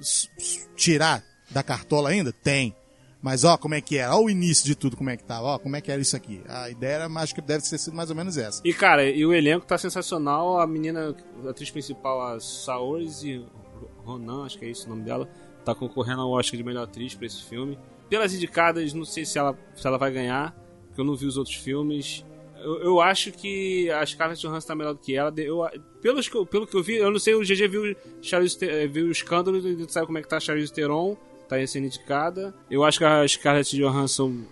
[0.74, 2.32] tirar da cartola ainda?
[2.32, 2.74] Tem.
[3.22, 4.16] Mas ó, como é que era?
[4.16, 5.46] Ó o início de tudo, como é que tava.
[5.46, 6.42] Ó, como é que era isso aqui.
[6.48, 8.60] A ideia era, acho que deve ter sido mais ou menos essa.
[8.64, 10.58] E cara, e o elenco tá sensacional.
[10.58, 11.14] A menina,
[11.46, 13.46] a atriz principal, a Saoirse
[14.04, 15.30] Ronan, acho que é esse o nome dela,
[15.64, 17.78] tá concorrendo ao Oscar de melhor atriz pra esse filme.
[18.10, 20.56] Pelas indicadas, não sei se ela, se ela vai ganhar,
[20.88, 22.24] porque eu não vi os outros filmes.
[22.62, 25.32] Eu, eu acho que a Scarlett Johansson tá melhor do que ela.
[25.36, 25.64] Eu,
[26.02, 29.10] pelos pelo que eu vi, eu não sei, o GG viu, Charlize, eh, viu o
[29.10, 31.16] escândalo, ele sabe como é que tá a Charlize Theron.
[31.48, 32.54] tá sendo indicada.
[32.70, 34.42] Eu acho que a Scarlett Johansson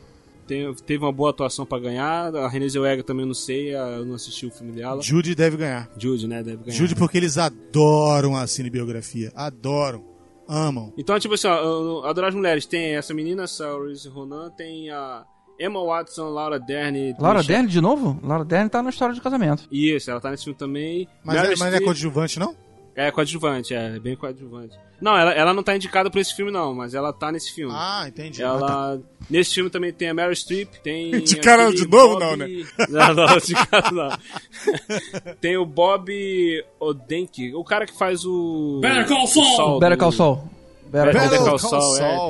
[0.47, 2.35] tem- teve uma boa atuação pra ganhar.
[2.35, 5.03] A Renée Zellweger também não sei, eu não assisti o filme dela.
[5.03, 5.91] Judy deve ganhar.
[5.99, 6.43] Jude, né?
[6.43, 6.77] Deve ganhar.
[6.77, 9.31] Judy porque eles adoram a cinebiografia.
[9.35, 10.05] Adoram.
[10.49, 10.93] Amam.
[10.97, 12.65] Então, tipo assim, ó, eu adoro as mulheres.
[12.67, 15.25] Tem essa menina, Saoirse Ronan, tem a
[15.59, 17.15] Emma Watson, Laura Dern.
[17.19, 18.19] Laura Michelle- Dern de novo?
[18.23, 19.65] Laura Dern tá na história de casamento.
[19.71, 21.09] Isso, ela tá nesse filme também.
[21.25, 22.55] Mas, Meryl é, mas é coadjuvante, não?
[22.95, 24.75] É coadjuvante, é, bem coadjuvante.
[24.99, 27.75] Não, ela, ela não tá indicada pra esse filme, não, mas ela tá nesse filme.
[27.77, 28.43] Ah, entendi.
[28.43, 28.65] Ah, tá.
[28.67, 29.03] Ela.
[29.29, 31.11] Nesse filme também tem a Meryl Streep, tem.
[31.21, 32.47] De cara de novo, Bob- não, né?
[32.89, 34.19] Não, não, de cara não.
[35.41, 36.11] tem o Bob
[36.81, 38.79] Odenkirk, o cara que faz o.
[38.81, 39.79] Better Call Saul!
[39.81, 40.37] Better Call Saul.
[40.87, 42.29] Better Better Call Better Call Call Saul, é,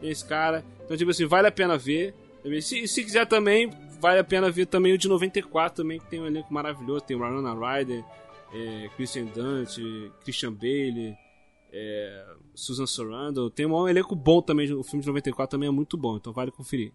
[0.00, 0.64] tem esse cara.
[0.84, 2.14] Então, tipo assim, vale a pena ver.
[2.60, 3.70] Se, se quiser também,
[4.00, 7.04] vale a pena ver também o de 94 também, que tem um elenco maravilhoso.
[7.04, 8.04] Tem Winona Ryder,
[8.52, 11.16] é, Christian Dante, Christian Bale,
[11.72, 12.24] é,
[12.54, 13.48] Susan Sarandon.
[13.48, 16.50] Tem um elenco bom também, o filme de 94 também é muito bom, então vale
[16.50, 16.92] conferir.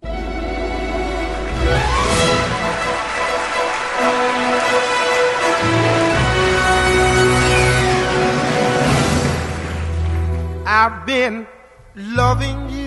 [10.70, 11.48] I've been
[11.96, 12.87] loving you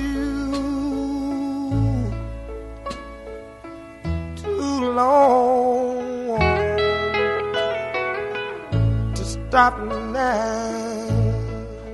[5.00, 6.38] long
[9.14, 9.78] to stop
[10.12, 10.79] now.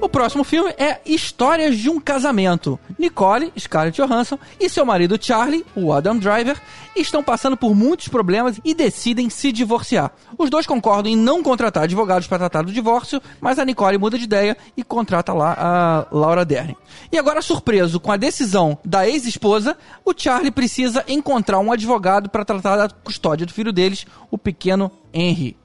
[0.06, 2.78] O próximo filme é Histórias de um Casamento.
[2.96, 6.62] Nicole, Scarlett Johansson e seu marido Charlie, o Adam Driver,
[6.94, 10.12] estão passando por muitos problemas e decidem se divorciar.
[10.38, 14.16] Os dois concordam em não contratar advogados para tratar do divórcio, mas a Nicole muda
[14.16, 16.76] de ideia e contrata lá a Laura Dern.
[17.10, 22.44] E agora, surpreso com a decisão da ex-esposa, o Charlie precisa encontrar um advogado para
[22.44, 25.56] tratar da custódia do filho deles, o pequeno Henry.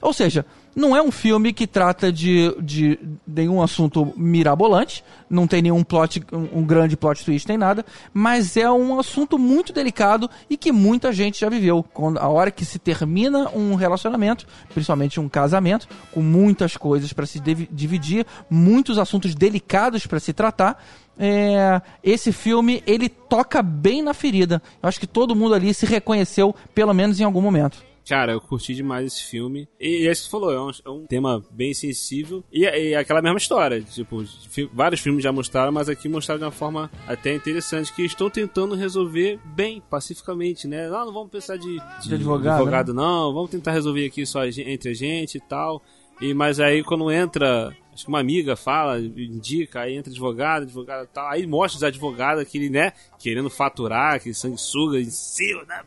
[0.00, 0.46] Ou seja,
[0.78, 6.22] não é um filme que trata de, de nenhum assunto mirabolante, não tem nenhum plot,
[6.32, 7.84] um, grande plot twist nem nada,
[8.14, 11.84] mas é um assunto muito delicado e que muita gente já viveu.
[11.92, 17.26] Quando, a hora que se termina um relacionamento, principalmente um casamento, com muitas coisas para
[17.26, 20.80] se dividir, muitos assuntos delicados para se tratar,
[21.18, 24.62] é, esse filme ele toca bem na ferida.
[24.80, 27.87] Eu acho que todo mundo ali se reconheceu, pelo menos em algum momento.
[28.08, 29.68] Cara, eu curti demais esse filme.
[29.78, 32.42] E, e é isso que você falou, é um, é um tema bem sensível.
[32.52, 33.82] E, e é aquela mesma história.
[33.82, 37.92] Tipo, fi- vários filmes já mostraram, mas aqui mostraram de uma forma até interessante.
[37.92, 40.88] Que estão tentando resolver bem, pacificamente, né?
[40.88, 43.02] Não, não vamos pensar de, De advogado, né?
[43.02, 43.32] não.
[43.32, 45.82] Vamos tentar resolver aqui só entre a gente e tal.
[46.20, 47.76] E, mas aí quando entra.
[47.92, 51.28] Acho que uma amiga fala, indica, aí entra advogado, advogado e tal.
[51.28, 52.92] Aí mostra os advogados, aquele, né?
[53.18, 55.82] Querendo faturar, aquele sanguessuga em cima, né?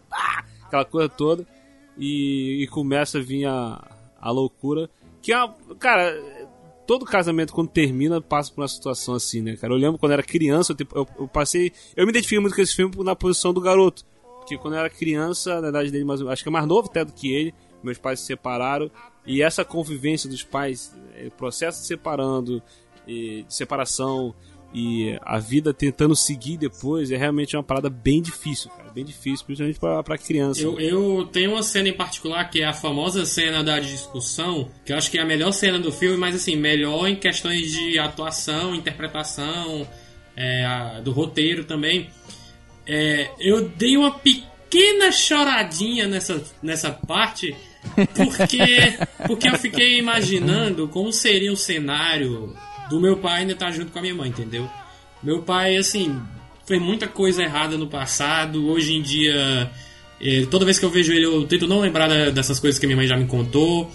[0.66, 1.48] Aquela coisa toda
[2.02, 3.80] e, e começa a vir a,
[4.20, 4.90] a loucura.
[5.22, 5.38] Que é
[5.80, 6.20] cara,
[6.88, 9.72] todo casamento quando termina passa por uma situação assim, né, cara?
[9.72, 11.72] Eu lembro quando era criança, eu, eu, eu passei.
[11.96, 14.04] Eu me identifiquei muito com esse filme na posição do garoto.
[14.40, 17.06] Porque quando eu era criança, na idade dele, mais, acho que é mais novo até
[17.06, 17.54] do que ele,
[17.84, 18.90] meus pais se separaram.
[19.26, 22.62] E essa convivência dos pais, eh, processo de separando,
[23.06, 24.34] de separação
[24.74, 28.90] e a vida tentando seguir depois é realmente uma parada bem difícil, cara.
[28.92, 30.62] Bem difícil, principalmente pra, pra criança.
[30.62, 34.94] Eu, eu tenho uma cena em particular que é a famosa cena da discussão, que
[34.94, 38.00] eu acho que é a melhor cena do filme, mas assim, melhor em questões de
[38.00, 39.88] atuação, interpretação,
[40.38, 42.10] é, a- do roteiro também.
[42.88, 47.56] É, eu dei uma pequena choradinha nessa, nessa parte,
[48.16, 48.94] porque,
[49.28, 52.56] porque eu fiquei imaginando como seria o cenário
[52.92, 54.70] do meu pai ainda estar junto com a minha mãe, entendeu?
[55.24, 56.20] Meu pai, assim,
[56.66, 59.72] fez muita coisa errada no passado, hoje em dia,
[60.22, 62.88] eh, toda vez que eu vejo ele, eu tento não lembrar dessas coisas que a
[62.88, 63.90] minha mãe já me contou.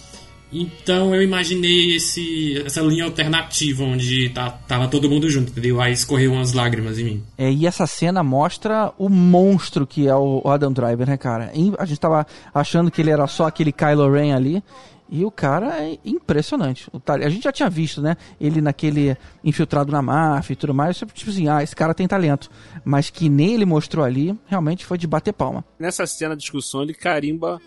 [0.52, 5.80] Então eu imaginei esse, essa linha alternativa onde tá, tava todo mundo junto, entendeu?
[5.80, 7.22] Aí escorreu umas lágrimas em mim.
[7.36, 11.50] É, e essa cena mostra o monstro que é o Adam Driver, né, cara?
[11.52, 12.24] E A gente tava
[12.54, 14.62] achando que ele era só aquele Kylo Ren ali.
[15.08, 16.88] E o cara é impressionante.
[16.92, 18.16] O A gente já tinha visto, né?
[18.40, 20.96] Ele naquele infiltrado na máfia e tudo mais.
[20.96, 22.50] Tipo assim, ah, esse cara tem talento.
[22.84, 25.64] Mas que nem ele mostrou ali, realmente foi de bater palma.
[25.78, 27.60] Nessa cena de discussão, ele carimba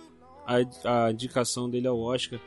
[0.49, 2.39] a, a indicação dele ao Oscar.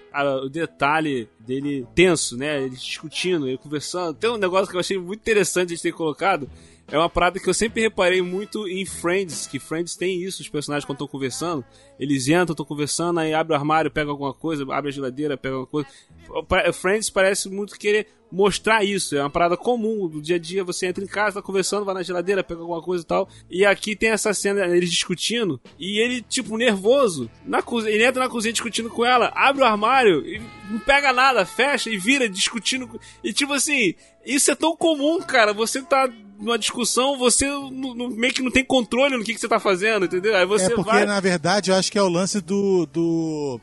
[0.42, 2.60] O detalhe dele tenso, né?
[2.60, 4.14] Ele discutindo, ele conversando.
[4.14, 6.50] Tem um negócio que eu achei muito interessante de ter colocado.
[6.88, 10.48] é uma parada que eu sempre reparei muito em Friends, que Friends tem isso, os
[10.48, 11.64] personagens quando estão conversando,
[11.98, 15.54] eles entram, estão conversando, aí abre o armário, pega alguma coisa, abre a geladeira, pega
[15.54, 15.88] alguma coisa.
[16.72, 20.86] Friends parece muito querer mostrar isso, é uma parada comum do dia a dia, você
[20.86, 23.28] entra em casa, tá conversando, vai na geladeira, pega alguma coisa e tal.
[23.50, 28.22] E aqui tem essa cena, eles discutindo, e ele, tipo, nervoso, na cozinha, ele entra
[28.24, 30.40] na cozinha discutindo com ela, abre o armário, e
[30.70, 32.98] não pega nada, fecha e vira discutindo.
[33.22, 33.94] E tipo assim,
[34.24, 35.52] isso é tão comum, cara.
[35.52, 39.40] Você tá numa discussão, você não- não- meio que não tem controle no que, que
[39.40, 40.34] você tá fazendo, entendeu?
[40.34, 41.04] Aí você é porque, vai.
[41.04, 42.86] na verdade, eu acho que é o lance do.
[42.86, 43.60] do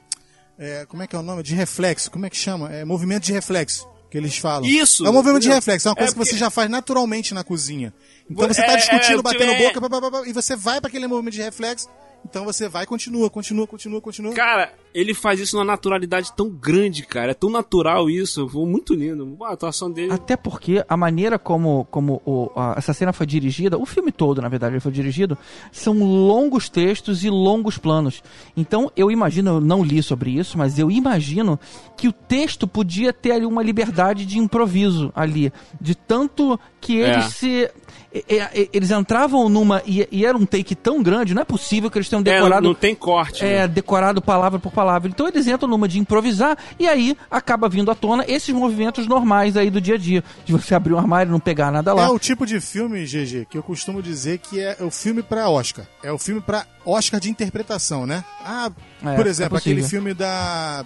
[0.58, 1.42] é, como é que é o nome?
[1.42, 2.12] De reflexo.
[2.12, 2.72] Como é que chama?
[2.72, 3.88] É movimento de reflexo.
[4.10, 4.68] Que eles falam.
[4.68, 5.88] Isso, É um movimento de reflexo.
[5.88, 7.94] É uma coisa É que você já faz naturalmente na cozinha.
[8.30, 9.58] Então você É, tá discutindo, é, batendo é.
[9.68, 11.88] boca, pá, pá, pá, e você vai para aquele movimento de reflexo.
[12.26, 14.34] Então você vai e continua, continua, continua, continua.
[14.34, 17.32] Cara, ele faz isso numa naturalidade tão grande, cara.
[17.32, 18.48] É tão natural isso.
[18.50, 19.38] Foi muito lindo.
[19.44, 20.12] A atuação dele.
[20.12, 24.42] Até porque a maneira como, como o- a- essa cena foi dirigida, o filme todo,
[24.42, 25.38] na verdade, ele foi dirigido,
[25.72, 28.24] são longos textos e longos planos.
[28.58, 31.60] Então, eu imagino, eu não li sobre isso, mas eu imagino
[31.96, 35.52] que o texto podia ter ali uma liberdade de improviso ali.
[35.80, 37.30] De tanto que eles É.
[37.30, 37.72] se.
[38.14, 39.84] e- e- Eles entravam numa.
[39.86, 42.68] E, e era um take tão grande, não é possível que eles tenham É, decorado
[42.68, 43.44] não tem corte.
[43.46, 43.68] é, né?
[43.68, 44.79] decorado palavra por palavra.
[45.08, 49.56] Então eles entram numa de improvisar e aí acaba vindo à tona esses movimentos normais
[49.58, 50.24] aí do dia a dia.
[50.46, 52.06] De você abrir um armário e não pegar nada lá.
[52.06, 55.50] É o tipo de filme, GG, que eu costumo dizer que é o filme pra
[55.50, 55.86] Oscar.
[56.04, 58.24] É o filme pra Oscar de interpretação, né?
[58.44, 58.72] Ah,
[59.06, 59.78] É, por é exemplo, possível.
[59.78, 60.86] aquele filme da.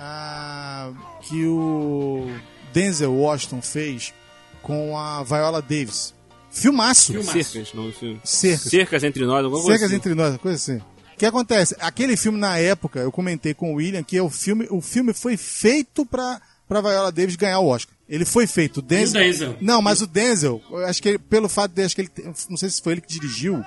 [0.00, 0.90] ah,
[1.22, 2.30] que o
[2.72, 4.12] Denzel Washington fez
[4.62, 6.14] com a Viola Davis.
[6.50, 7.12] Filmaço.
[7.12, 7.32] Filmaço.
[7.44, 8.20] Cercas, não, o filme.
[8.24, 8.62] Cercas.
[8.62, 9.96] Cercas entre nós, alguma coisa Cercas assim.
[9.96, 10.80] entre nós, coisa assim.
[11.18, 11.74] O que acontece?
[11.80, 15.12] Aquele filme, na época, eu comentei com o William que é o filme, o filme
[15.12, 17.92] foi feito pra, pra Viola Davis ganhar o Oscar.
[18.08, 18.76] Ele foi feito.
[18.78, 19.56] O Denzel, E o Denzel?
[19.60, 22.10] Não, mas o Denzel, eu acho que ele- pelo fato de acho que ele.
[22.48, 23.60] Não sei se foi ele que dirigiu.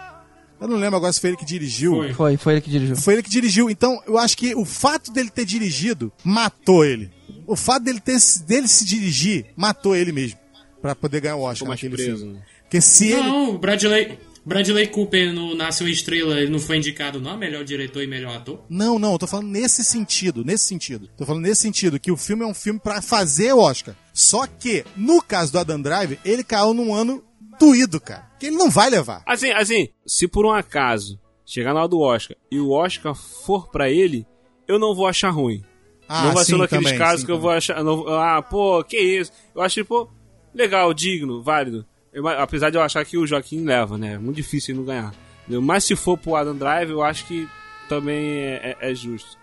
[0.61, 1.91] Eu não lembro agora se foi ele que dirigiu.
[1.95, 2.13] Foi.
[2.13, 2.95] Foi, foi ele que dirigiu.
[2.95, 3.69] Foi ele que dirigiu.
[3.69, 7.11] Então, eu acho que o fato dele ter dirigido matou ele.
[7.45, 8.17] O fato dele, ter,
[8.47, 10.39] dele se dirigir matou ele mesmo.
[10.81, 12.33] Pra poder ganhar o Oscar Ficou mais naquele preso, filme.
[12.39, 12.41] né?
[12.61, 13.23] Porque se ele.
[13.23, 17.37] Não, o Bradley, Bradley Cooper no Nasce uma Estrela, ele não foi indicado não a
[17.37, 18.63] melhor diretor e melhor ator?
[18.69, 21.07] Não, não, eu tô falando nesse sentido, nesse sentido.
[21.15, 23.95] Tô falando nesse sentido, que o filme é um filme pra fazer o Oscar.
[24.13, 27.23] Só que, no caso do Adam Drive, ele caiu num ano
[27.59, 28.29] doído, cara.
[28.39, 29.21] Que ele não vai levar.
[29.27, 33.69] Assim, assim, se por um acaso chegar na hora do Oscar e o Oscar for
[33.69, 34.25] pra ele,
[34.67, 35.63] eu não vou achar ruim.
[36.09, 37.49] Ah, não vai ser sim, naqueles também, casos sim, que eu também.
[37.49, 37.83] vou achar.
[37.83, 39.31] não- ah, pô, que isso?
[39.55, 40.09] Eu acho, pô,
[40.53, 41.85] legal, digno, válido.
[42.13, 44.13] Eu- apesar de eu achar que o Joaquim leva, né?
[44.13, 45.13] É muito difícil ele não ganhar.
[45.61, 47.47] Mas se for pro Adam Drive, eu acho que
[47.89, 49.39] também é, é- é justo.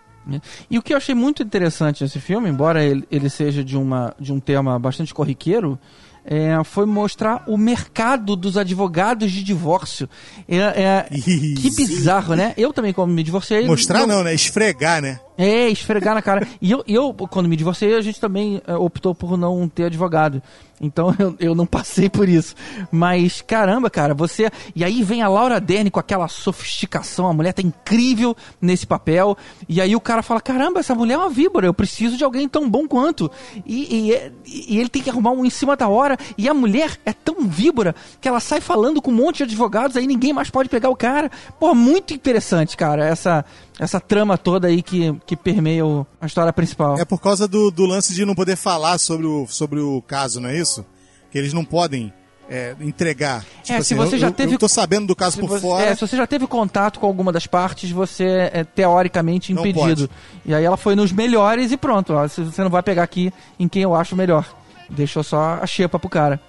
[0.69, 4.13] E o que eu achei muito interessante nesse filme, embora ele, ele seja de, uma,
[4.19, 5.79] de um tema bastante corriqueiro,
[6.23, 10.07] é, foi mostrar o mercado dos advogados de divórcio.
[10.47, 12.53] É, é- que bizarro, né?
[12.57, 13.65] Eu também, como me divorciei.
[13.65, 14.33] Mostrar não, né?
[14.33, 15.19] Esfregar, né?
[15.37, 16.47] É, esfregar na cara.
[16.61, 20.43] E eu, eu, quando me divorciei, a gente também é, optou por não ter advogado.
[20.79, 22.55] Então eu, eu não passei por isso.
[22.91, 24.49] Mas caramba, cara, você.
[24.75, 29.37] E aí vem a Laura Dern com aquela sofisticação, a mulher tá incrível nesse papel.
[29.67, 32.47] E aí o cara fala: caramba, essa mulher é uma víbora, eu preciso de alguém
[32.47, 33.29] tão bom quanto.
[33.65, 34.11] E,
[34.45, 36.17] e, e ele tem que arrumar um em cima da hora.
[36.37, 39.97] E a mulher é tão víbora que ela sai falando com um monte de advogados,
[39.97, 41.31] aí ninguém mais pode pegar o cara.
[41.59, 43.45] Pô, muito interessante, cara, essa,
[43.79, 46.99] essa trama toda aí que, que permeia o- a história principal.
[46.99, 50.39] É por causa do, do lance de não poder falar sobre o, sobre o caso,
[50.41, 50.85] não é isso?
[51.31, 52.11] Que eles não podem
[52.51, 53.45] é, entregar.
[53.63, 55.85] Tipo se você eu, já teve- Eu tô sabendo do caso por você, fora.
[55.85, 60.09] é, se você já teve contato com alguma das partes, você é teoricamente impedido.
[60.45, 62.13] E aí ela foi nos melhores e pronto.
[62.13, 64.45] Ó, você não vai pegar aqui em quem eu acho melhor.
[64.89, 66.39] Deixou só a xepa pro cara.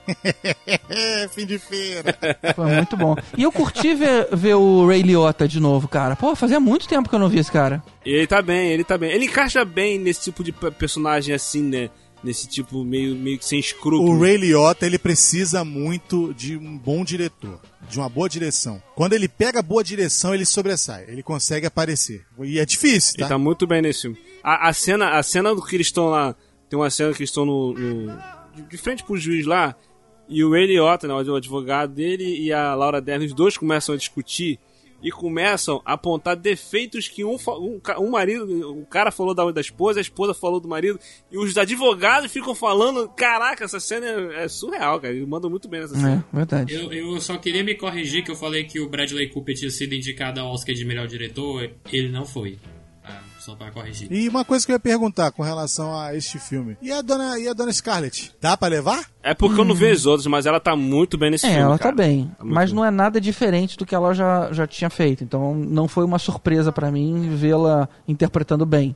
[0.89, 2.17] É, fim de feira.
[2.55, 3.15] Foi muito bom.
[3.37, 6.17] E eu curti ver, ver o Ray Liotta de novo, cara.
[6.17, 7.83] Pô, fazia muito tempo que eu não vi esse cara.
[8.05, 9.11] E ele tá bem, ele tá bem.
[9.11, 11.91] Ele encaixa bem nesse tipo de pe- personagem assim, né?
[12.23, 14.13] Nesse tipo meio, meio que sem escrúpulo.
[14.15, 17.59] o Ray Liotta, ele precisa muito de um bom diretor,
[17.89, 18.83] de uma boa direção.
[18.95, 22.27] Quando ele pega boa direção, ele sobressai, ele consegue aparecer.
[22.43, 23.23] E é difícil, tá?
[23.23, 24.19] Ele tá muito bem nesse filme.
[24.45, 26.35] A, a cena, a cena do que eles estão lá.
[26.71, 28.17] Tem uma cena que estão no, no-
[28.55, 29.77] de, de frente pro juiz lá.
[30.29, 33.95] E o Ray Liotta, né, o advogado dele, e a Laura Dern, os dois começam
[33.95, 34.59] a discutir.
[35.03, 39.61] E começam a apontar defeitos que um, um, um marido, o cara falou da, da
[39.63, 41.01] esposa, a esposa falou do marido,
[41.33, 43.09] e os advogados ficam falando.
[43.09, 45.15] Caraca, essa cena é, é surreal, cara.
[45.15, 46.23] Eles mandam muito bem nessa cena.
[46.33, 46.75] É, verdade.
[46.75, 49.95] Eu, eu só queria me corrigir que eu falei que o Bradley Cooper tinha sido
[49.95, 51.71] indicado ao Oscar de melhor diretor.
[51.91, 52.59] Ele não foi.
[53.41, 53.45] Tá?
[53.45, 54.13] só pra corrigir.
[54.13, 56.77] E uma coisa que eu ia perguntar com relação a este filme.
[56.83, 58.33] E a dona, e a dona Scarlett?
[58.41, 59.05] Dá pra levar?
[59.23, 61.65] É porque eu não vejo os outros, mas ela tá muito bem nesse É, filme.
[61.65, 61.91] ela cara.
[61.91, 62.31] tá bem.
[62.39, 62.77] Tá mas bem.
[62.77, 65.25] não é nada diferente do que ela já, já tinha feito.
[65.25, 68.95] Então não foi uma surpresa pra mim vê-la interpretando bem.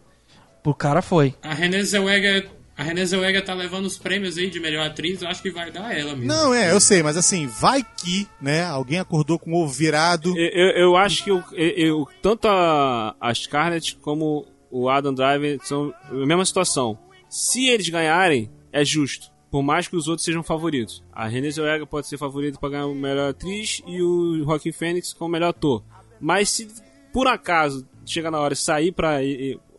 [0.62, 1.34] Pro cara foi.
[1.42, 5.28] A Renée Zellweger, a Renée Zellweger tá levando os prêmios aí de melhor atriz, eu
[5.28, 6.26] acho que vai dar ela mesmo.
[6.26, 10.36] Não, é, eu sei, mas assim, vai que, né, alguém acordou com o ovo virado.
[10.36, 11.68] Eu, eu, eu acho que eu, eu-
[12.00, 16.98] eu- tanto a, a Scarlett como o Adam Driver são a mesma situação.
[17.28, 19.32] Se eles ganharem, é justo.
[19.50, 21.04] Por mais que os outros sejam favoritos.
[21.12, 25.12] A Renée Zellweger pode ser favorita para ganhar a melhor atriz e o Joaquin Phoenix
[25.12, 25.84] como melhor ator.
[26.20, 26.66] Mas se
[27.12, 29.18] por acaso chegar na hora de sair para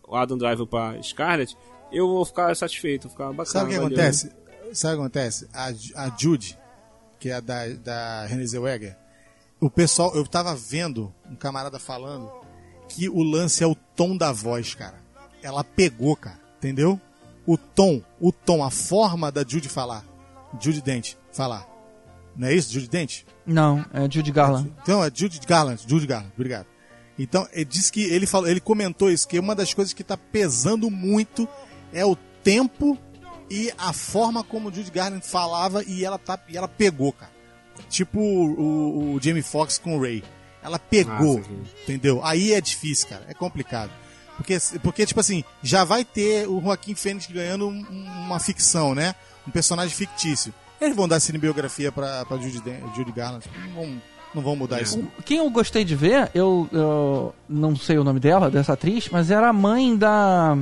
[0.07, 1.57] o Adam Driver para Scarlett,
[1.95, 3.45] eu vou ficar satisfeito, vou ficar bacana.
[3.45, 3.87] Sabe o que valeu.
[3.87, 4.31] acontece?
[4.73, 5.47] Sabe o que acontece?
[5.53, 5.67] A,
[6.03, 6.57] a Jude,
[7.19, 8.97] que é a da, da Renée Zellweger,
[9.59, 12.29] o pessoal, eu tava vendo um camarada falando
[12.89, 15.01] que o lance é o tom da voz, cara.
[15.41, 16.99] Ela pegou, cara, entendeu?
[17.47, 20.03] O tom, o tom, a forma da Jude falar.
[20.59, 21.67] Jude Dent falar.
[22.35, 23.23] Não é isso, Jude Dent?
[23.45, 24.73] Não, é Judy Garland.
[24.81, 26.65] Então, é Jude Garland, Jude Garland, obrigado.
[27.17, 30.17] Então, ele disse que ele falou, ele comentou isso, que uma das coisas que tá
[30.17, 31.47] pesando muito
[31.93, 32.97] é o tempo
[33.49, 37.31] e a forma como o Jude Garland falava e ela tá e ela pegou, cara.
[37.89, 40.23] Tipo o, o, o Jamie Foxx com o Ray.
[40.63, 41.61] Ela pegou, sim.
[41.83, 42.21] entendeu?
[42.23, 43.91] Aí é difícil, cara, é complicado.
[44.35, 47.85] Porque, porque, tipo assim, já vai ter o Joaquim Fênix ganhando um-
[48.25, 49.15] uma ficção, né?
[49.47, 50.53] Um personagem fictício.
[50.81, 52.61] Eles vão dar cinebiografia pra, pra Judy,
[52.95, 53.45] Judy Garland.
[53.67, 54.01] Não vão,
[54.33, 55.07] não vão mudar isso.
[55.23, 59.31] Quem eu gostei de ver, eu, eu não sei o nome dela, dessa atriz, mas
[59.31, 60.57] era a mãe da.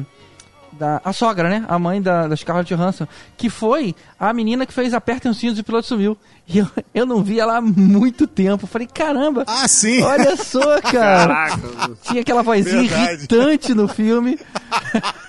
[0.77, 1.65] Da a sogra, né?
[1.67, 3.07] A mãe da, da Scarlett Johansson.
[3.37, 6.17] Que foi a menina que fez Apertem os Cintos e o Piloto Sumiu.
[6.47, 8.67] E eu, eu não vi ela há muito tempo.
[8.67, 10.01] Falei, caramba, Ah, sim!
[10.01, 11.27] olha só, cara.
[11.49, 13.13] Caraca, Tinha aquela vozinha Verdade.
[13.13, 14.37] irritante no filme.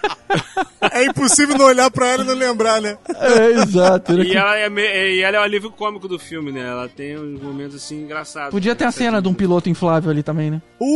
[0.93, 2.97] É impossível não olhar pra ela e não lembrar, né?
[3.15, 4.21] É, exato.
[4.21, 4.83] E que- ela, é me-
[5.15, 6.61] e ela é o alívio cômico do filme, né?
[6.61, 8.51] Ela tem uns momentos assim engraçados.
[8.51, 10.61] Podia ter a cena de um piloto inflável ali também, né?
[10.81, 10.95] Uh!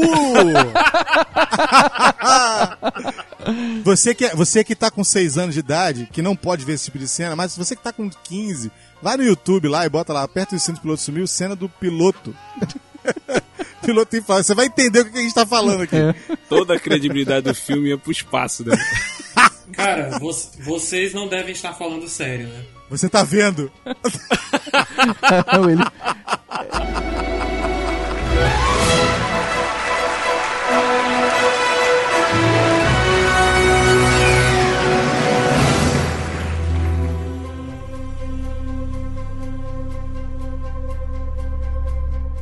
[3.84, 6.74] você, que, é- você que tá com 6 anos de idade, que não pode ver
[6.74, 8.70] esse tipo de cena, mas você que tá com 15,
[9.02, 11.68] vai no YouTube lá e bota lá, aperta o cinto do piloto sumiu, cena do
[11.68, 12.34] piloto.
[13.80, 14.44] piloto inflável.
[14.44, 15.96] Você vai entender o que a gente tá falando aqui.
[15.96, 16.14] É.
[16.48, 18.76] Toda a credibilidade do filme ia pro espaço, né?
[19.72, 22.62] Cara, vo- vocês não devem estar falando sério, né?
[22.90, 23.70] Você tá vendo?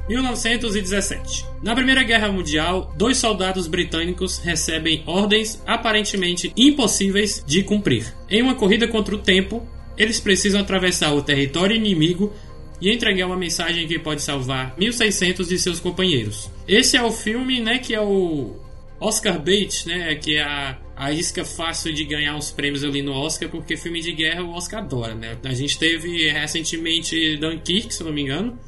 [0.09, 1.45] 1917.
[1.62, 8.15] Na Primeira Guerra Mundial, dois soldados britânicos recebem ordens aparentemente impossíveis de cumprir.
[8.28, 9.66] Em uma corrida contra o tempo,
[9.97, 12.33] eles precisam atravessar o território inimigo
[12.81, 16.51] e entregar uma mensagem que pode salvar 1600 de seus companheiros.
[16.69, 18.55] Esse é o filme, né, que é o
[19.01, 23.12] Oscar bait, né, que é a, a isca fácil de ganhar os prêmios ali no
[23.12, 25.37] Oscar, porque filme de guerra o Oscar adora, né?
[25.45, 28.59] A gente teve recentemente Dunkirk, se não me engano,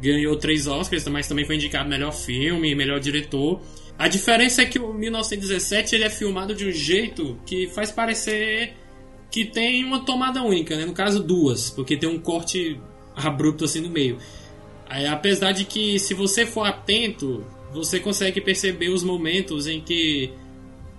[0.00, 3.60] ganhou três Oscars, mas também foi indicado melhor filme, melhor diretor.
[3.98, 8.74] A diferença é que o 1917 ele é filmado de um jeito que faz parecer
[9.30, 10.86] que tem uma tomada única, né?
[10.86, 12.80] No caso duas, porque tem um corte
[13.14, 14.18] abrupto assim no meio.
[14.88, 20.32] Aí, apesar de que se você for atento, você consegue perceber os momentos em que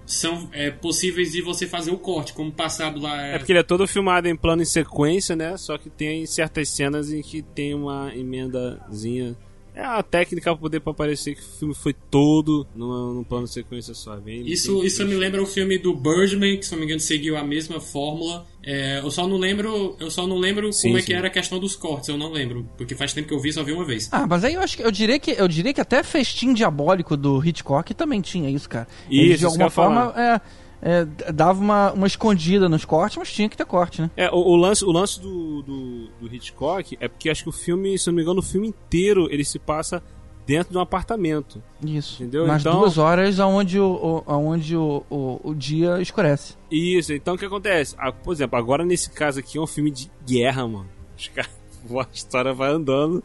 [0.10, 3.22] são é, possíveis de você fazer o corte, como passado lá.
[3.28, 5.56] É porque ele é todo filmado em plano em sequência, né?
[5.56, 9.38] Só que tem certas cenas em que tem uma emendazinha.
[9.76, 13.46] É a técnica pra poder pra parecer que o filme foi todo numa, num plano
[13.46, 14.18] de sequência só.
[14.18, 17.38] Bem, Isso, isso me lembra o filme do Birdman, que se não me engano seguiu
[17.38, 18.48] a mesma fórmula.
[18.72, 21.08] É, eu só não lembro, eu só não lembro Sim, como é sim.
[21.08, 23.52] que era a questão dos cortes, eu não lembro, porque faz tempo que eu vi,
[23.52, 24.08] só vi uma vez.
[24.12, 27.18] Ah, mas aí eu acho que eu diria que eu diria que até Festim Diabólico
[27.18, 28.88] do Hitchcock também tinha isso, cara.
[29.10, 30.42] Isso, Ele, isso de alguma forma é,
[30.84, 34.12] é, dava uma, uma escondida nos cortes, mas tinha que ter corte, né?
[34.16, 37.54] É, o, o lance, o lance do, do, do Hitchcock é porque acho que o
[37.54, 40.04] filme, se eu não me engano, o filme inteiro ele se passa
[40.50, 41.62] dentro de um apartamento.
[41.86, 42.24] Isso.
[42.24, 42.48] Entendeu?
[42.48, 46.56] Nas Então- duas horas aonde, o, aonde o, o, o dia escurece.
[46.72, 47.96] Isso, então o que acontece?
[48.00, 50.90] Ah, por exemplo, agora nesse caso aqui é um filme de guerra, mano.
[51.18, 51.52] Os caras,
[51.98, 53.24] a história vai andando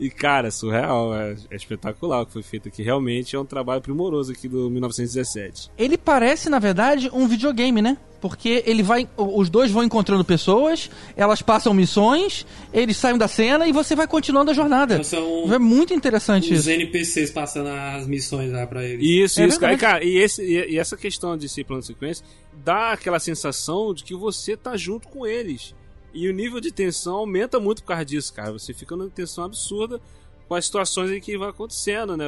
[0.00, 2.82] e, cara, surreal, é, é espetacular o que foi feito aqui.
[2.82, 5.70] Realmente é um trabalho primoroso aqui do 1917.
[5.76, 7.98] Ele parece, na verdade, um videogame, né?
[8.20, 9.08] Porque ele vai.
[9.16, 14.06] Os dois vão encontrando pessoas, elas passam missões, eles saem da cena e você vai
[14.06, 14.94] continuando a jornada.
[14.94, 16.70] Então são É muito interessante os isso.
[16.70, 19.02] NPCs passando as missões lá pra eles.
[19.06, 19.72] Isso, É isso, cara.
[19.72, 19.92] verdade.
[19.94, 22.24] cara e, esse, e, e essa questão de ser plano de sequência
[22.62, 25.74] dá aquela sensação de que você tá junto com eles.
[26.12, 28.52] E o nível de tensão aumenta muito por causa disso, cara.
[28.52, 30.00] Você fica numa tensão absurda
[30.48, 32.26] com as situações em que vai acontecendo, né?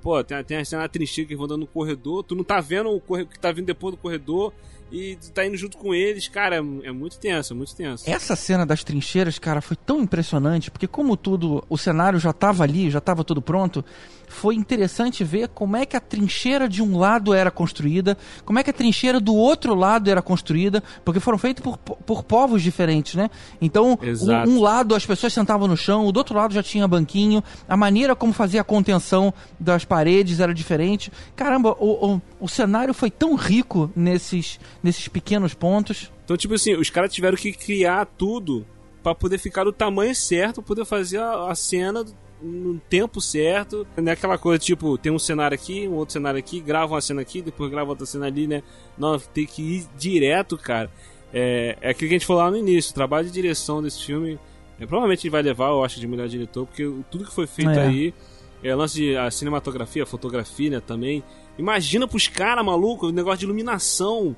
[0.00, 2.60] Pô, tem, tem a cena da trincheira que vão andando no corredor, tu não tá
[2.60, 4.52] vendo o que tá vindo depois do corredor
[4.90, 6.26] e tá indo junto com eles.
[6.28, 8.08] Cara, é, é muito tenso, é muito tenso.
[8.08, 12.64] Essa cena das trincheiras, cara, foi tão impressionante, porque como tudo, o cenário já tava
[12.64, 13.84] ali, já tava tudo pronto,
[14.30, 18.62] foi interessante ver como é que a trincheira de um lado era construída, como é
[18.62, 23.16] que a trincheira do outro lado era construída, porque foram feitos por, por povos diferentes,
[23.16, 23.28] né?
[23.60, 26.86] Então, um, um lado as pessoas sentavam no chão, o do outro lado já tinha
[26.86, 31.10] banquinho, a maneira como fazia a contenção das paredes era diferente.
[31.34, 36.10] Caramba, o, o, o cenário foi tão rico nesses, nesses pequenos pontos.
[36.24, 38.64] Então, tipo assim, os caras tiveram que criar tudo
[39.02, 42.04] pra poder ficar do tamanho certo, poder fazer a, a cena
[42.42, 43.86] no tempo certo.
[43.96, 47.00] Não é aquela coisa, tipo, tem um cenário aqui, um outro cenário aqui, grava uma
[47.00, 48.62] cena aqui, depois grava outra cena ali, né?
[48.96, 50.90] Não, tem que ir direto, cara.
[51.32, 54.04] É, é aquilo que a gente falou lá no início, o trabalho de direção desse
[54.04, 54.38] filme,
[54.80, 57.70] é, provavelmente ele vai levar, eu acho, de melhor diretor, porque tudo que foi feito
[57.70, 57.86] É.
[57.86, 58.14] aí,
[58.62, 61.22] é lance de a cinematografia, a fotografia, né, também.
[61.58, 64.34] Imagina pros caras, maluco, o negócio de iluminação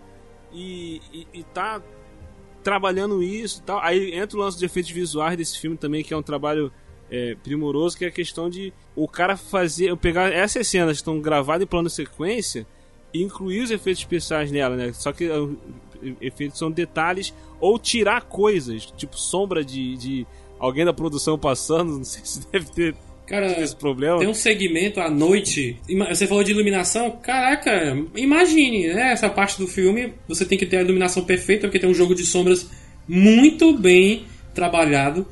[0.53, 1.81] e, e, e tá
[2.63, 3.81] trabalhando isso e tal.
[3.81, 6.73] Aí entra o lance de efeitos visuais desse filme também, que é um trabalho
[7.13, 11.21] é, primoroso, que é a questão de o cara fazer, pegar essas cenas que estão
[11.21, 12.67] gravadas em plano sequência
[13.13, 14.95] e incluir os efeitos especiais nela, né?
[14.95, 15.55] Só que uh,
[16.23, 20.27] efeitos são detalhes ou tirar coisas, tipo sombra de, de
[20.59, 22.95] alguém da produção passando, não sei se deve ter
[23.27, 24.19] Cara, esse problema.
[24.19, 25.77] tem um segmento à noite.
[26.09, 27.11] Você falou de iluminação?
[27.11, 29.13] Caraca, imagine, né?
[29.13, 32.15] Essa parte do filme, você tem que ter a iluminação perfeita, porque tem um jogo
[32.15, 32.69] de sombras
[33.07, 34.25] muito bem
[34.55, 35.27] trabalhado.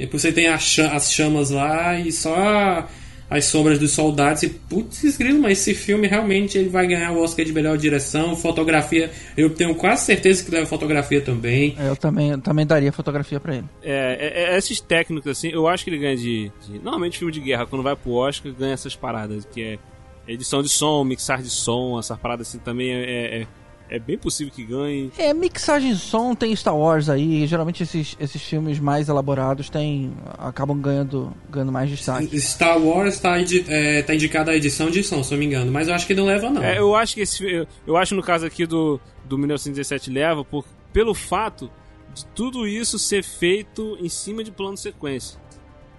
[0.00, 2.88] E depois você tem a cha- as chamas lá e só
[3.28, 4.42] as sombras dos soldados.
[4.42, 8.34] E putz, grilo, mas esse filme realmente ele vai ganhar o Oscar de melhor direção,
[8.34, 9.10] fotografia.
[9.36, 11.76] Eu tenho quase certeza que leva fotografia também.
[11.78, 13.66] É, Eu também, eu também daria fotografia pra ele.
[13.82, 17.32] É, é- é esses técnicos, assim, eu acho que ele ganha de, de- Normalmente filme
[17.32, 19.78] de guerra, quando vai pro Oscar, ganha essas paradas, que é
[20.26, 23.46] edição de som, mixar de som, essas paradas assim também é, é,
[23.90, 25.10] é- bem possível que ganhe.
[25.18, 30.12] É, mixagem de som tem Star Wars aí, geralmente esses, esses filmes mais elaborados tem,
[30.38, 32.40] acabam ganhando, ganhando mais destaque.
[32.40, 35.46] Star Wars tá, indi- é, tá indicada a edição de som, se eu não me
[35.46, 36.62] engano, mas eu acho que não leva, não.
[36.62, 37.66] É, eu acho que esse.
[37.86, 41.70] Eu, acho no caso aqui do, do 1917 leva, por, pelo fato
[42.14, 45.38] de tudo isso ser feito em cima de plano de sequência.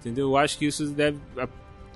[0.00, 0.28] Entendeu?
[0.30, 1.18] Eu acho que isso deve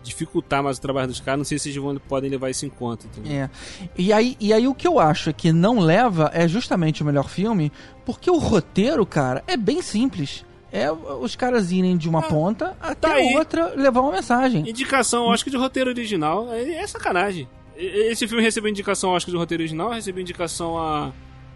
[0.07, 1.39] dificultar mais o trabalho dos caras.
[1.39, 3.07] Não sei se eles vão, podem levar isso em conta.
[3.07, 3.33] Entendeu?
[3.33, 3.51] É.
[3.99, 7.07] E aí, e aí o que eu acho é que não leva é justamente o
[7.07, 7.73] melhor filme,
[8.05, 10.45] porque o roteiro, cara, é bem simples.
[10.73, 14.69] É os caras irem de uma ponta até tá outra levar uma mensagem.
[14.69, 17.49] Indicação Oscar de roteiro original é, é sacanagem.
[17.77, 21.13] Esse filme recebeu indicação Oscar de roteiro original, recebeu indicação a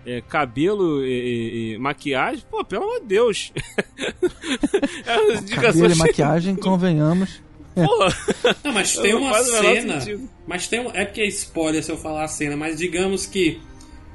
[0.07, 2.45] é, cabelo e, e- e maquiagem.
[2.51, 3.53] Pô, pelo amor de Deus.
[5.07, 7.43] é Cabelo e maquiagem, convenhamos.
[8.65, 9.99] Não, mas tem Não uma cena.
[10.47, 13.61] Mas tem um, É porque é spoiler se eu falar a cena, mas digamos que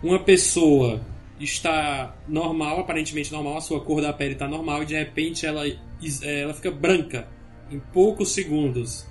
[0.04, 1.02] uma pessoa
[1.40, 5.66] está normal, aparentemente normal, a sua cor da pele está normal e de repente ela,
[5.68, 7.28] é, ela fica branca
[7.70, 9.06] em poucos segundos.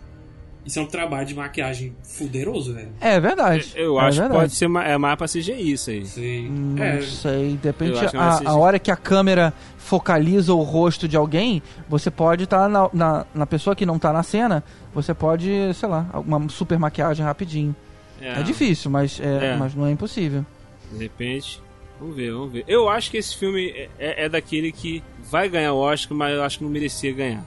[0.64, 2.88] Isso é um trabalho de maquiagem fuderoso, velho.
[3.00, 3.72] É verdade.
[3.76, 4.40] eu é acho que verdade.
[4.40, 6.06] pode ser ma- é mais pra CGI isso aí.
[6.06, 6.48] Sei.
[6.48, 7.92] Não É, sei, depende.
[7.92, 12.10] Eu acho que A, a hora que a câmera focaliza o rosto de alguém, você
[12.10, 14.64] pode estar na, na, na pessoa que não tá na cena,
[14.94, 17.76] você pode, sei lá, uma super maquiagem rapidinho.
[18.20, 19.56] É, difícil, mas, é, É.
[19.58, 20.46] mas não é impossível.
[20.90, 21.62] De repente.
[22.00, 22.64] Vamos ver, vamos ver.
[22.66, 26.34] Eu acho que esse filme é, é- é daquele que vai ganhar o Oscar, mas
[26.34, 27.44] eu acho que não merecia ganhar.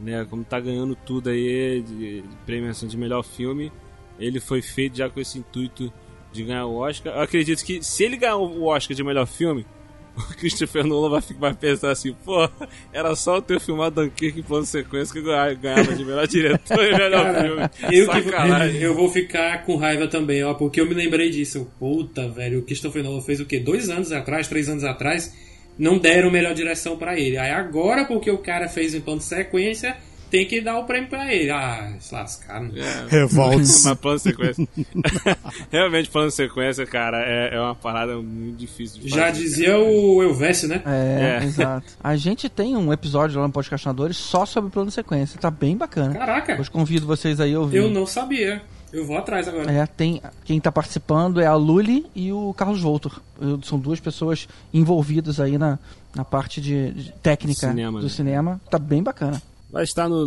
[0.00, 0.26] Né?
[0.28, 3.70] Como tá ganhando tudo aí de, de premiação de melhor filme,
[4.18, 5.92] ele foi feito já com esse intuito
[6.32, 7.14] de ganhar o Oscar.
[7.14, 9.66] Eu acredito que se ele ganhar o Oscar de melhor filme,
[10.16, 12.48] o Christopher Nolan vai, vai pensar assim, pô,
[12.92, 16.26] era só eu ter filmado Dunkirk em plano sequência que eu ganha- ganhava de melhor
[16.26, 17.96] diretor e melhor filme.
[17.96, 21.70] eu, que, eu vou ficar com raiva também, ó, porque eu me lembrei disso.
[21.78, 23.60] Puta, velho, o Christopher Nolan fez o quê?
[23.60, 25.32] Dois anos atrás, três anos atrás,
[25.80, 27.36] não deram melhor direção pra ele.
[27.38, 29.96] Aí agora, porque o cara fez em plano de sequência,
[30.30, 31.50] tem que dar o prêmio pra ele.
[31.50, 32.70] Ah, se lascaram.
[33.08, 33.84] Revolts.
[33.84, 34.68] Mas plano de sequência.
[35.72, 39.78] Realmente, plano de sequência, cara, é, é uma parada muito difícil de Já fazer, dizia
[39.78, 40.82] o Elvésio, né?
[40.86, 41.44] É, É.
[41.44, 41.86] exato.
[42.02, 45.40] A gente tem um episódio lá no Podcastinadores só sobre plano de sequência.
[45.40, 46.14] Tá bem bacana.
[46.14, 47.78] Caraca, Eu convido vocês aí a ouvir.
[47.78, 48.62] eu não sabia.
[48.92, 49.70] Eu vou atrás agora.
[49.70, 50.20] É, tem.
[50.44, 53.22] Quem tá participando é a Lully e o Carlos Voltor.
[53.62, 55.78] São duas pessoas envolvidas aí na,
[56.14, 58.12] na parte de, de técnica Cinema, do né?
[58.12, 58.60] cinema.
[58.70, 59.40] Tá bem bacana.
[59.70, 60.26] Vai estar no,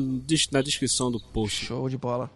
[0.51, 1.65] na descrição do post.
[1.65, 2.29] Show de bola.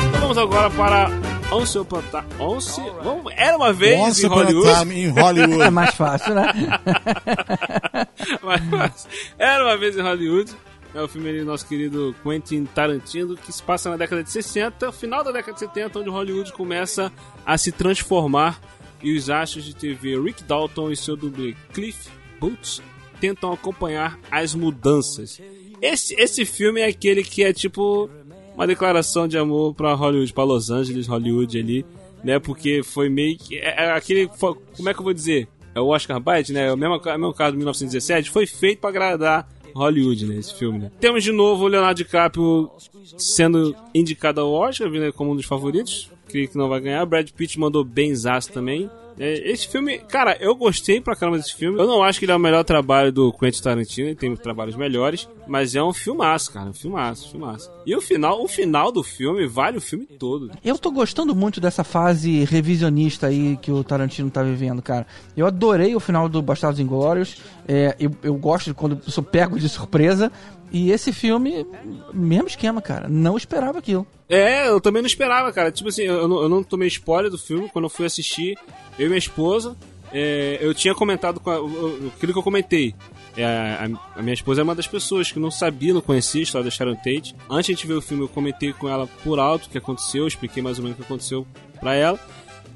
[0.09, 1.10] Então vamos agora para
[1.52, 2.35] Once Upon a Time.
[2.43, 2.81] Once...
[3.02, 3.32] Vamos...
[3.36, 4.78] Era uma vez Once em Upon a Hollywood.
[4.78, 5.62] Time in Hollywood.
[5.62, 6.47] É mais fácil, né?
[8.43, 9.09] Mas, mas,
[9.39, 10.52] era uma vez em Hollywood.
[10.94, 14.93] É o filme do nosso querido Quentin Tarantino, que se passa na década de 60,
[14.93, 17.10] final da década de 70, onde Hollywood começa
[17.47, 18.60] a se transformar
[19.02, 22.09] e os astros de TV Rick Dalton e seu dublê Cliff
[22.39, 22.82] Booth
[23.20, 25.40] tentam acompanhar as mudanças.
[25.82, 28.09] Esse, esse filme é aquele que é tipo
[28.54, 31.84] uma declaração de amor pra Hollywood, pra Los Angeles, Hollywood ali,
[32.22, 32.38] né?
[32.38, 33.59] Porque foi meio que.
[33.59, 34.28] É, é aquele.
[34.28, 35.48] Como é que eu vou dizer?
[35.74, 36.68] É o Oscar Bite, né?
[36.68, 38.30] É o mesmo, é o mesmo caso de 1917.
[38.30, 40.36] Foi feito pra agradar Hollywood, né?
[40.36, 40.92] Esse filme, né?
[41.00, 42.70] Temos de novo o Leonardo DiCaprio
[43.16, 46.10] sendo indicado ao Oscar, né, como um dos favoritos.
[46.28, 47.04] Creio que não vai ganhar.
[47.04, 48.88] Brad Pitt mandou benzaço também.
[49.18, 51.78] É, Esse filme, cara, eu gostei pra caramba desse filme.
[51.78, 54.76] Eu não acho que ele é o melhor trabalho do Quentin Tarantino, ele tem trabalhos
[54.76, 57.70] melhores, mas é um filmaço, cara, um filmaço, filmaço.
[57.84, 60.51] E o final, o final do filme vale o filme todo.
[60.64, 65.06] Eu tô gostando muito dessa fase revisionista aí que o Tarantino tá vivendo, cara.
[65.36, 67.36] Eu adorei o final do Bastardos Inglórios.
[67.66, 70.30] É, eu, eu gosto de quando eu sou pego de surpresa.
[70.72, 71.66] E esse filme,
[72.14, 73.06] mesmo esquema, cara.
[73.06, 74.06] Não esperava aquilo.
[74.26, 75.70] É, eu também não esperava, cara.
[75.70, 78.56] Tipo assim, eu eu não tomei spoiler do filme quando eu fui assistir.
[79.03, 79.77] Eu e minha esposa,
[80.12, 82.95] é, eu tinha comentado com a, aquilo que eu comentei.
[83.37, 83.89] É, a,
[84.19, 86.70] a minha esposa é uma das pessoas que não sabia, não conhecia a história da
[86.70, 87.35] Sharon Tate.
[87.51, 89.79] Antes de a gente ver o filme, eu comentei com ela por alto o que
[89.79, 91.47] aconteceu, expliquei mais ou menos o que aconteceu
[91.81, 92.20] pra ela.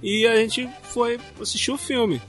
[0.03, 2.20] E a gente foi assistir o filme.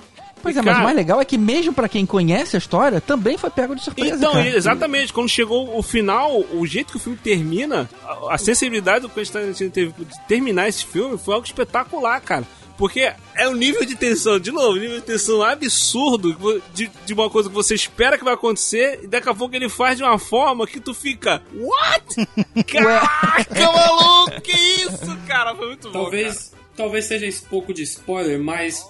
[0.42, 2.60] Pois E, é, mas cara, o mais legal é que mesmo pra quem conhece a
[2.60, 4.48] história, também foi pego de surpresa, Então, cara.
[4.48, 9.10] exatamente, quando chegou o final, o jeito que o filme termina, a, a sensibilidade do
[9.10, 12.46] Quentin Tarantino teve de terminar esse filme foi algo espetacular, cara.
[12.78, 17.30] Porque é um nível de tensão, de novo, nível de tensão absurdo de, de uma
[17.30, 20.20] coisa que você espera que vai acontecer e daqui a pouco ele faz de uma
[20.20, 21.42] forma que tu fica.
[21.54, 22.28] What?
[22.72, 25.56] Caraca, maluco, que isso, cara?
[25.56, 25.94] Foi muito bom.
[25.94, 26.04] cara.
[26.04, 28.88] Talvez, talvez seja esse pouco de spoiler, mas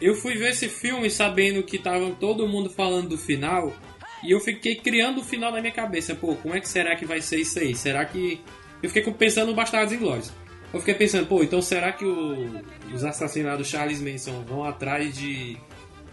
[0.00, 3.72] eu fui ver esse filme sabendo que tava todo mundo falando do final
[4.22, 6.14] e eu fiquei criando o final na minha cabeça.
[6.14, 7.74] Pô, como é que será que vai ser isso aí?
[7.74, 8.40] Será que.
[8.82, 10.32] Eu fiquei pensando no Bastardos Inglórios.
[10.72, 12.60] Eu fiquei pensando, pô, então será que o-
[12.94, 15.56] os assassinados do Charles Manson vão atrás de,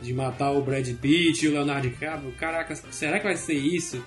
[0.01, 2.31] de matar o Brad Pitt e o Leonardo DiCaprio?
[2.39, 4.03] Caraca, será que vai ser isso?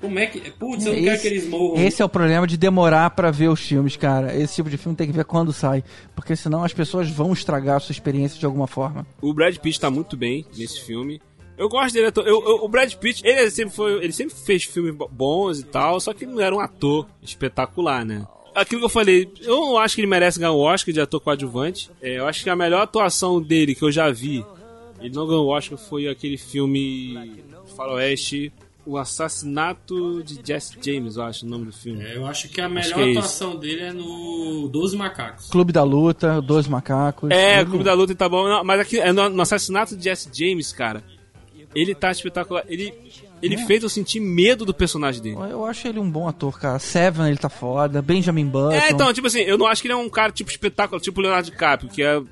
[0.00, 0.38] Como é que.
[0.50, 1.82] Putz, eu não quero que eles morram.
[1.82, 4.36] esse é o problema de demorar pra ver os filmes, cara.
[4.36, 5.82] Esse tipo de filme tem que ver quando sai.
[6.14, 9.06] Porque senão as pessoas vão estragar a sua experiência de alguma forma.
[9.22, 11.22] O Brad Pitt tá muito bem nesse filme.
[11.56, 12.26] Eu gosto dele, ator.
[12.26, 15.62] Eu, eu- o Brad Pitt, ele sempre foi, ele sempre fez filmes bo- bons e
[15.64, 18.26] tal, só que ele não era um ator espetacular, né?
[18.54, 21.20] Aquilo que eu falei, eu não acho que ele merece ganhar o Oscar de ator
[21.20, 21.90] coadjuvante.
[22.00, 24.44] É, eu acho que a melhor atuação dele que eu já vi,
[25.00, 27.42] ele não ganhou o Oscar, foi aquele filme
[27.76, 28.52] Faroeste,
[28.86, 32.04] O Assassinato de Jesse James, eu acho o nome do filme.
[32.04, 35.48] É, eu acho que a melhor que é atuação dele é no Doze Macacos.
[35.48, 37.30] Clube da Luta, Dois Macacos.
[37.30, 38.46] É, Clube da Luta tá bom.
[38.46, 41.02] Não, mas aqui, é no, no assassinato de Jesse James, cara,
[41.74, 42.64] ele tá espetacular.
[42.68, 42.92] Ele,
[43.42, 45.36] ele fez eu sentir medo do personagem dele.
[45.50, 46.78] Eu acho ele um bom ator, cara.
[46.78, 48.00] Seven, ele tá foda.
[48.00, 48.72] Benjamin Button.
[48.72, 51.20] É, então, tipo assim, eu não acho que ele é um cara tipo espetáculo, tipo
[51.20, 52.22] Leonardo DiCaprio, que é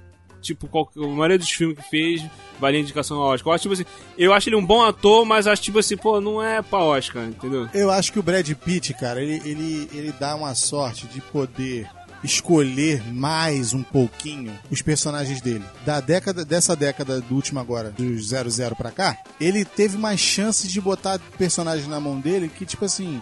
[0.40, 2.22] tipo qualquer, a maioria dos filmes que fez
[2.58, 3.50] valia indicação ao Oscar.
[3.50, 3.84] Eu acho, tipo assim,
[4.18, 7.24] eu acho ele um bom ator, mas acho tipo assim, pô, não é pra Oscar,
[7.24, 7.68] entendeu?
[7.72, 11.88] Eu acho que o Brad Pitt, cara, ele, ele, ele dá uma sorte de poder
[12.24, 15.64] escolher mais um pouquinho os personagens dele.
[15.84, 20.70] Da década, dessa década do último agora, do 00 pra cá, ele teve mais chances
[20.70, 23.20] de botar personagens na mão dele que, tipo assim,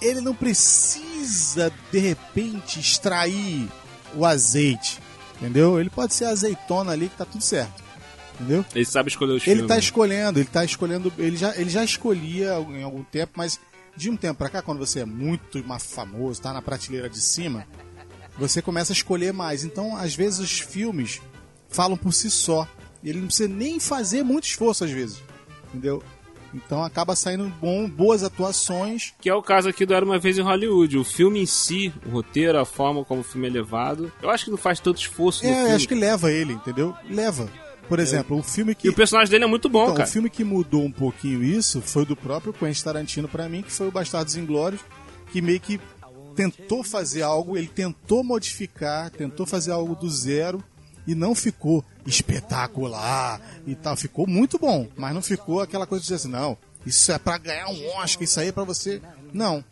[0.00, 3.68] ele não precisa, de repente, extrair
[4.14, 4.98] o azeite,
[5.36, 5.78] entendeu?
[5.80, 7.82] Ele pode ser azeitona ali que tá tudo certo,
[8.34, 8.64] entendeu?
[8.74, 9.68] Ele sabe escolher os Ele filmes.
[9.68, 11.12] tá escolhendo, ele tá escolhendo.
[11.18, 13.60] Ele já, ele já escolhia em algum tempo, mas
[13.96, 17.20] de um tempo pra cá, quando você é muito mais famoso, tá na prateleira de
[17.20, 17.66] cima,
[18.38, 19.64] você começa a escolher mais.
[19.64, 21.20] Então, às vezes, os filmes
[21.68, 22.66] falam por si só.
[23.02, 25.22] E ele não precisa nem fazer muito esforço, às vezes.
[25.68, 26.02] Entendeu?
[26.54, 29.14] Então acaba saindo bom, boas atuações.
[29.20, 30.98] Que é o caso aqui do Era Uma Vez em Hollywood.
[30.98, 34.44] O filme em si, o roteiro, a forma como o filme é levado, eu acho
[34.44, 36.94] que não faz tanto esforço É, acho que leva ele, entendeu?
[37.08, 37.48] Leva.
[37.88, 38.86] Por exemplo, o filme que.
[38.86, 40.08] E o personagem dele é muito bom, Então, cara.
[40.08, 43.72] o filme que mudou um pouquinho isso foi do próprio Quentin Tarantino pra mim, que
[43.72, 44.80] foi o Bastardos Inglórios,
[45.32, 45.80] que meio que
[46.34, 50.62] tentou fazer algo, ele tentou modificar, tentou fazer algo do zero
[51.06, 53.96] e não ficou espetacular e tal.
[53.96, 57.38] Ficou muito bom, mas não ficou aquela coisa de dizer assim, não, isso é pra
[57.38, 59.00] ganhar um Oscar, isso aí é pra você.
[59.32, 59.64] Não.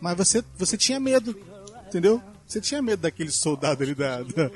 [0.00, 1.36] Mas você, você tinha medo,
[1.86, 2.22] entendeu?
[2.46, 4.50] Você tinha medo daquele soldado ali da, da,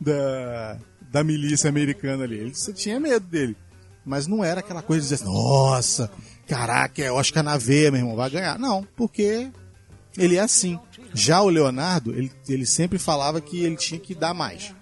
[0.00, 0.78] da,
[1.10, 2.54] da milícia americana ali.
[2.54, 3.56] Você tinha medo dele.
[4.04, 6.10] Mas não era aquela coisa de dizer assim, nossa,
[6.46, 8.58] caraca, é Oscar na veia, meu irmão, vai ganhar.
[8.58, 9.50] Não, porque
[10.16, 10.78] ele é assim.
[11.14, 14.74] Já o Leonardo, ele, ele sempre falava que ele tinha que dar mais.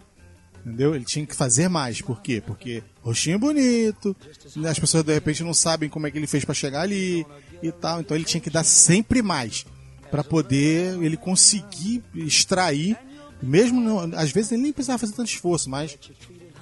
[0.64, 0.94] Entendeu?
[0.94, 2.00] Ele tinha que fazer mais.
[2.02, 2.42] Por quê?
[2.44, 4.14] Porque rostinho bonito,
[4.56, 7.26] né, as pessoas de repente não sabem como é que ele fez pra chegar ali
[7.62, 8.00] e tal.
[8.00, 9.64] Então ele tinha que dar sempre mais
[10.10, 12.98] Pra poder ele conseguir extrair,
[13.40, 15.96] mesmo não- às vezes ele nem precisava fazer tanto esforço, mas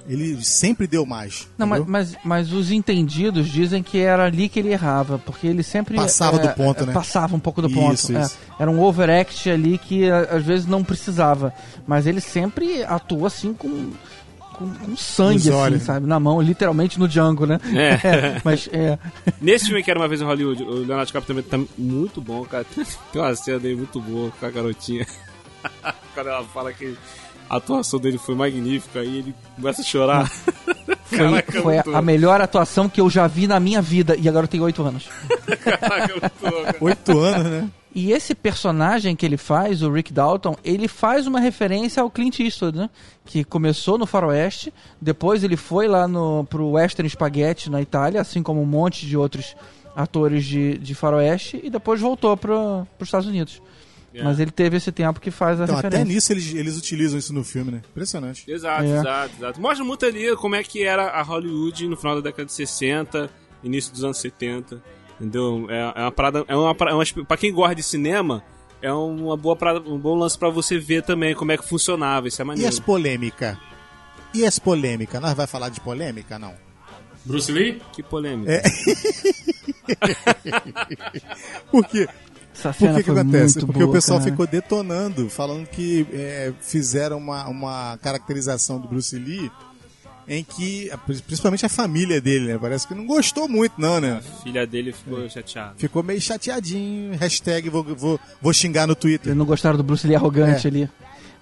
[0.09, 1.47] ele sempre deu mais.
[1.57, 5.61] Não, mas, mas, mas os entendidos dizem que era ali que ele errava, porque ele
[5.61, 6.93] sempre Passava é, do ponto, é, né?
[6.93, 7.93] Passava um pouco do Isso, ponto.
[7.93, 8.11] isso.
[8.17, 8.63] é.
[8.63, 11.53] era um overact ali que às vezes não precisava,
[11.85, 13.91] mas ele sempre atua assim com
[14.59, 17.59] com, com sangue, Nos assim, olhos, sabe, na mão, literalmente no Django, né?
[17.73, 18.41] É.
[18.43, 18.99] mas é,
[19.39, 22.43] Nesse filme que era uma vez em Hollywood, o Leonardo DiCaprio também tá muito bom,
[22.43, 22.65] cara.
[23.13, 25.07] Tem uma cena dele muito boa com a garotinha.
[26.13, 26.97] Quando ela fala que
[27.49, 30.29] a atuação dele foi magnífica, aí ele começa a chorar.
[31.05, 34.43] foi, Caraca, foi a, melhor atuação que eu já vi na minha vida e agora
[34.43, 35.09] eu tenho oito anos.
[35.63, 36.85] Caraca, muito louco.
[36.85, 37.69] Oito anos, né?
[37.93, 42.39] E esse personagem que ele faz, o Rick Dalton, ele faz uma referência ao Clint
[42.39, 42.89] Eastwood, né?
[43.25, 44.71] Que começou no faroeste,
[45.01, 49.17] depois ele foi lá no, pro Western Spaghetti na Itália, assim como um monte de
[49.17, 49.55] outros
[49.95, 53.59] atores de, de faroeste, e depois voltou para os Estados Unidos.
[54.23, 56.13] Mas ele teve esse tempo que faz a Então, até referência.
[56.13, 57.81] nisso eles, eles utilizam isso no filme, né?
[57.91, 58.49] Impressionante.
[58.49, 58.99] Exato, É.
[58.99, 59.61] exato, exato.
[59.61, 63.29] Mostra muito ali como é que era a Hollywood no final da década de 60,
[63.63, 64.81] início dos anos 70.
[65.19, 65.67] Entendeu?
[65.69, 66.43] É, é uma parada.
[66.47, 68.43] É uma, pra- é uma, pra quem gosta de cinema,
[68.81, 72.27] é uma boa parada, um bom lance pra você ver também como é que funcionava.
[72.27, 72.69] Isso é E maneiro.
[72.69, 73.57] as polêmicas?
[74.33, 75.21] E as polêmicas?
[75.21, 76.53] Nós vai falar de polêmica, não?
[77.25, 77.81] Bruce Lee?
[77.91, 78.53] Que polêmica.
[78.53, 78.61] É.
[81.71, 81.85] Por
[82.59, 83.55] Essa Por cena que, que foi acontece?
[83.55, 84.31] muito Porque o boa, pessoal cara.
[84.31, 89.49] ficou detonando, falando que é, fizeram uma, uma caracterização do Bruce Lee
[90.27, 90.91] em que,
[91.25, 92.57] principalmente a família dele, né?
[92.61, 94.19] Parece que não gostou muito, não, né?
[94.19, 95.73] A filha dele ficou chateada.
[95.77, 97.17] Ficou meio chateadinho.
[97.17, 99.29] Hashtag vou, vou, vou xingar no Twitter.
[99.29, 100.69] Eles não gostaram do Bruce Lee arrogante É.
[100.69, 100.89] ali.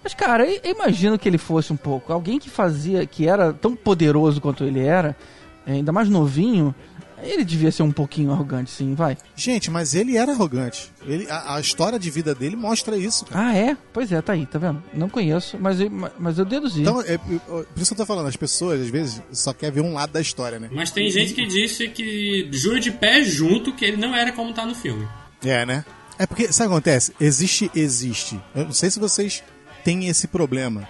[0.01, 2.13] Mas, cara, eu eu imagino que ele fosse um pouco.
[2.13, 5.17] Alguém que fazia, que era tão poderoso quanto ele era,
[5.65, 6.73] ainda mais novinho,
[7.21, 9.17] ele devia ser um pouquinho arrogante, sim, vai.
[9.35, 10.91] Gente, mas ele era arrogante.
[11.05, 13.47] Ele, a, a história de vida dele mostra isso, cara.
[13.47, 13.77] Ah, é?
[13.91, 14.83] Pois é, tá aí, tá vendo?
[14.93, 15.89] Não conheço, mas eu,
[16.19, 16.81] mas eu deduzi.
[16.81, 19.81] Então, é, por isso que eu tô falando, as pessoas, às vezes, só querem ver
[19.81, 20.69] um lado da história, né?
[20.71, 24.53] Mas tem gente que disse que jura de pé junto que ele não era como
[24.53, 25.07] tá no filme.
[25.43, 25.85] É, né?
[26.19, 27.13] É porque, sabe o que acontece?
[27.19, 28.39] Existe, existe.
[28.55, 29.43] Eu não sei se vocês
[29.83, 30.87] têm esse problema.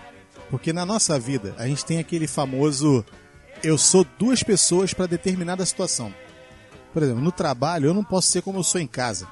[0.50, 3.06] Porque na nossa vida, a gente tem aquele famoso
[3.64, 6.14] eu sou duas pessoas para determinada situação.
[6.94, 9.28] Por exemplo, no trabalho, eu não posso ser como eu sou em casa.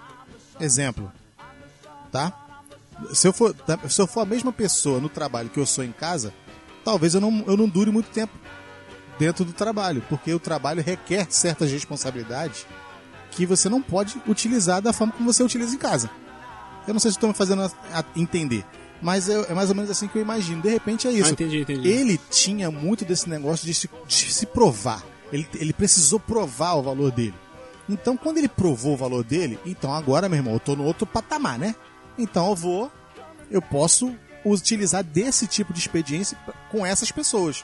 [0.60, 1.12] Exemplo.
[2.12, 2.34] Tá?
[3.14, 3.56] Se eu for,
[3.90, 6.34] se eu for a mesma pessoa no trabalho que eu sou em casa,
[6.84, 8.34] talvez eu não, eu não dure muito tempo
[9.20, 10.04] dentro do trabalho.
[10.08, 12.66] Porque o trabalho requer certas responsabilidades
[13.32, 16.10] que você não pode utilizar da forma como você utiliza em casa.
[16.88, 17.70] Eu não sei se estou me fazendo
[18.16, 18.64] entender,
[19.02, 20.62] mas é, é mais ou menos assim que eu imagino.
[20.62, 21.30] De repente é isso.
[21.30, 21.88] Ah, entendi, entendi.
[21.88, 25.04] Ele tinha muito desse negócio de se, de se provar.
[25.32, 27.34] Ele, ele precisou provar o valor dele.
[27.90, 31.06] Então, quando ele provou o valor dele, então agora, meu irmão, eu tô no outro
[31.06, 31.76] patamar, né?
[32.18, 32.92] Então eu vou,
[33.52, 37.64] eu posso utilizar desse tipo de expediência pra- com essas pessoas.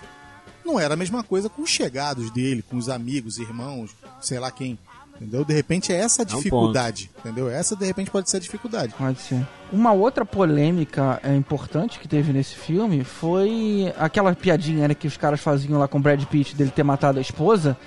[0.65, 4.51] Não era a mesma coisa com os chegados dele, com os amigos, irmãos, sei lá
[4.51, 4.77] quem.
[5.21, 5.45] Entendeu?
[5.45, 7.11] De repente é essa a É um dificuldade.
[7.19, 7.47] entendeu?
[7.47, 8.93] Essa de repente pode ser a dificuldade.
[8.97, 9.45] Pode ser.
[9.71, 15.17] Uma outra polêmica é, importante que teve nesse filme foi aquela piadinha né, que os
[15.17, 17.77] caras faziam lá com o Brad Pitt dele ter matado a esposa.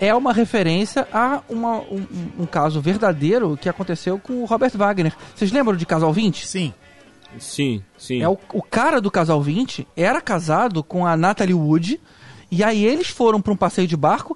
[0.00, 4.72] É uma referência a uma- um, um- um caso verdadeiro que aconteceu com o Robert
[4.74, 5.12] Wagner.
[5.34, 6.46] Vocês lembram de Casal 20?
[6.48, 6.72] Sim.
[7.38, 8.22] Sim, sim.
[8.22, 12.00] É o, o cara do Casal 20 era casado com a Natalie Wood.
[12.50, 14.34] E aí eles foram para um passeio de barco.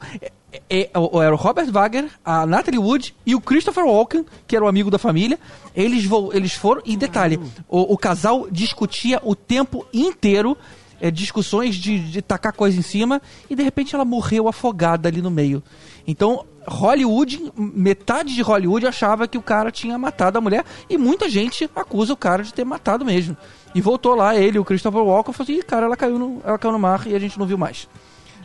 [0.53, 4.65] É, é, era o Robert Wagner, a Natalie Wood e o Christopher Walken, que era
[4.65, 5.39] o amigo da família.
[5.75, 6.05] Eles,
[6.35, 6.83] eles foram.
[6.85, 10.57] E detalhe: o, o casal discutia o tempo inteiro.
[11.01, 13.21] é, discussões de, de tacar coisa em cima
[13.51, 15.61] e de repente ela morreu afogada ali no meio.
[16.07, 21.29] Então, Hollywood, metade de Hollywood achava que o cara tinha matado a mulher e muita
[21.29, 23.37] gente acusa o cara de ter matado mesmo.
[23.75, 26.59] E voltou lá, ele, o Christopher Walken, falou assim: "Ih, cara, ela caiu, no, ela
[26.59, 27.89] caiu no mar e a gente não viu mais.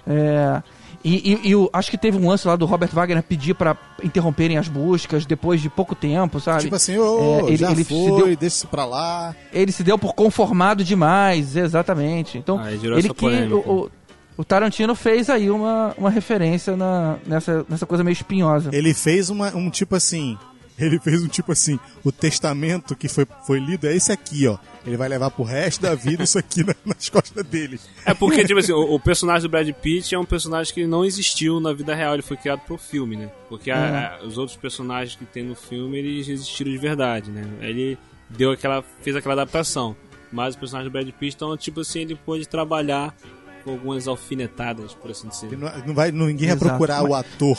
[0.07, 0.63] É,
[1.07, 3.77] E, e- e eu acho que teve um lance lá do Robert Wagner pedir pra
[4.03, 6.63] interromperem as buscas depois de pouco tempo, sabe?
[6.63, 9.35] Tipo assim, ô, É, ele- já ele se foi, deu- deixa isso pra lá.
[9.53, 12.37] Ele se deu por conformado demais, exatamente.
[12.37, 13.55] Então, gerou ele que polêmica.
[13.55, 13.91] o, o-
[14.37, 18.69] o Tarantino fez aí uma, uma referência na, nessa, nessa coisa meio espinhosa.
[18.73, 20.37] Ele fez uma, um tipo assim.
[20.79, 21.79] Ele fez um tipo assim.
[22.03, 24.57] O testamento que foi, foi lido é esse aqui, ó.
[24.85, 27.79] Ele vai levar pro resto da vida isso aqui na- nas costas dele.
[28.05, 31.03] É porque, tipo assim, o, o personagem do Brad Pitt é um personagem que não
[31.03, 33.29] existiu na vida real, ele foi criado pro filme, né?
[33.49, 37.43] Porque a- a- os outros personagens que tem no filme, eles existiram de verdade, né?
[37.61, 37.97] Ele
[38.29, 39.95] deu aquela, fez aquela adaptação.
[40.31, 43.15] Mas o personagem do Brad Pitt, então, tipo assim, ele pôde trabalhar
[43.63, 45.57] com algumas alfinetadas, por assim dizer.
[45.57, 46.69] Não, não vai, não- ninguém vai Exato.
[46.69, 47.57] procurar o ator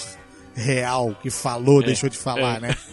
[0.55, 2.75] real que falou, deixou de falar, né?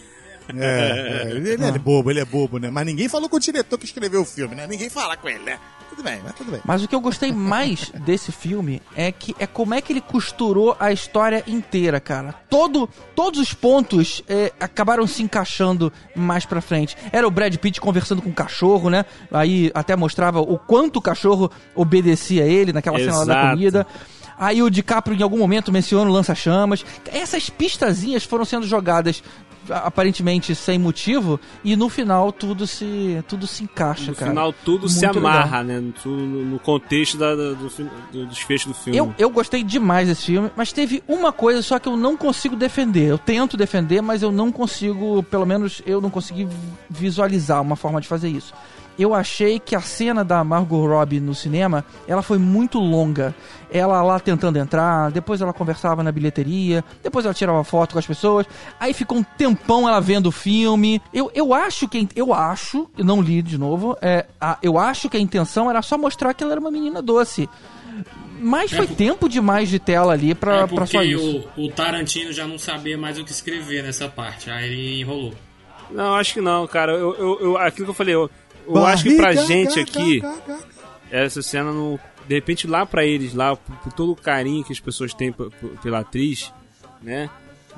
[0.54, 2.70] É, é, ele, ele é bobo, ele é bobo, né?
[2.70, 4.66] Mas ninguém falou com o diretor que escreveu o filme, né?
[4.66, 5.58] Ninguém fala com ele, né?
[5.90, 6.60] Tudo bem, mas tudo bem.
[6.64, 10.00] Mas o que eu gostei mais desse filme é que é como é que ele
[10.00, 12.34] costurou a história inteira, cara.
[12.50, 16.96] Todo, todos os pontos é, acabaram se encaixando mais pra frente.
[17.10, 19.06] Era o Brad Pitt conversando com o cachorro, né?
[19.32, 23.50] Aí até mostrava o quanto o cachorro obedecia a ele naquela cena lá da Exato.
[23.56, 23.86] comida.
[24.38, 26.84] Aí o DiCaprio em algum momento menciona o lança-chamas.
[27.10, 29.22] Essas pistazinhas foram sendo jogadas
[29.70, 34.30] aparentemente sem motivo e no final tudo se tudo se encaixa, No cara.
[34.30, 35.82] final, tudo se Muito amarra, né?
[36.02, 37.54] Tudo no contexto da- do,
[38.12, 38.98] do desfecho do filme.
[38.98, 42.56] Eu, eu gostei demais desse filme, mas teve uma coisa só que eu não consigo
[42.56, 43.08] defender.
[43.08, 46.56] Eu tento defender, mas eu não consigo, pelo menos eu não consegui vi-
[46.88, 48.52] visualizar uma forma de fazer isso.
[48.98, 53.34] Eu achei que a cena da Margot Robbie no cinema, ela foi muito longa.
[53.70, 58.06] Ela lá tentando entrar, depois ela conversava na bilheteria, depois ela tirava foto com as
[58.06, 58.46] pessoas,
[58.80, 61.02] aí ficou um tempão ela vendo o filme.
[61.12, 65.08] Eu, eu acho que eu acho, eu não li de novo, é, a- eu acho
[65.10, 67.48] que a intenção era só mostrar que ela era uma menina doce.
[68.38, 71.44] Mas É foi por- tempo demais de tela ali pra, é pra só isso.
[71.56, 74.50] o, o Tarantino já não sabia mais o que escrever nessa parte.
[74.50, 75.34] Aí ele enrolou.
[75.90, 76.92] Não, acho que não, cara.
[76.92, 78.28] Eu, eu, eu- aquilo que eu falei, eu,
[78.68, 80.22] eu acho que pra gente aqui,
[81.10, 81.98] essa cena não.
[82.28, 85.32] De repente, lá pra eles, lá, por, por todo o carinho que as pessoas têm
[85.82, 86.52] pela atriz,
[87.00, 87.30] né?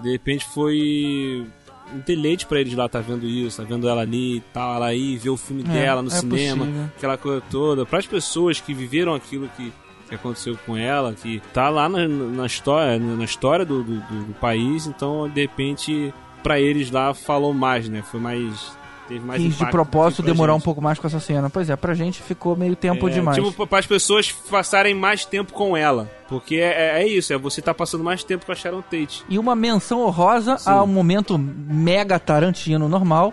[0.03, 1.47] De repente foi
[1.95, 4.87] um deleite pra eles lá, tá vendo isso, tá vendo ela ali e tal, ela
[4.87, 6.85] aí, ver o filme É, dela no é cinema, possível.
[6.97, 7.85] aquela coisa toda.
[7.85, 9.71] Para as pessoas que viveram aquilo que,
[10.09, 14.25] que aconteceu com ela, que tá lá na, na história, na história do, do, do-
[14.29, 16.13] do país, então de repente
[16.43, 18.01] pra eles lá falou mais, né?
[18.03, 18.79] Foi mais
[19.09, 20.65] teve mais Quis de propósito pra demorar um gente.
[20.65, 21.49] pouco mais com essa cena.
[21.49, 23.43] Pois é, pra gente ficou meio tempo É, demais.
[23.43, 26.11] Tipo, para as pessoas passarem mais tempo com ela.
[26.29, 29.25] Porque é, é isso, é você tá passando mais tempo com a Sharon Tate.
[29.29, 33.33] E uma menção honrosa a um momento mega Tarantino normal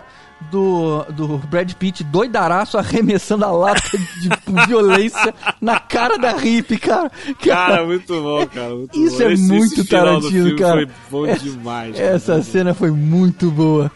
[0.50, 4.28] do, do Brad Pitt doidaraço arremessando a lata de
[4.66, 7.10] violência na cara da hippie, cara.
[7.44, 8.74] Cara, muito bom, cara.
[8.74, 9.24] Muito Isso bom.
[9.24, 10.86] é muito final do Tarantino, filme cara.
[10.86, 11.96] Foi bom Essa- demais.
[11.96, 12.06] cara.
[12.08, 13.90] Essa cena foi muito boa.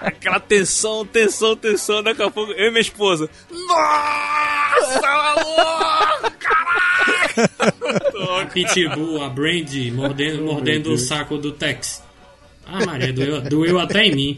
[0.00, 2.02] Aquela tensão, tensão, tensão.
[2.02, 3.28] Daqui a pouco, eu e minha esposa.
[3.50, 6.40] Nossa, maluco!
[8.40, 12.02] A Pitbull, a Brandy, mordendo, mordendo o saco do Tex.
[12.66, 14.36] Ah, Maria, doeu, doeu até em mim.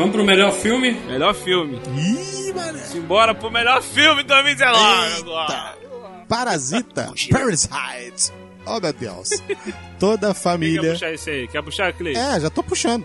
[0.00, 0.92] Vamos pro melhor filme?
[0.92, 1.78] Melhor filme.
[1.94, 2.78] Ih, mano.
[2.78, 5.76] Simbora pro melhor filme de 2019 agora.
[6.26, 7.12] Parasita.
[7.30, 8.32] Parasite.
[8.64, 9.28] Oh, meu Deus.
[9.98, 10.92] Toda a Quem quer família.
[10.92, 11.48] puxar esse aí?
[11.48, 12.14] Quer puxar, Clay?
[12.16, 13.04] É, já tô puxando.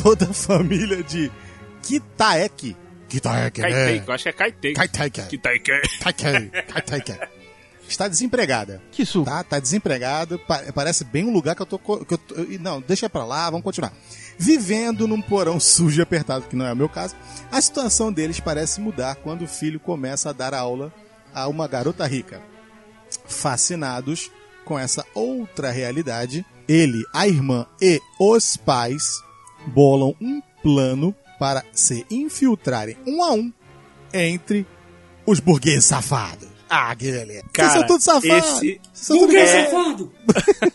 [0.00, 1.32] Toda a família de
[1.82, 2.76] Kitaek.
[3.08, 3.70] Kitaek, né?
[3.70, 4.74] Kaitake, eu acho que é Kaitake.
[4.74, 5.20] Kaitake.
[5.22, 5.72] Kaitake.
[6.00, 6.50] Kaitake.
[6.72, 7.18] Kaitake.
[7.88, 8.82] Está desempregada.
[8.90, 9.24] Que suco.
[9.26, 10.38] Tá, tá desempregado.
[10.40, 11.78] pa- Parece bem um lugar que eu tô.
[11.78, 13.92] Que eu tô não, deixa pra lá, vamos continuar.
[14.38, 17.14] Vivendo num porão sujo e apertado, que não é o meu caso,
[17.50, 20.92] a situação deles parece mudar quando o filho começa a dar aula
[21.34, 22.42] a uma garota rica.
[23.26, 24.30] Fascinados
[24.64, 29.22] com essa outra realidade, ele, a irmã e os pais
[29.68, 33.52] bolam um plano para se infiltrarem um a um
[34.12, 34.66] entre
[35.24, 36.48] os burgueses safados.
[36.68, 37.44] Ah, beleza.
[37.52, 38.28] Cara, Vocês são todos safados.
[38.48, 40.08] esse- Vocês são todos Burguês safados.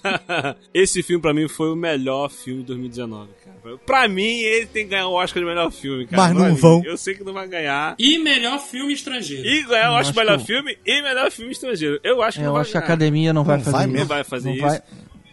[0.02, 0.58] safado!
[0.74, 3.78] Esse filme pra mim foi o melhor filme de 2019, cara.
[3.86, 6.24] Pra mim, ele tem que ganhar o Oscar de melhor filme, cara.
[6.24, 6.82] Mas não é vão.
[6.86, 7.96] Eu sei que não vai ganhar.
[8.00, 9.46] E melhor filme estrangeiro.
[9.46, 12.00] E ganhar o Eu Oscar de acho melhor que- filme e melhor filme estrangeiro.
[12.04, 13.98] Eu acho que não Eu acho que a academia não vai Não fazer vai isso.
[13.98, 14.66] Não vai fazer Não isso.
[14.66, 14.82] vai-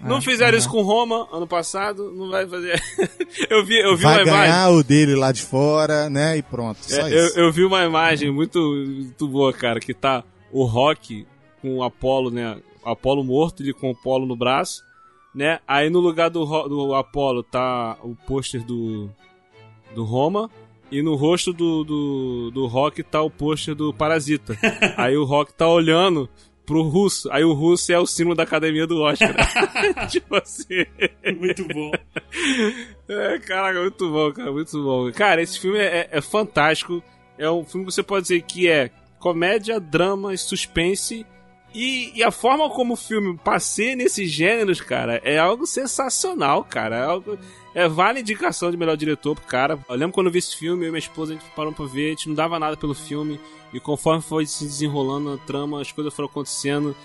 [0.00, 2.80] Não Ah, fizeram não isso com Roma ano passado, não vai fazer.
[3.50, 4.52] eu vi, eu vi Vai uma imagem.
[4.52, 6.36] ganhar o dele lá de fora, né?
[6.36, 6.78] E pronto.
[6.82, 7.38] Só É, eu, isso.
[7.40, 10.22] eu vi uma imagem muito, muito boa, cara, que tá
[10.52, 11.26] o Rock
[11.60, 12.60] com o Apollo, né?
[12.84, 14.82] Apolo morto, ele com o Apolo no braço,
[15.34, 15.60] né?
[15.66, 19.10] Aí no lugar do, do Apolo tá o pôster do,
[19.94, 20.50] do Roma.
[20.90, 24.56] E no rosto do, do, do Rock tá o pôster do Parasita.
[24.96, 26.30] Aí o Rock tá olhando
[26.64, 27.30] pro russo.
[27.30, 29.34] Aí o russo é o símbolo da academia do Oscar.
[30.08, 30.86] tipo assim.
[31.38, 31.90] Muito bom.
[33.06, 35.12] É, caraca, muito bom, cara, muito bom.
[35.12, 37.02] Cara, esse filme é, é fantástico.
[37.36, 41.26] É um filme que você pode dizer que é comédia, drama suspense.
[41.74, 46.96] E, e a forma como o filme passeia nesses gêneros, cara, é algo sensacional, cara.
[46.96, 47.38] É, algo,
[47.74, 49.78] é vale indicação de melhor diretor pro cara.
[49.88, 51.84] Eu lembro quando eu vi esse filme, eu e minha esposa, a gente parou pra
[51.84, 53.38] ver, a gente não dava nada pelo filme.
[53.72, 56.96] E conforme foi se desenrolando a trama, as coisas foram acontecendo.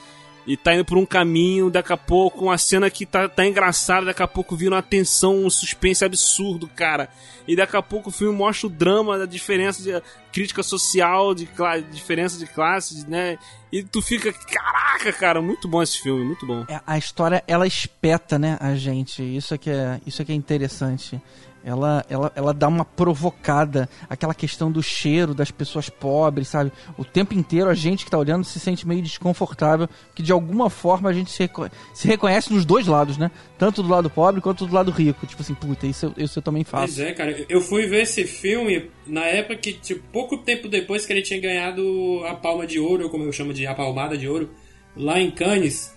[0.46, 4.08] E tá indo por um caminho, daqui a pouco, uma cena que tá, tá engraçada,
[4.08, 7.10] daqui a pouco vira uma tensão, um suspense absurdo, cara.
[7.48, 10.02] E daqui a pouco o filme mostra o drama da diferença de
[10.32, 11.48] crítica social, de
[11.92, 13.38] diferença de classes, né?
[13.72, 16.66] E tu fica, caraca, cara, muito bom esse filme, muito bom.
[16.68, 19.24] É, a história, ela espeta, né, a gente.
[19.24, 21.22] Isso é que é, isso é, que é interessante.
[21.66, 26.72] Ela, ela, ela dá uma provocada, aquela questão do cheiro das pessoas pobres, sabe?
[26.98, 30.70] O tempo inteiro a gente que tá olhando se sente meio desconfortável, que de alguma
[30.70, 33.32] forma a gente se, reco- se reconhece nos dois lados, né?
[33.58, 35.26] Tanto do lado pobre quanto do lado rico.
[35.26, 37.02] Tipo assim, puta, isso eu, isso eu também Pois faço.
[37.02, 37.46] é, cara.
[37.48, 41.40] Eu fui ver esse filme na época que, tipo, pouco tempo depois que ele tinha
[41.40, 41.82] ganhado
[42.28, 44.50] a Palma de Ouro, ou como eu chamo de a Palmada de Ouro,
[44.98, 45.94] lá em Cannes.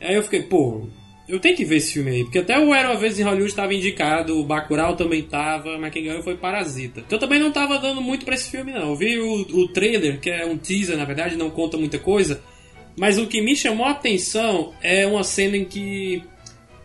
[0.00, 0.88] Aí eu fiquei, pô,
[1.28, 2.24] eu tenho que ver esse filme aí.
[2.24, 5.92] Porque até o Era Uma Vez em Hollywood estava indicado, o Bacurau também tava, mas
[5.92, 7.00] quem ganhou foi Parasita.
[7.00, 8.90] Então eu também não tava dando muito pra esse filme, não.
[8.90, 12.42] Eu vi o, o trailer, que é um teaser, na verdade, não conta muita coisa.
[12.96, 16.22] Mas o que me chamou a atenção é uma cena em que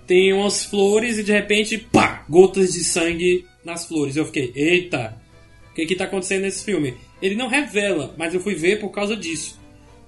[0.07, 4.15] tem umas flores e de repente, pá, gotas de sangue nas flores.
[4.15, 5.15] Eu fiquei, eita,
[5.69, 6.95] o que que tá acontecendo nesse filme?
[7.21, 9.59] Ele não revela, mas eu fui ver por causa disso.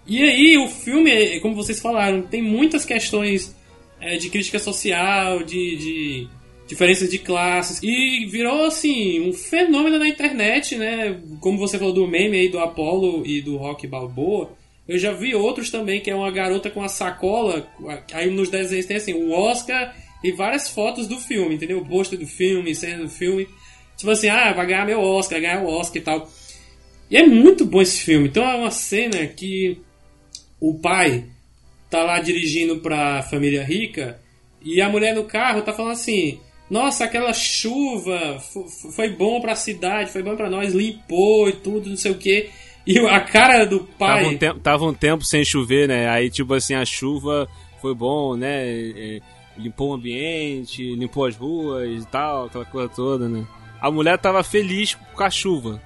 [0.08, 3.56] E aí, o filme, como vocês falaram, tem muitas questões
[4.02, 6.28] é, de crítica social, de, de
[6.68, 11.20] diferenças de classes, e virou, assim, um fenômeno na internet, né?
[11.40, 14.52] Como você falou do meme aí do Apollo e do Rock Balboa,
[14.88, 17.68] eu já vi outros também, que é uma garota com a sacola,
[18.12, 21.80] aí nos desenhos tem assim, o Oscar e várias fotos do filme, entendeu?
[21.80, 23.48] O pôster do filme, cena do filme.
[23.98, 26.30] Tipo assim, ah, vai ganhar meu Oscar, vai ganhar o Oscar e tal.
[27.10, 28.28] E é muito bom esse filme.
[28.28, 29.78] Então é uma cena que
[30.60, 31.26] o pai
[31.92, 34.20] tá lá dirigindo pra família rica
[34.64, 36.40] e a mulher no carro tá falando assim:
[36.70, 41.54] Nossa, aquela chuva fo- fo- foi bom pra cidade, foi bom pra nós, limpou e
[41.54, 42.50] tudo, não sei o que.
[42.88, 44.24] E a cara do pai.
[44.24, 46.10] Tava um, tempo, tava um tempo sem chover, né?
[46.10, 47.48] Aí, tipo assim, a chuva
[47.80, 48.64] foi bom, né?
[48.68, 49.20] É,
[49.58, 53.46] limpou o ambiente, limpou as ruas e tal, aquela coisa toda, né?
[53.80, 55.80] A mulher tava feliz com a chuva,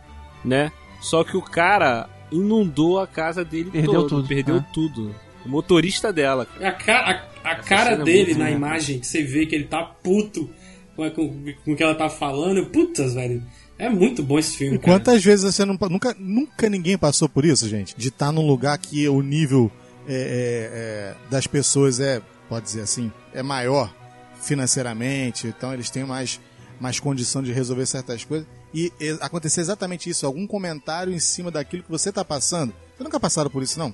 [0.44, 0.72] né?
[1.02, 4.66] Só que o cara inundou a casa dele Perdeu todo, tudo, perdeu né?
[4.74, 5.16] tudo.
[5.46, 6.48] O motorista dela.
[6.60, 8.56] A, ca- a, a cara é dele muito na boa.
[8.58, 10.50] imagem, que você vê que ele tá puto
[10.96, 12.66] com, com, com o que ela tá falando.
[12.68, 13.44] Putas, velho.
[13.78, 14.80] É muito bom esse filme.
[14.80, 14.92] cara.
[14.94, 15.78] Quantas vezes você não.
[15.90, 17.94] Nunca, nunca ninguém passou por isso, gente?
[17.98, 19.70] De estar num lugar que o nível
[20.08, 23.94] é, é, é, das pessoas é, pode dizer assim, é maior
[24.42, 26.40] financeiramente, então eles têm mais,
[26.80, 28.48] mais condição de resolver certas coisas.
[28.74, 32.70] E é, acontecer exatamente isso, algum comentário em cima daquilo que você está passando.
[32.96, 33.94] Vocês nunca passaram por isso, não?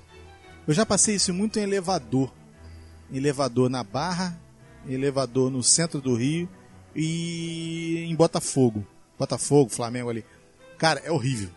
[0.68, 2.32] Eu já passei isso muito em elevador.
[3.12, 4.40] Elevador na Barra,
[4.88, 6.50] elevador no centro do Rio
[6.96, 8.86] e em Botafogo.
[9.18, 10.26] Botafogo, Flamengo ali.
[10.78, 11.50] Cara, é horrível.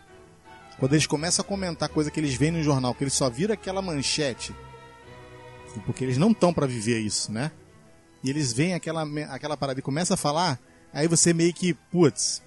[0.77, 3.53] Quando eles começam a comentar coisa que eles veem no jornal, que eles só viram
[3.53, 4.53] aquela manchete,
[5.85, 7.51] porque eles não estão para viver isso, né?
[8.23, 10.59] E eles veem aquela, aquela parada e começam a falar,
[10.91, 12.41] aí você meio que, putz,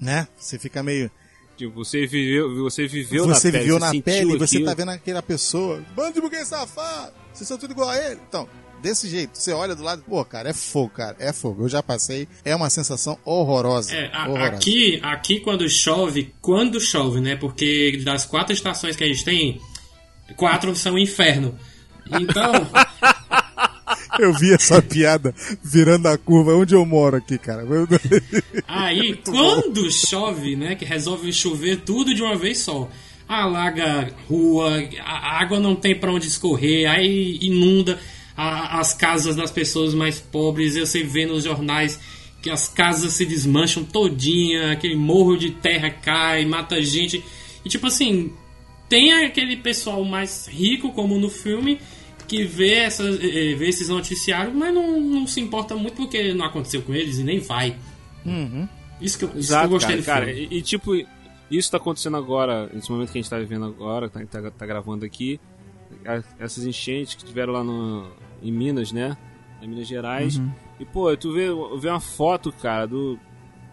[0.00, 0.26] né?
[0.36, 1.10] Você fica meio.
[1.58, 4.60] Tipo, você viveu, você viveu você na pele, viveu você na sentiu pele e você
[4.60, 8.20] tá vendo aquela pessoa, bando de buguês safado, vocês são tudo igual a ele.
[8.28, 8.48] Então,
[8.80, 11.64] desse jeito, você olha do lado, pô, cara, é fogo, cara, é fogo.
[11.64, 13.92] Eu já passei, é uma sensação horrorosa.
[13.92, 14.52] É, a- horrorosa.
[14.52, 17.34] aqui, aqui quando chove, quando chove, né?
[17.34, 19.60] Porque das quatro estações que a gente tem,
[20.36, 21.58] quatro são inferno.
[22.20, 22.52] Então,
[24.18, 27.64] Eu vi essa piada virando a curva onde eu moro aqui, cara.
[28.66, 30.74] Aí quando chove, né?
[30.74, 32.88] Que resolve chover tudo de uma vez só.
[33.28, 37.98] Alaga rua, a água não tem pra onde escorrer, aí inunda
[38.36, 40.76] a- as casas das pessoas mais pobres.
[40.76, 41.98] E você vê nos jornais
[42.40, 47.22] que as casas se desmancham todinha, aquele morro de terra cai, mata gente.
[47.64, 48.32] E tipo assim,
[48.88, 51.78] tem aquele pessoal mais rico, como no filme,
[52.28, 56.44] que vê, essas, eh, vê esses noticiários, mas não, não se importa muito porque não
[56.44, 57.76] aconteceu com eles e nem vai.
[59.00, 60.32] Isso, que eu, isso que eu Exato, gostei cara, cara.
[60.32, 60.92] E, e, tipo,
[61.50, 64.66] isso tá acontecendo agora, nesse momento que a gente tá vivendo agora, tá, tá, tá
[64.66, 65.40] gravando aqui.
[66.38, 68.10] essas enchentes que tiveram lá no,
[68.42, 69.16] em Minas, né?
[69.62, 70.40] Em Minas Gerais.
[70.78, 71.46] E, pô, tu vê,
[71.80, 73.18] vê uma foto, cara, do.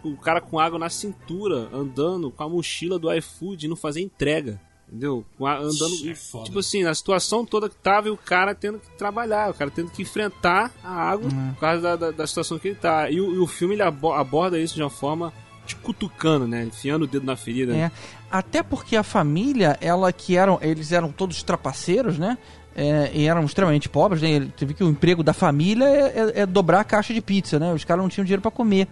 [0.02, 4.00] O cara com água na cintura, andando com a mochila do iFood e não fazer
[4.00, 4.60] entrega.
[4.88, 5.24] Entendeu?
[5.40, 6.08] Andando.
[6.08, 6.44] É foda.
[6.44, 9.70] Tipo assim, na situação toda que tava e o cara tendo que trabalhar, o cara
[9.70, 13.10] tendo que enfrentar a água por causa da, da, da situação que ele tá.
[13.10, 15.32] E o, e o filme ele abo- aborda isso de uma forma
[15.66, 16.62] te cutucando, né?
[16.64, 17.74] Enfiando o dedo na ferida.
[17.76, 17.90] É.
[18.30, 22.38] Até porque a família, ela que eram, eles eram todos trapaceiros, né?
[22.78, 24.30] É, e eram extremamente pobres, né?
[24.30, 26.00] Ele teve que o emprego da família é,
[26.36, 27.72] é- é dobrar a caixa de pizza, né?
[27.72, 28.86] Os caras não tinham dinheiro pra comer.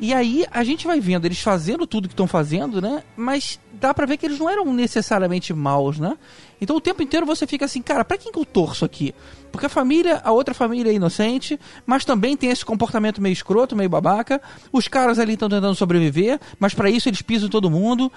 [0.00, 3.02] E aí a gente vai vendo eles fazendo tudo que estão fazendo, né?
[3.16, 6.16] Mas dá pra ver que eles não eram necessariamente maus, né?
[6.60, 9.14] Então o tempo inteiro você fica assim, cara, pra quem que eu torço aqui?
[9.50, 13.74] Porque a família, a outra família é inocente, mas também tem esse comportamento meio escroto,
[13.76, 14.40] meio babaca.
[14.72, 18.10] Os caras ali estão tentando sobreviver, mas pra isso eles pisam em todo mundo.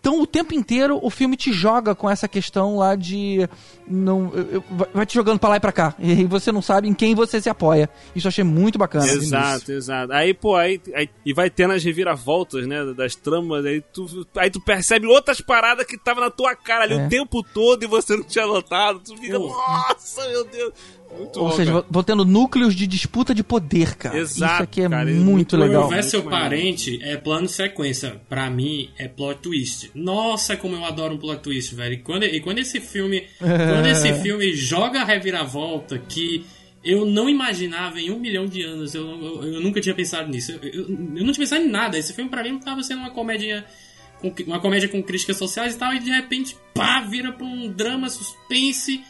[0.00, 3.48] Então o tempo inteiro o filme te joga com essa questão lá de
[3.88, 4.30] não
[4.92, 7.40] vai- te jogando pra lá e pra cá e você não sabe em quem você
[7.40, 7.88] se apoia.
[8.14, 9.06] Isso eu achei muito bacana.
[9.06, 10.12] Exato, exato.
[10.12, 14.50] Aí, pô, aí, aí- e vai tendo as reviravoltas, né, das tramas, aí tu, aí
[14.50, 17.06] tu percebe outras paradas que tava na tua cara ali É.
[17.06, 19.00] o tempo todo e você não tinha notado.
[19.00, 19.48] Tu fica, Pô.
[19.48, 20.72] nossa, meu Deus.
[21.16, 22.02] Muito Ou bom, seja, cara.
[22.04, 24.18] tendo núcleos de disputa de poder, cara.
[24.18, 25.84] Exato, Isso aqui é cara, muito muito legal.
[25.84, 26.56] Converse seu Muito maneiro.
[26.56, 28.20] parente é plano sequência.
[28.28, 29.92] Pra mim, é plot twist.
[29.94, 31.94] Nossa, como eu adoro um plot twist, velho.
[31.94, 33.24] E quando, e quando esse filme.
[33.38, 36.44] quando esse filme joga a reviravolta que
[36.84, 38.92] eu não imaginava em um milhão de anos.
[38.94, 40.50] Eu, eu, eu nunca tinha pensado nisso.
[40.50, 41.96] Eu, eu, eu não tinha pensado em nada.
[41.96, 43.64] Esse filme, pra mim, tava sendo uma comédia.
[44.20, 47.68] com- Uma comédia com críticas sociais e tal, e de repente, pá, vira pra um
[47.70, 49.00] drama, suspense,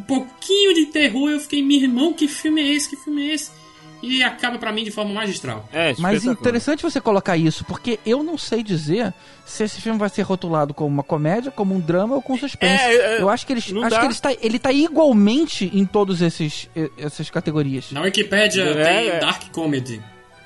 [0.00, 1.30] um pouquinho de terror.
[1.30, 2.88] Eu fiquei, meu irmão, que filme é esse?
[2.88, 3.50] Que filme é esse?
[4.02, 5.68] E acaba pra mim de forma magistral.
[5.70, 9.12] É, Mas interessante você colocar isso, porque eu não sei dizer
[9.44, 12.82] se esse filme vai ser rotulado como uma comédia, como um drama ou com suspense.
[12.82, 13.98] É, é, eu acho que, eles, não acho dá.
[13.98, 17.92] que ele, está, ele tá igualmente em todas esses, essas categorias.
[17.92, 19.20] Na Wikipédia É, tem é.
[19.20, 20.02] Dark Comedy.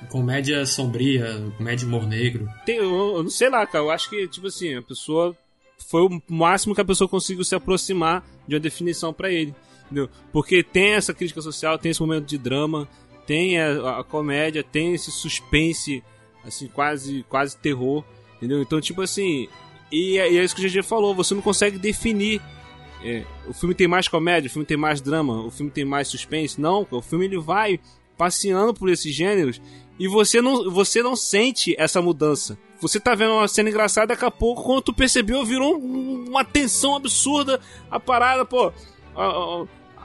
[0.09, 2.47] Comédia sombria, comédia humor negro.
[2.65, 3.85] Tem, eu, eu não sei lá, cara.
[3.85, 5.35] Eu acho que, tipo assim, a pessoa.
[5.89, 9.53] Foi o máximo que a pessoa conseguiu se aproximar de uma definição pra ele.
[9.85, 10.09] Entendeu?
[10.31, 12.87] Porque tem essa crítica social, tem esse momento de drama,
[13.25, 16.03] tem a, a comédia, tem esse suspense,
[16.43, 18.03] assim, quase, quase terror.
[18.37, 18.61] Entendeu?
[18.61, 19.47] Então, tipo assim.
[19.91, 22.41] E é, e é isso que o GG falou, você não consegue definir.
[23.03, 26.07] é, o filme tem mais comédia, o filme tem mais drama, o filme tem mais
[26.07, 26.59] suspense.
[26.59, 27.79] Não, o filme ele vai
[28.17, 29.61] passeando por esses gêneros
[29.99, 32.57] e você não, você não sente essa mudança.
[32.81, 36.43] Você tá vendo uma cena engraçada, daqui a pouco, quando tu percebeu, virou um- uma
[36.43, 37.59] tensão absurda
[37.89, 38.71] a parada, pô.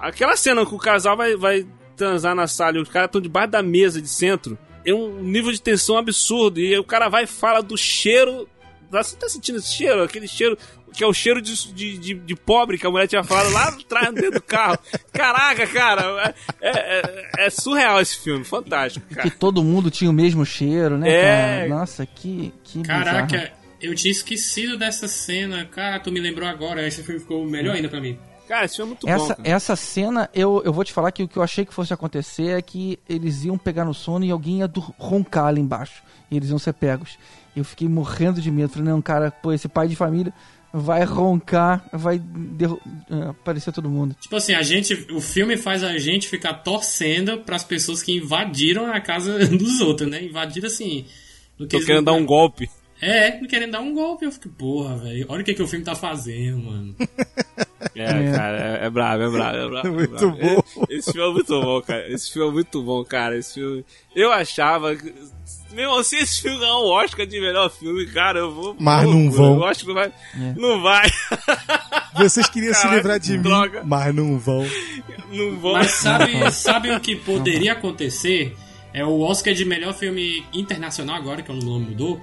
[0.01, 3.51] Aquela cena que o casal vai, vai transar na sala e os caras estão debaixo
[3.51, 4.57] da mesa de centro,
[4.87, 6.59] é um nível de tensão absurdo.
[6.61, 8.49] E o cara vai e fala do cheiro.
[8.91, 10.03] Você tá sentindo esse cheiro?
[10.03, 10.57] Aquele cheiro
[10.93, 13.69] que é o cheiro de, de, de- de pobre que a mulher tinha falado lá
[13.69, 14.79] atrás dentro do carro.
[15.13, 19.31] Caraca, cara, é, é- é surreal esse filme, fantástico, Que cara.
[19.31, 21.09] todo mundo tinha o mesmo cheiro, né?
[21.11, 21.23] É.
[21.67, 21.69] cara?
[21.69, 23.05] Nossa, que, que bizarro.
[23.05, 25.65] Caraca, eu tinha esquecido dessa cena.
[25.65, 26.87] Cara, tu me lembrou agora.
[26.87, 28.19] Esse filme ficou melhor ainda pra mim.
[28.47, 29.13] Cara, esse filme é muito bom.
[29.13, 29.49] Essa, cara.
[29.49, 32.59] essa cena, eu, eu vou te falar que o que eu achei que fosse acontecer
[32.59, 36.03] é que eles iam pegar no sono e alguém ia roncar ali embaixo.
[36.31, 37.17] E eles iam ser pegos.
[37.57, 38.69] Eu fiquei morrendo de medo.
[38.73, 40.33] Falei, não, cara, pô, esse pai de família
[40.73, 42.81] vai roncar, vai derru-
[43.11, 44.15] é, aparecer todo mundo.
[44.21, 48.87] Tipo assim, a gente, o filme faz a gente ficar torcendo pras pessoas que invadiram
[48.93, 50.23] a casa dos outros, né?
[50.25, 51.05] Invadiram assim.
[51.59, 52.69] Tô eles querendo dar um golpe.
[53.03, 54.25] É, querendo dar um golpe.
[54.27, 55.25] Eu fico, porra, velho.
[55.29, 56.95] Olha o que, que o filme tá fazendo, mano.
[57.95, 58.33] É, É.
[58.33, 59.89] cara, é, é brabo, é brabo, é brabo.
[59.89, 60.37] é Muito brabo.
[60.37, 60.63] bom.
[60.89, 62.13] Esse, esse filme é muito bom, cara.
[62.13, 63.37] Esse filme é muito bom, cara.
[63.39, 63.85] Esse filme.
[64.15, 64.95] Eu achava.
[64.95, 65.15] que-
[65.73, 68.77] Meu irmão, se esse filme ganhar um Oscar de melhor filme, cara, eu vou.
[68.79, 69.55] Mas vou- não vão.
[69.57, 70.07] Eu acho que não vai.
[70.09, 70.55] É.
[70.57, 71.09] Não vai.
[72.17, 73.83] Vocês queriam se Caraca, livrar de mim, droga.
[73.85, 74.67] mas não vão.
[75.31, 75.73] Não vão.
[75.75, 78.57] Mas sabe, sabe o que poderia acontecer?
[78.93, 82.21] É o Oscar de melhor filme internacional agora, que o nome mudou,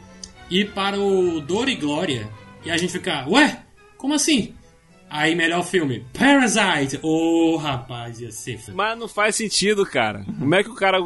[0.49, 2.27] ir para o Dor e Glória.
[2.65, 3.61] E a gente ficar, ué,
[3.97, 4.53] como assim?
[5.09, 6.99] Aí, melhor filme, Parasite.
[7.01, 8.59] Ô, rapaz, ia ser...
[8.73, 10.25] Mas não faz sentido, cara.
[10.37, 10.97] Como é que o cara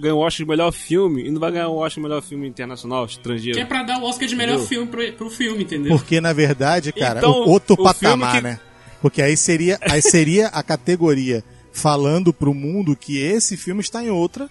[0.00, 2.48] ganha o Oscar de melhor filme e não vai ganhar o Oscar de melhor filme
[2.48, 3.58] internacional, estrangeiro?
[3.58, 4.68] Que é pra dar o Oscar de melhor Entendeu?
[4.68, 5.94] filme pro, pro filme, entendeu?
[5.96, 8.60] Porque, na verdade, cara, Então, o outro o patamar, que- né?
[9.02, 14.10] Porque aí seria, aí seria a categoria falando pro mundo que esse filme está em
[14.10, 14.48] outra,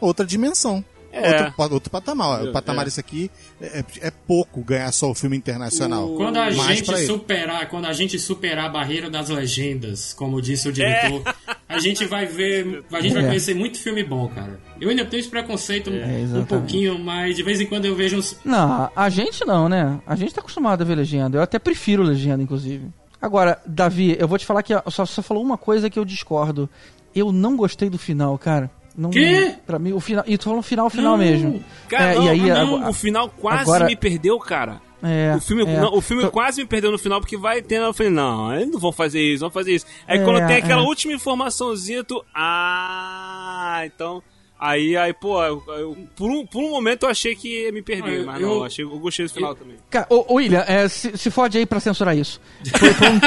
[0.00, 0.84] outra dimensão.
[1.18, 1.52] É.
[1.58, 2.42] Outro, outro patamar.
[2.44, 2.52] O É.
[2.52, 3.30] patamar desse aqui
[3.60, 6.08] é, é pouco ganhar só o filme internacional.
[6.16, 7.06] Quando a Mais gente pra ele.
[7.06, 11.22] superar, quando a gente superar a barreira das legendas, como disse o diretor,
[11.68, 13.26] a gente vai ver, a gente vai É.
[13.26, 14.60] conhecer muito filme bom, cara.
[14.80, 18.16] Eu ainda tenho esse preconceito um- um, pouquinho, mas de vez em quando eu vejo
[18.16, 20.00] uns Não, a gente não, né?
[20.06, 21.38] A gente tá acostumado a ver legenda.
[21.38, 22.86] Eu até prefiro legenda, inclusive.
[23.20, 26.68] Agora, Davi, eu vou te falar que só, só falou uma coisa que eu discordo.
[27.14, 28.70] Eu não gostei do final, cara.
[28.98, 29.54] Não, Quê?
[29.64, 30.24] Pra mim, o final.
[30.26, 31.24] E tu falou final, final Não.
[31.24, 31.64] mesmo.
[31.88, 34.82] Cara, É, não, e aí, não, agora- o final quase agora- me perdeu, cara.
[35.00, 35.80] É, o filme, é.
[35.80, 37.84] não, o filme Tô- quase me perdeu no final, porque vai tendo.
[37.84, 39.86] Eu falei, não, eles não vão fazer isso, vão fazer isso.
[40.08, 40.84] Aí É, quando tem aquela é.
[40.84, 42.20] última informaçãozinha, tu.
[42.34, 44.20] Ah, então.
[44.58, 47.80] Aí, aí, pô, eu- eu- por, um, por um momento eu achei que ia me
[47.80, 49.76] perder, Ah, mas eu- não, achei, eu gostei do final também.
[49.88, 52.40] Cara, ô, ô, William, é, se, se fode aí pra censurar isso.
[52.76, 53.18] Foi, foi um.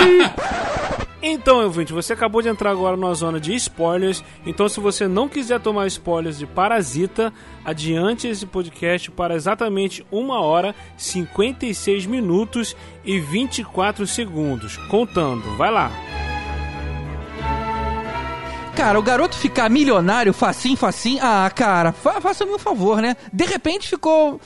[1.23, 4.23] Então, ouvinte, você acabou de entrar agora numa zona de spoilers.
[4.45, 7.31] Então, se você não quiser tomar spoilers de Parasita,
[7.63, 12.75] adiante esse podcast para exatamente 1 hora, 56 minutos
[13.05, 14.77] e 24 segundos.
[14.89, 15.91] Contando, vai lá.
[18.75, 21.19] Cara, o garoto ficar milionário, facinho, facinho.
[21.21, 23.15] Ah, cara, fa faça-me um favor, né?
[23.31, 24.39] De repente ficou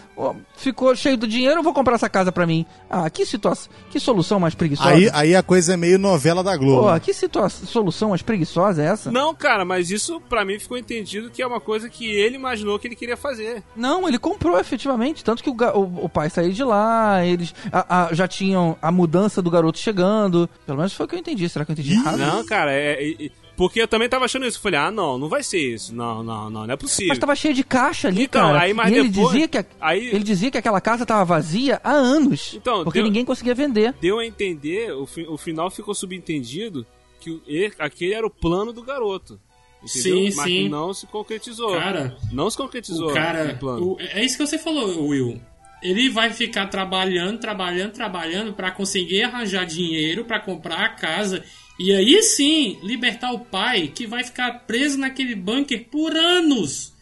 [0.57, 2.65] ficou cheio do dinheiro, eu vou comprar essa casa pra mim.
[2.89, 4.89] Ah, que situação, que solução mais preguiçosa.
[4.89, 6.89] Aí, aí a coisa é meio novela da Globo.
[6.91, 9.11] Pô, que situa solução mais preguiçosa é essa?
[9.11, 12.77] Não, cara, mas isso pra mim ficou entendido que é uma coisa que ele imaginou
[12.80, 13.64] que ele queria fazer.
[13.76, 15.23] Não, ele comprou efetivamente.
[15.23, 18.91] Tanto que o, o- o pai saiu de lá, eles a- a- já tinham a
[18.91, 20.49] mudança do garoto chegando.
[20.65, 21.47] Pelo menos foi o que eu entendi.
[21.47, 22.18] Será que eu entendi errado?
[22.18, 24.57] Não, cara, é- é- porque eu também tava achando isso.
[24.57, 25.94] Eu falei, ah, não, não vai ser isso.
[25.95, 27.10] Não, não, não, não é possível.
[27.10, 28.61] Mas tava cheio de caixa ali, Então, cara.
[28.61, 31.23] aí, mas e ele depois- dizia que a- aí- ele dizia que aquela casa tava
[31.26, 32.53] vazia há anos.
[32.56, 33.94] Então, porque deu- ninguém conseguia vender.
[34.02, 36.86] Deu a entender, o, fi- o final ficou subentendido
[37.19, 39.40] que o- e- aquele era o plano do garoto.
[39.84, 40.18] Entendeu?
[40.32, 40.69] Sim, Mas sim.
[40.69, 41.72] não se concretizou.
[41.73, 43.86] Cara, não se concretizou O cara, o plano.
[43.94, 45.40] o- é isso que você falou, Will.
[45.84, 51.44] Ele vai ficar trabalhando, trabalhando, trabalhando pra conseguir arranjar dinheiro pra comprar a casa
[51.80, 56.93] e aí sim libertar o pai que vai ficar preso naquele bunker por anos.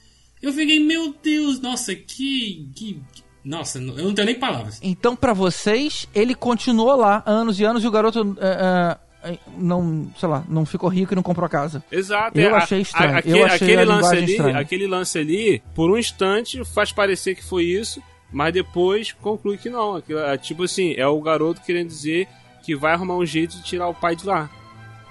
[0.41, 2.99] Eu fiquei, meu Deus, nossa, que, que
[3.43, 4.79] nossa, eu não tenho nem palavras.
[4.81, 10.07] Então, pra vocês, ele continuou lá anos e anos e o garoto é, é, não,
[10.17, 11.83] sei lá, não ficou rico e não comprou a casa.
[11.91, 12.37] Exato.
[12.37, 13.17] Eu é, achei estranho.
[13.17, 14.59] aquele, Eu achei aquele a lance linguagem ali, estranha.
[14.59, 18.01] aquele lance ali, por um instante faz parecer que foi isso,
[18.31, 19.95] mas depois conclui que não.
[19.95, 22.27] Aquilo é, tipo assim, é o garoto querendo dizer
[22.63, 24.49] que vai arrumar um jeito de tirar o pai de lá.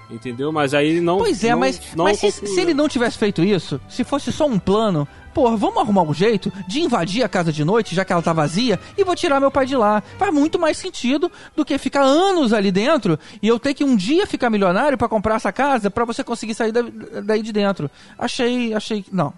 [0.09, 0.51] Entendeu?
[0.51, 1.17] Mas aí ele não.
[1.17, 4.31] Pois é, não- mas, não mas se, se ele não tivesse feito isso, se fosse
[4.31, 8.05] só um plano, porra, vamos arrumar um jeito de invadir a casa de noite, já
[8.05, 10.03] que ela tá vazia, e vou tirar meu pai de lá.
[10.19, 13.95] Faz muito mais sentido do que ficar anos ali dentro e eu ter que um
[13.95, 16.83] dia ficar milionário pra comprar essa casa pra você conseguir sair da-
[17.23, 17.89] daí de dentro.
[18.19, 19.33] Achei, achei, não,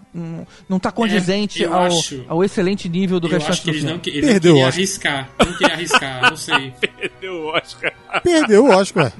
[0.68, 3.90] não, tá condizente eu ao, acho- ao excelente nível do restante do filme.
[3.92, 4.78] não, que- eles não Perdeu, queriam acho.
[4.78, 5.28] arriscar.
[5.38, 6.74] Não queriam arriscar, não sei.
[6.98, 7.92] Perdeu o Oscar.
[8.22, 9.12] Perdeu o Oscar.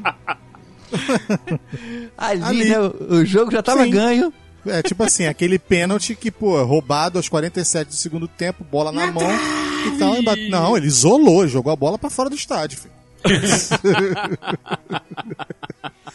[2.17, 2.69] Ali, Ali.
[2.71, 3.91] né, o, jogo já tava Sim.
[3.91, 4.33] ganho.
[4.67, 9.07] É tipo assim, aquele pênalti que, pô, roubado aos 47 do segundo tempo, bola na
[9.11, 9.29] mão
[9.87, 10.17] e tal.
[10.17, 12.79] e bate- Não, ele isolou, jogou a bola pra fora do estádio.
[12.79, 12.97] filho.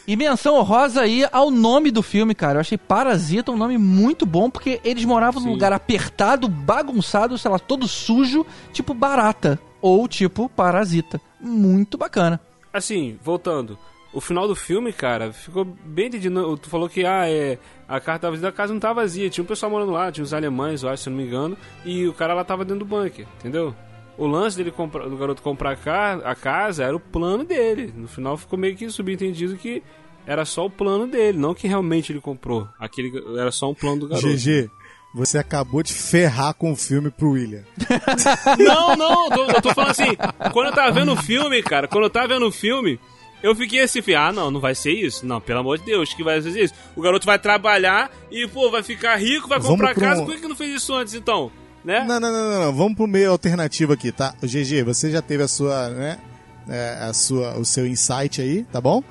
[0.08, 2.56] E menção honrosa aí ao nome do filme, cara.
[2.58, 5.54] Eu achei Parasita um nome muito bom, porque eles moravam num Sim.
[5.54, 9.60] lugar apertado, bagunçado, sei lá, todo sujo, tipo barata.
[9.82, 11.20] Ou tipo parasita.
[11.40, 12.40] Muito bacana.
[12.74, 13.78] Assim, voltando.
[14.14, 16.30] O final do filme, cara, ficou bem de.
[16.62, 17.58] Tu falou que ah, é,
[17.88, 19.30] a casa tava vazia, a casa não tava vazia.
[19.30, 21.58] Tinha um pessoal morando lá, tinha uns alemães, eu acho, se não me engano.
[21.86, 23.74] E o cara lá tava dentro do bunker, entendeu?
[24.18, 25.78] O lance dele comprar, do garoto comprar
[26.24, 27.94] a casa era o plano dele.
[27.96, 29.82] No final ficou meio que subentendido que
[30.26, 32.68] era só o plano dele, não que realmente ele comprou.
[32.80, 34.28] Aquele era só um plano do garoto.
[34.28, 34.70] GG,
[35.14, 37.64] você acabou de ferrar com o filme pro William.
[38.58, 40.16] Não, não, eu tô, eu tô falando assim,
[40.54, 43.00] quando eu tava vendo o filme, cara, quando eu tava vendo o filme,
[43.42, 45.26] eu fiquei assim, falei, ah, não, não vai ser isso.
[45.26, 46.74] Não, pelo amor de Deus, que vai ser isso.
[46.96, 50.42] O garoto vai trabalhar e, pô, vai ficar rico, vai Vamos comprar casa, por que
[50.42, 51.52] que não fez isso antes, então?
[51.84, 52.06] Né?
[52.08, 52.74] Não, não, não, não, não.
[52.74, 54.36] Vamos pro meio alternativo aqui, tá?
[54.42, 56.20] O GG, você já teve a sua, né?
[56.68, 59.04] é, a sua, o seu insight aí, tá bom?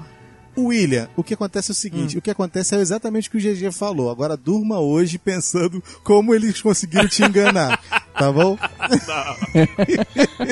[0.57, 3.39] O William, o que acontece é o seguinte: o que acontece é exatamente o que
[3.39, 4.11] o GG falou.
[4.11, 7.81] Agora durma hoje pensando como eles conseguiram te enganar,
[8.15, 8.59] tá bom?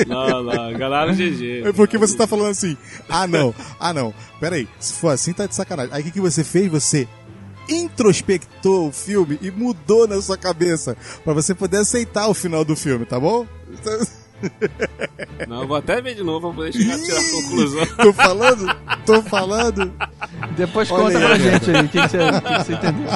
[0.07, 1.63] Não, não, galera GG.
[1.65, 2.77] É porque você tá falando assim,
[3.07, 5.93] ah não, ah não, peraí, se for assim tá de sacanagem.
[5.93, 6.69] Aí o que, que você fez?
[6.71, 7.07] Você
[7.67, 12.75] introspectou o filme e mudou na sua cabeça pra você poder aceitar o final do
[12.75, 13.45] filme, tá bom?
[15.47, 17.85] Não, eu vou até ver de novo pra poder chegar a tirar a conclusão.
[17.97, 18.75] Tô falando?
[19.05, 19.93] Tô falando?
[20.55, 22.73] Depois Olha conta aí, pra gente aí o que, que você, o que que você
[22.73, 23.09] entendeu.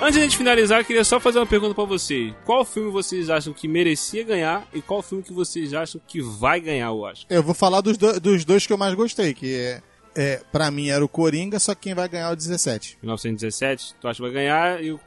[0.00, 2.32] Antes de a gente finalizar, eu queria só fazer uma pergunta pra vocês.
[2.44, 6.60] Qual filme vocês acham que merecia ganhar e qual filme que vocês acham que vai
[6.60, 7.26] ganhar o Oscar?
[7.28, 9.82] Eu vou falar dos, do- dos dois que eu mais gostei, que é,
[10.14, 12.96] é, pra mim era o Coringa, só que quem vai ganhar é o 17.
[13.02, 15.00] 1917, tu acha que vai ganhar e o,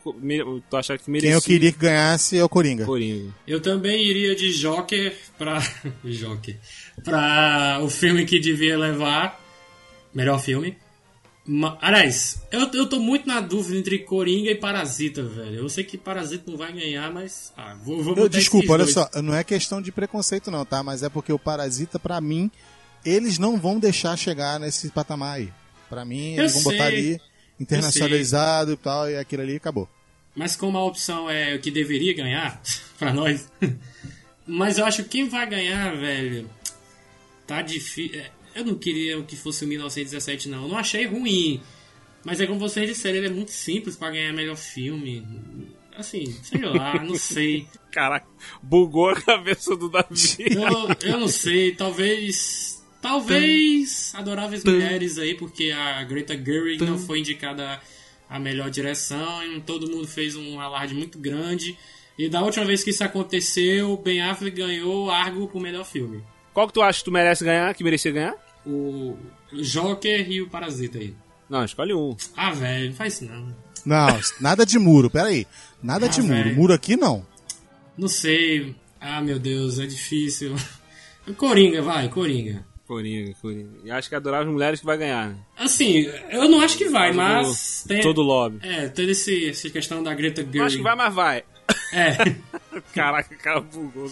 [0.69, 2.85] tu acha que Quem merecia eu queria que ganhasse é o Coringa.
[2.85, 3.33] Coringa.
[3.47, 5.59] Eu também iria de Joker pra.
[6.03, 6.57] Joker.
[7.01, 9.39] Pra o filme que devia levar.
[10.13, 10.77] Melhor filme.
[11.53, 15.55] Ma- Aliás, eu, eu tô muito na dúvida entre Coringa e Parasita, velho.
[15.55, 17.51] Eu sei que Parasita não vai ganhar, mas.
[17.57, 18.93] Ah, vou, vou Eu, botar desculpa, olha dois.
[18.93, 20.81] só, não é questão de preconceito não, tá?
[20.81, 22.49] Mas é porque o Parasita, pra mim,
[23.03, 25.51] eles não vão deixar chegar nesse patamar aí.
[25.89, 27.21] Pra mim, Eu eles vão botar sei, ali
[27.59, 29.89] internacionalizado e tal, e aquilo ali acabou.
[30.33, 32.61] Mas como a opção é o que deveria ganhar,
[32.97, 33.49] pra nós.
[34.47, 36.49] Mas eu acho que quem vai ganhar, velho.
[37.45, 38.23] Tá difícil.
[38.55, 40.63] Eu não queria que fosse o 1917, não.
[40.63, 41.61] Eu não achei ruim.
[42.23, 45.25] Mas é como vocês disseram, ele é muito simples pra ganhar melhor filme.
[45.95, 47.67] Assim, sei lá, não sei.
[47.91, 48.27] Caraca,
[48.61, 50.35] bugou a cabeça do Davi.
[50.39, 52.79] Eu, eu não sei, talvez.
[53.01, 57.81] Talvez Adoráveis Mulheres aí, porque a Greta Gerwig não foi indicada
[58.29, 61.75] a melhor direção e todo mundo fez um alarde muito grande.
[62.17, 66.23] E da última vez que isso aconteceu, Ben Affleck ganhou Argo pro melhor filme.
[66.53, 68.35] Qual que tu acha que tu merece ganhar, que merecia ganhar?
[68.65, 69.17] O
[69.53, 71.13] Joker e o Parasita aí.
[71.49, 72.15] Não, escolhe um.
[72.35, 73.55] Ah, velho, não faz isso não.
[73.85, 75.47] Não, nada de muro, peraí.
[75.81, 76.33] Nada Ah, de muro.
[76.43, 76.55] velho.
[76.55, 77.25] Muro aqui não.
[77.97, 78.75] Não sei.
[78.99, 80.55] Ah, meu Deus, é difícil.
[81.37, 82.63] Coringa, vai, Coringa.
[82.87, 83.69] Coringa, Coringa.
[83.83, 85.29] E acho que é Adoráveis Mulheres que vai ganhar.
[85.29, 85.35] né?
[85.57, 87.83] Assim, eu não acho que vai, mas.
[87.87, 88.59] Tem, Todo lobby.
[88.61, 90.57] É, toda esse, essa questão da Greta Gerwig.
[90.59, 91.43] Eu acho que vai, mas vai.
[91.93, 92.17] É.
[92.93, 94.11] Caraca, o cara bugou.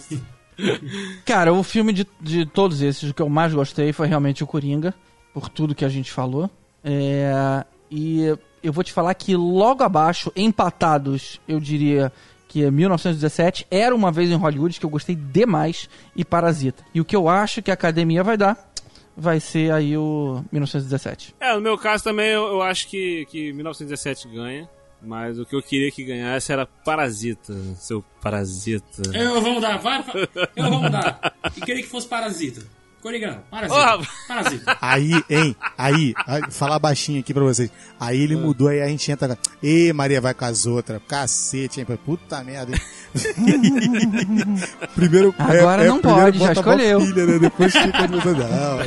[1.24, 4.46] Cara, o filme de, de todos esses, o que eu mais gostei foi realmente o
[4.46, 4.94] Coringa,
[5.32, 6.50] por tudo que a gente falou.
[6.84, 8.24] É, e
[8.62, 12.12] eu vou te falar que logo abaixo, empatados, eu diria
[12.48, 16.84] que é 1917, Era Uma Vez em Hollywood, que eu gostei demais, e Parasita.
[16.92, 18.70] E o que eu acho que a academia vai dar
[19.16, 21.34] vai ser aí o 1917.
[21.38, 24.68] É, no meu caso também eu, eu acho que, que 1917 ganha.
[25.02, 29.02] Mas o que eu queria que ganhasse era Parasita, seu Parasita.
[29.14, 30.04] Eu vou mudar, vai.
[30.54, 31.34] Eu vou mudar.
[31.56, 32.62] E queria que fosse Parasita.
[33.00, 33.98] Coringão, Parasita.
[33.98, 34.04] Oh!
[34.28, 34.76] Parasita.
[34.78, 35.56] Aí, hein?
[35.78, 37.72] Aí, aí, falar baixinho aqui pra vocês.
[37.98, 39.38] Aí ele mudou, aí a gente entra.
[39.62, 41.00] Ê, Maria vai com as outras.
[41.08, 41.86] Cacete, hein?
[42.04, 42.78] Puta merda,
[44.94, 45.34] primeiro.
[45.38, 47.00] Agora não primeiro pode, já escolheu.
[47.00, 47.38] Filha, né?
[47.38, 48.80] Depois fica no não.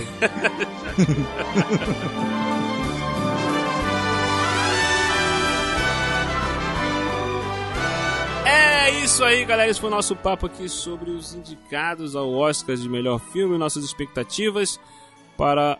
[8.85, 9.69] É isso aí, galera.
[9.69, 13.83] Esse foi o nosso papo aqui sobre os indicados ao Oscar de melhor filme, nossas
[13.85, 14.79] expectativas
[15.37, 15.77] para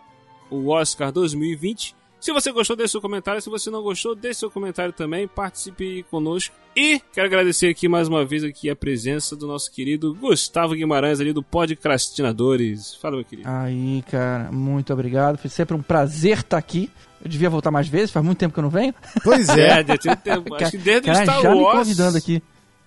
[0.50, 1.94] o Oscar 2020.
[2.18, 3.42] Se você gostou, deixe seu comentário.
[3.42, 5.28] Se você não gostou, deixe seu comentário também.
[5.28, 6.54] Participe conosco.
[6.74, 11.20] E quero agradecer aqui mais uma vez aqui a presença do nosso querido Gustavo Guimarães
[11.20, 12.94] ali do Podcrastinadores.
[12.94, 13.46] Fala, meu querido.
[13.50, 15.36] Aí, cara, muito obrigado.
[15.36, 16.90] Foi sempre um prazer estar aqui.
[17.22, 18.94] Eu devia voltar mais vezes, faz muito tempo que eu não venho.
[19.22, 19.86] Pois É, é.
[19.86, 20.54] já tinha tempo.
[20.54, 21.78] Acho que desde o Star já me Wars.
[21.80, 22.42] convidando aqui.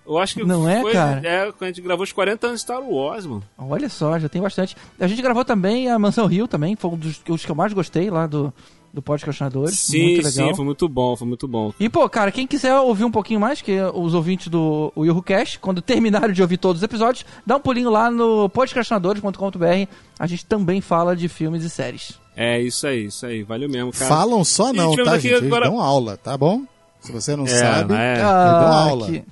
[0.08, 1.20] Eu acho que Não é, foi, cara?
[1.22, 3.42] É, quando a gente gravou os 40 anos de Star Wars, mano.
[3.58, 4.74] Olha só, já tem bastante.
[4.98, 7.74] A gente gravou também a Mansão Rio também, foi um dos os que eu mais
[7.74, 8.50] gostei lá do,
[8.90, 9.78] do Podcastinadores.
[9.78, 10.48] Sim, muito legal.
[10.48, 11.74] sim, foi muito bom, foi muito bom.
[11.78, 15.58] E, pô, cara, quem quiser ouvir um pouquinho mais, que os ouvintes do Will Cast,
[15.58, 19.88] quando terminarem de ouvir todos os episódios, dá um pulinho lá no podcastinadores.com.br.
[20.18, 22.18] A gente também fala de filmes e séries.
[22.34, 24.06] É isso aí, isso aí, valeu mesmo, cara.
[24.08, 25.34] Falam só não, tá, gente?
[25.34, 26.62] Eles agora- dão aula, tá bom?
[27.00, 28.08] Se você não É, sabe, é.
[28.12, 29.06] eles dão Ah, aula.
[29.06, 29.24] que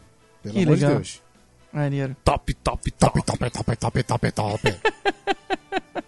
[0.46, 0.96] Pelo que amor de legal.
[0.96, 1.22] Deus.
[1.72, 2.16] maneiro.
[2.24, 3.22] Top, top, top.
[3.22, 4.60] Top, top, top, top, top, top.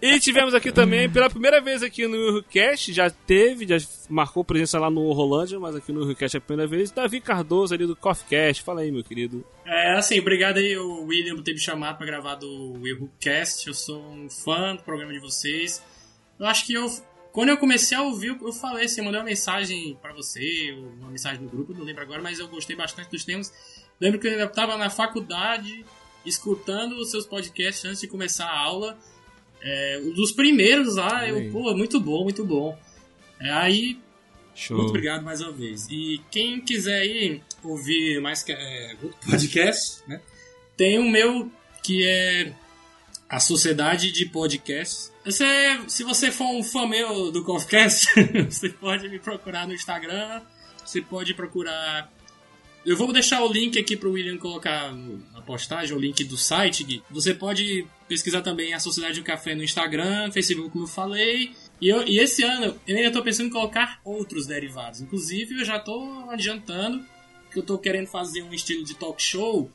[0.01, 4.79] E tivemos aqui também, pela primeira vez aqui no Willcast, já teve, já marcou presença
[4.79, 7.97] lá no Rolândia, mas aqui no Willcast é a primeira vez, Davi Cardoso ali do
[7.97, 8.63] Coffeecast.
[8.63, 9.45] Fala aí, meu querido.
[9.67, 13.67] É, assim, obrigado aí, o William, por ter me chamado pra gravar do Will Cast.
[13.67, 15.83] Eu sou um fã do programa de vocês.
[16.39, 16.87] Eu acho que eu.
[17.33, 21.43] Quando eu comecei a ouvir, eu falei assim, mandei uma mensagem pra você, uma mensagem
[21.43, 23.53] no grupo, não lembro agora, mas eu gostei bastante dos temas.
[24.01, 25.85] Lembro que eu ainda tava na faculdade,
[26.25, 28.99] escutando os seus podcasts antes de começar a aula.
[29.61, 32.79] É, um dos primeiros lá, eu, pô, muito bom, muito bom.
[33.41, 33.99] É, aí
[34.55, 34.77] Show.
[34.77, 35.89] muito obrigado mais uma vez.
[35.91, 38.97] E quem quiser aí ouvir mais é,
[39.29, 40.21] podcast, né?
[40.77, 41.51] Tem o meu
[41.83, 42.53] que é
[43.29, 45.13] a Sociedade de Podcasts.
[45.25, 45.45] Você,
[45.87, 48.09] se você for um fã meu do Confcast,
[48.49, 50.41] você pode me procurar no Instagram.
[50.85, 52.11] Você pode procurar.
[52.89, 56.85] Eu vou deixar o link aqui pro William colocar na postagem, o link do site.
[56.85, 57.03] Gui.
[57.11, 61.53] Você pode pesquisar também a Sociedade do Café no Instagram, Facebook, como eu falei.
[61.81, 65.01] E, eu- e esse ano eu ainda tô pensando em colocar outros derivados.
[65.03, 66.01] Inclusive, eu já tô
[66.31, 67.05] adiantando
[67.53, 69.71] que eu tô querendo fazer um estilo de talk show.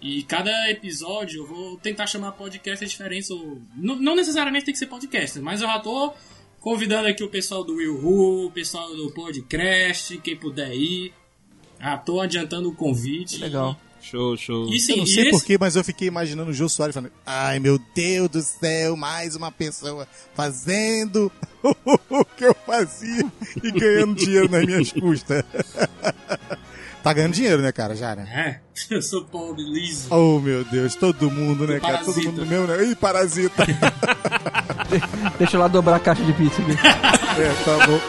[0.00, 3.28] E cada episódio eu vou tentar chamar podcasts diferentes.
[3.30, 6.12] Ou, não, não necessariamente tem que ser podcast, mas eu já tô
[6.60, 11.12] Convidando aqui o pessoal do Will Who, o pessoal do podcast, quem puder ir.
[11.82, 13.38] Ah, tô adiantando o convite.
[13.38, 13.76] Legal.
[14.00, 14.68] Show, show.
[14.72, 17.12] E sim, Eu não sei esse- porquê, mas eu fiquei imaginando o Jô Soares falando:
[17.26, 21.30] Ai meu Deus do céu, mais uma pessoa fazendo
[22.10, 23.24] o que eu fazia
[23.62, 25.44] e ganhando dinheiro nas minhas custas.
[27.02, 28.28] tá ganhando dinheiro, né, cara, já, né?
[28.32, 28.60] É,
[28.94, 30.08] eu sou pobre, liso.
[30.10, 31.98] Oh meu Deus, todo mundo, né, cara?
[32.04, 32.84] Todo mundo mesmo, né?
[32.84, 33.64] Ih, parasita.
[35.38, 36.72] Deixa eu lá dobrar a caixa de pizza aqui.
[36.72, 38.00] é, tá bom.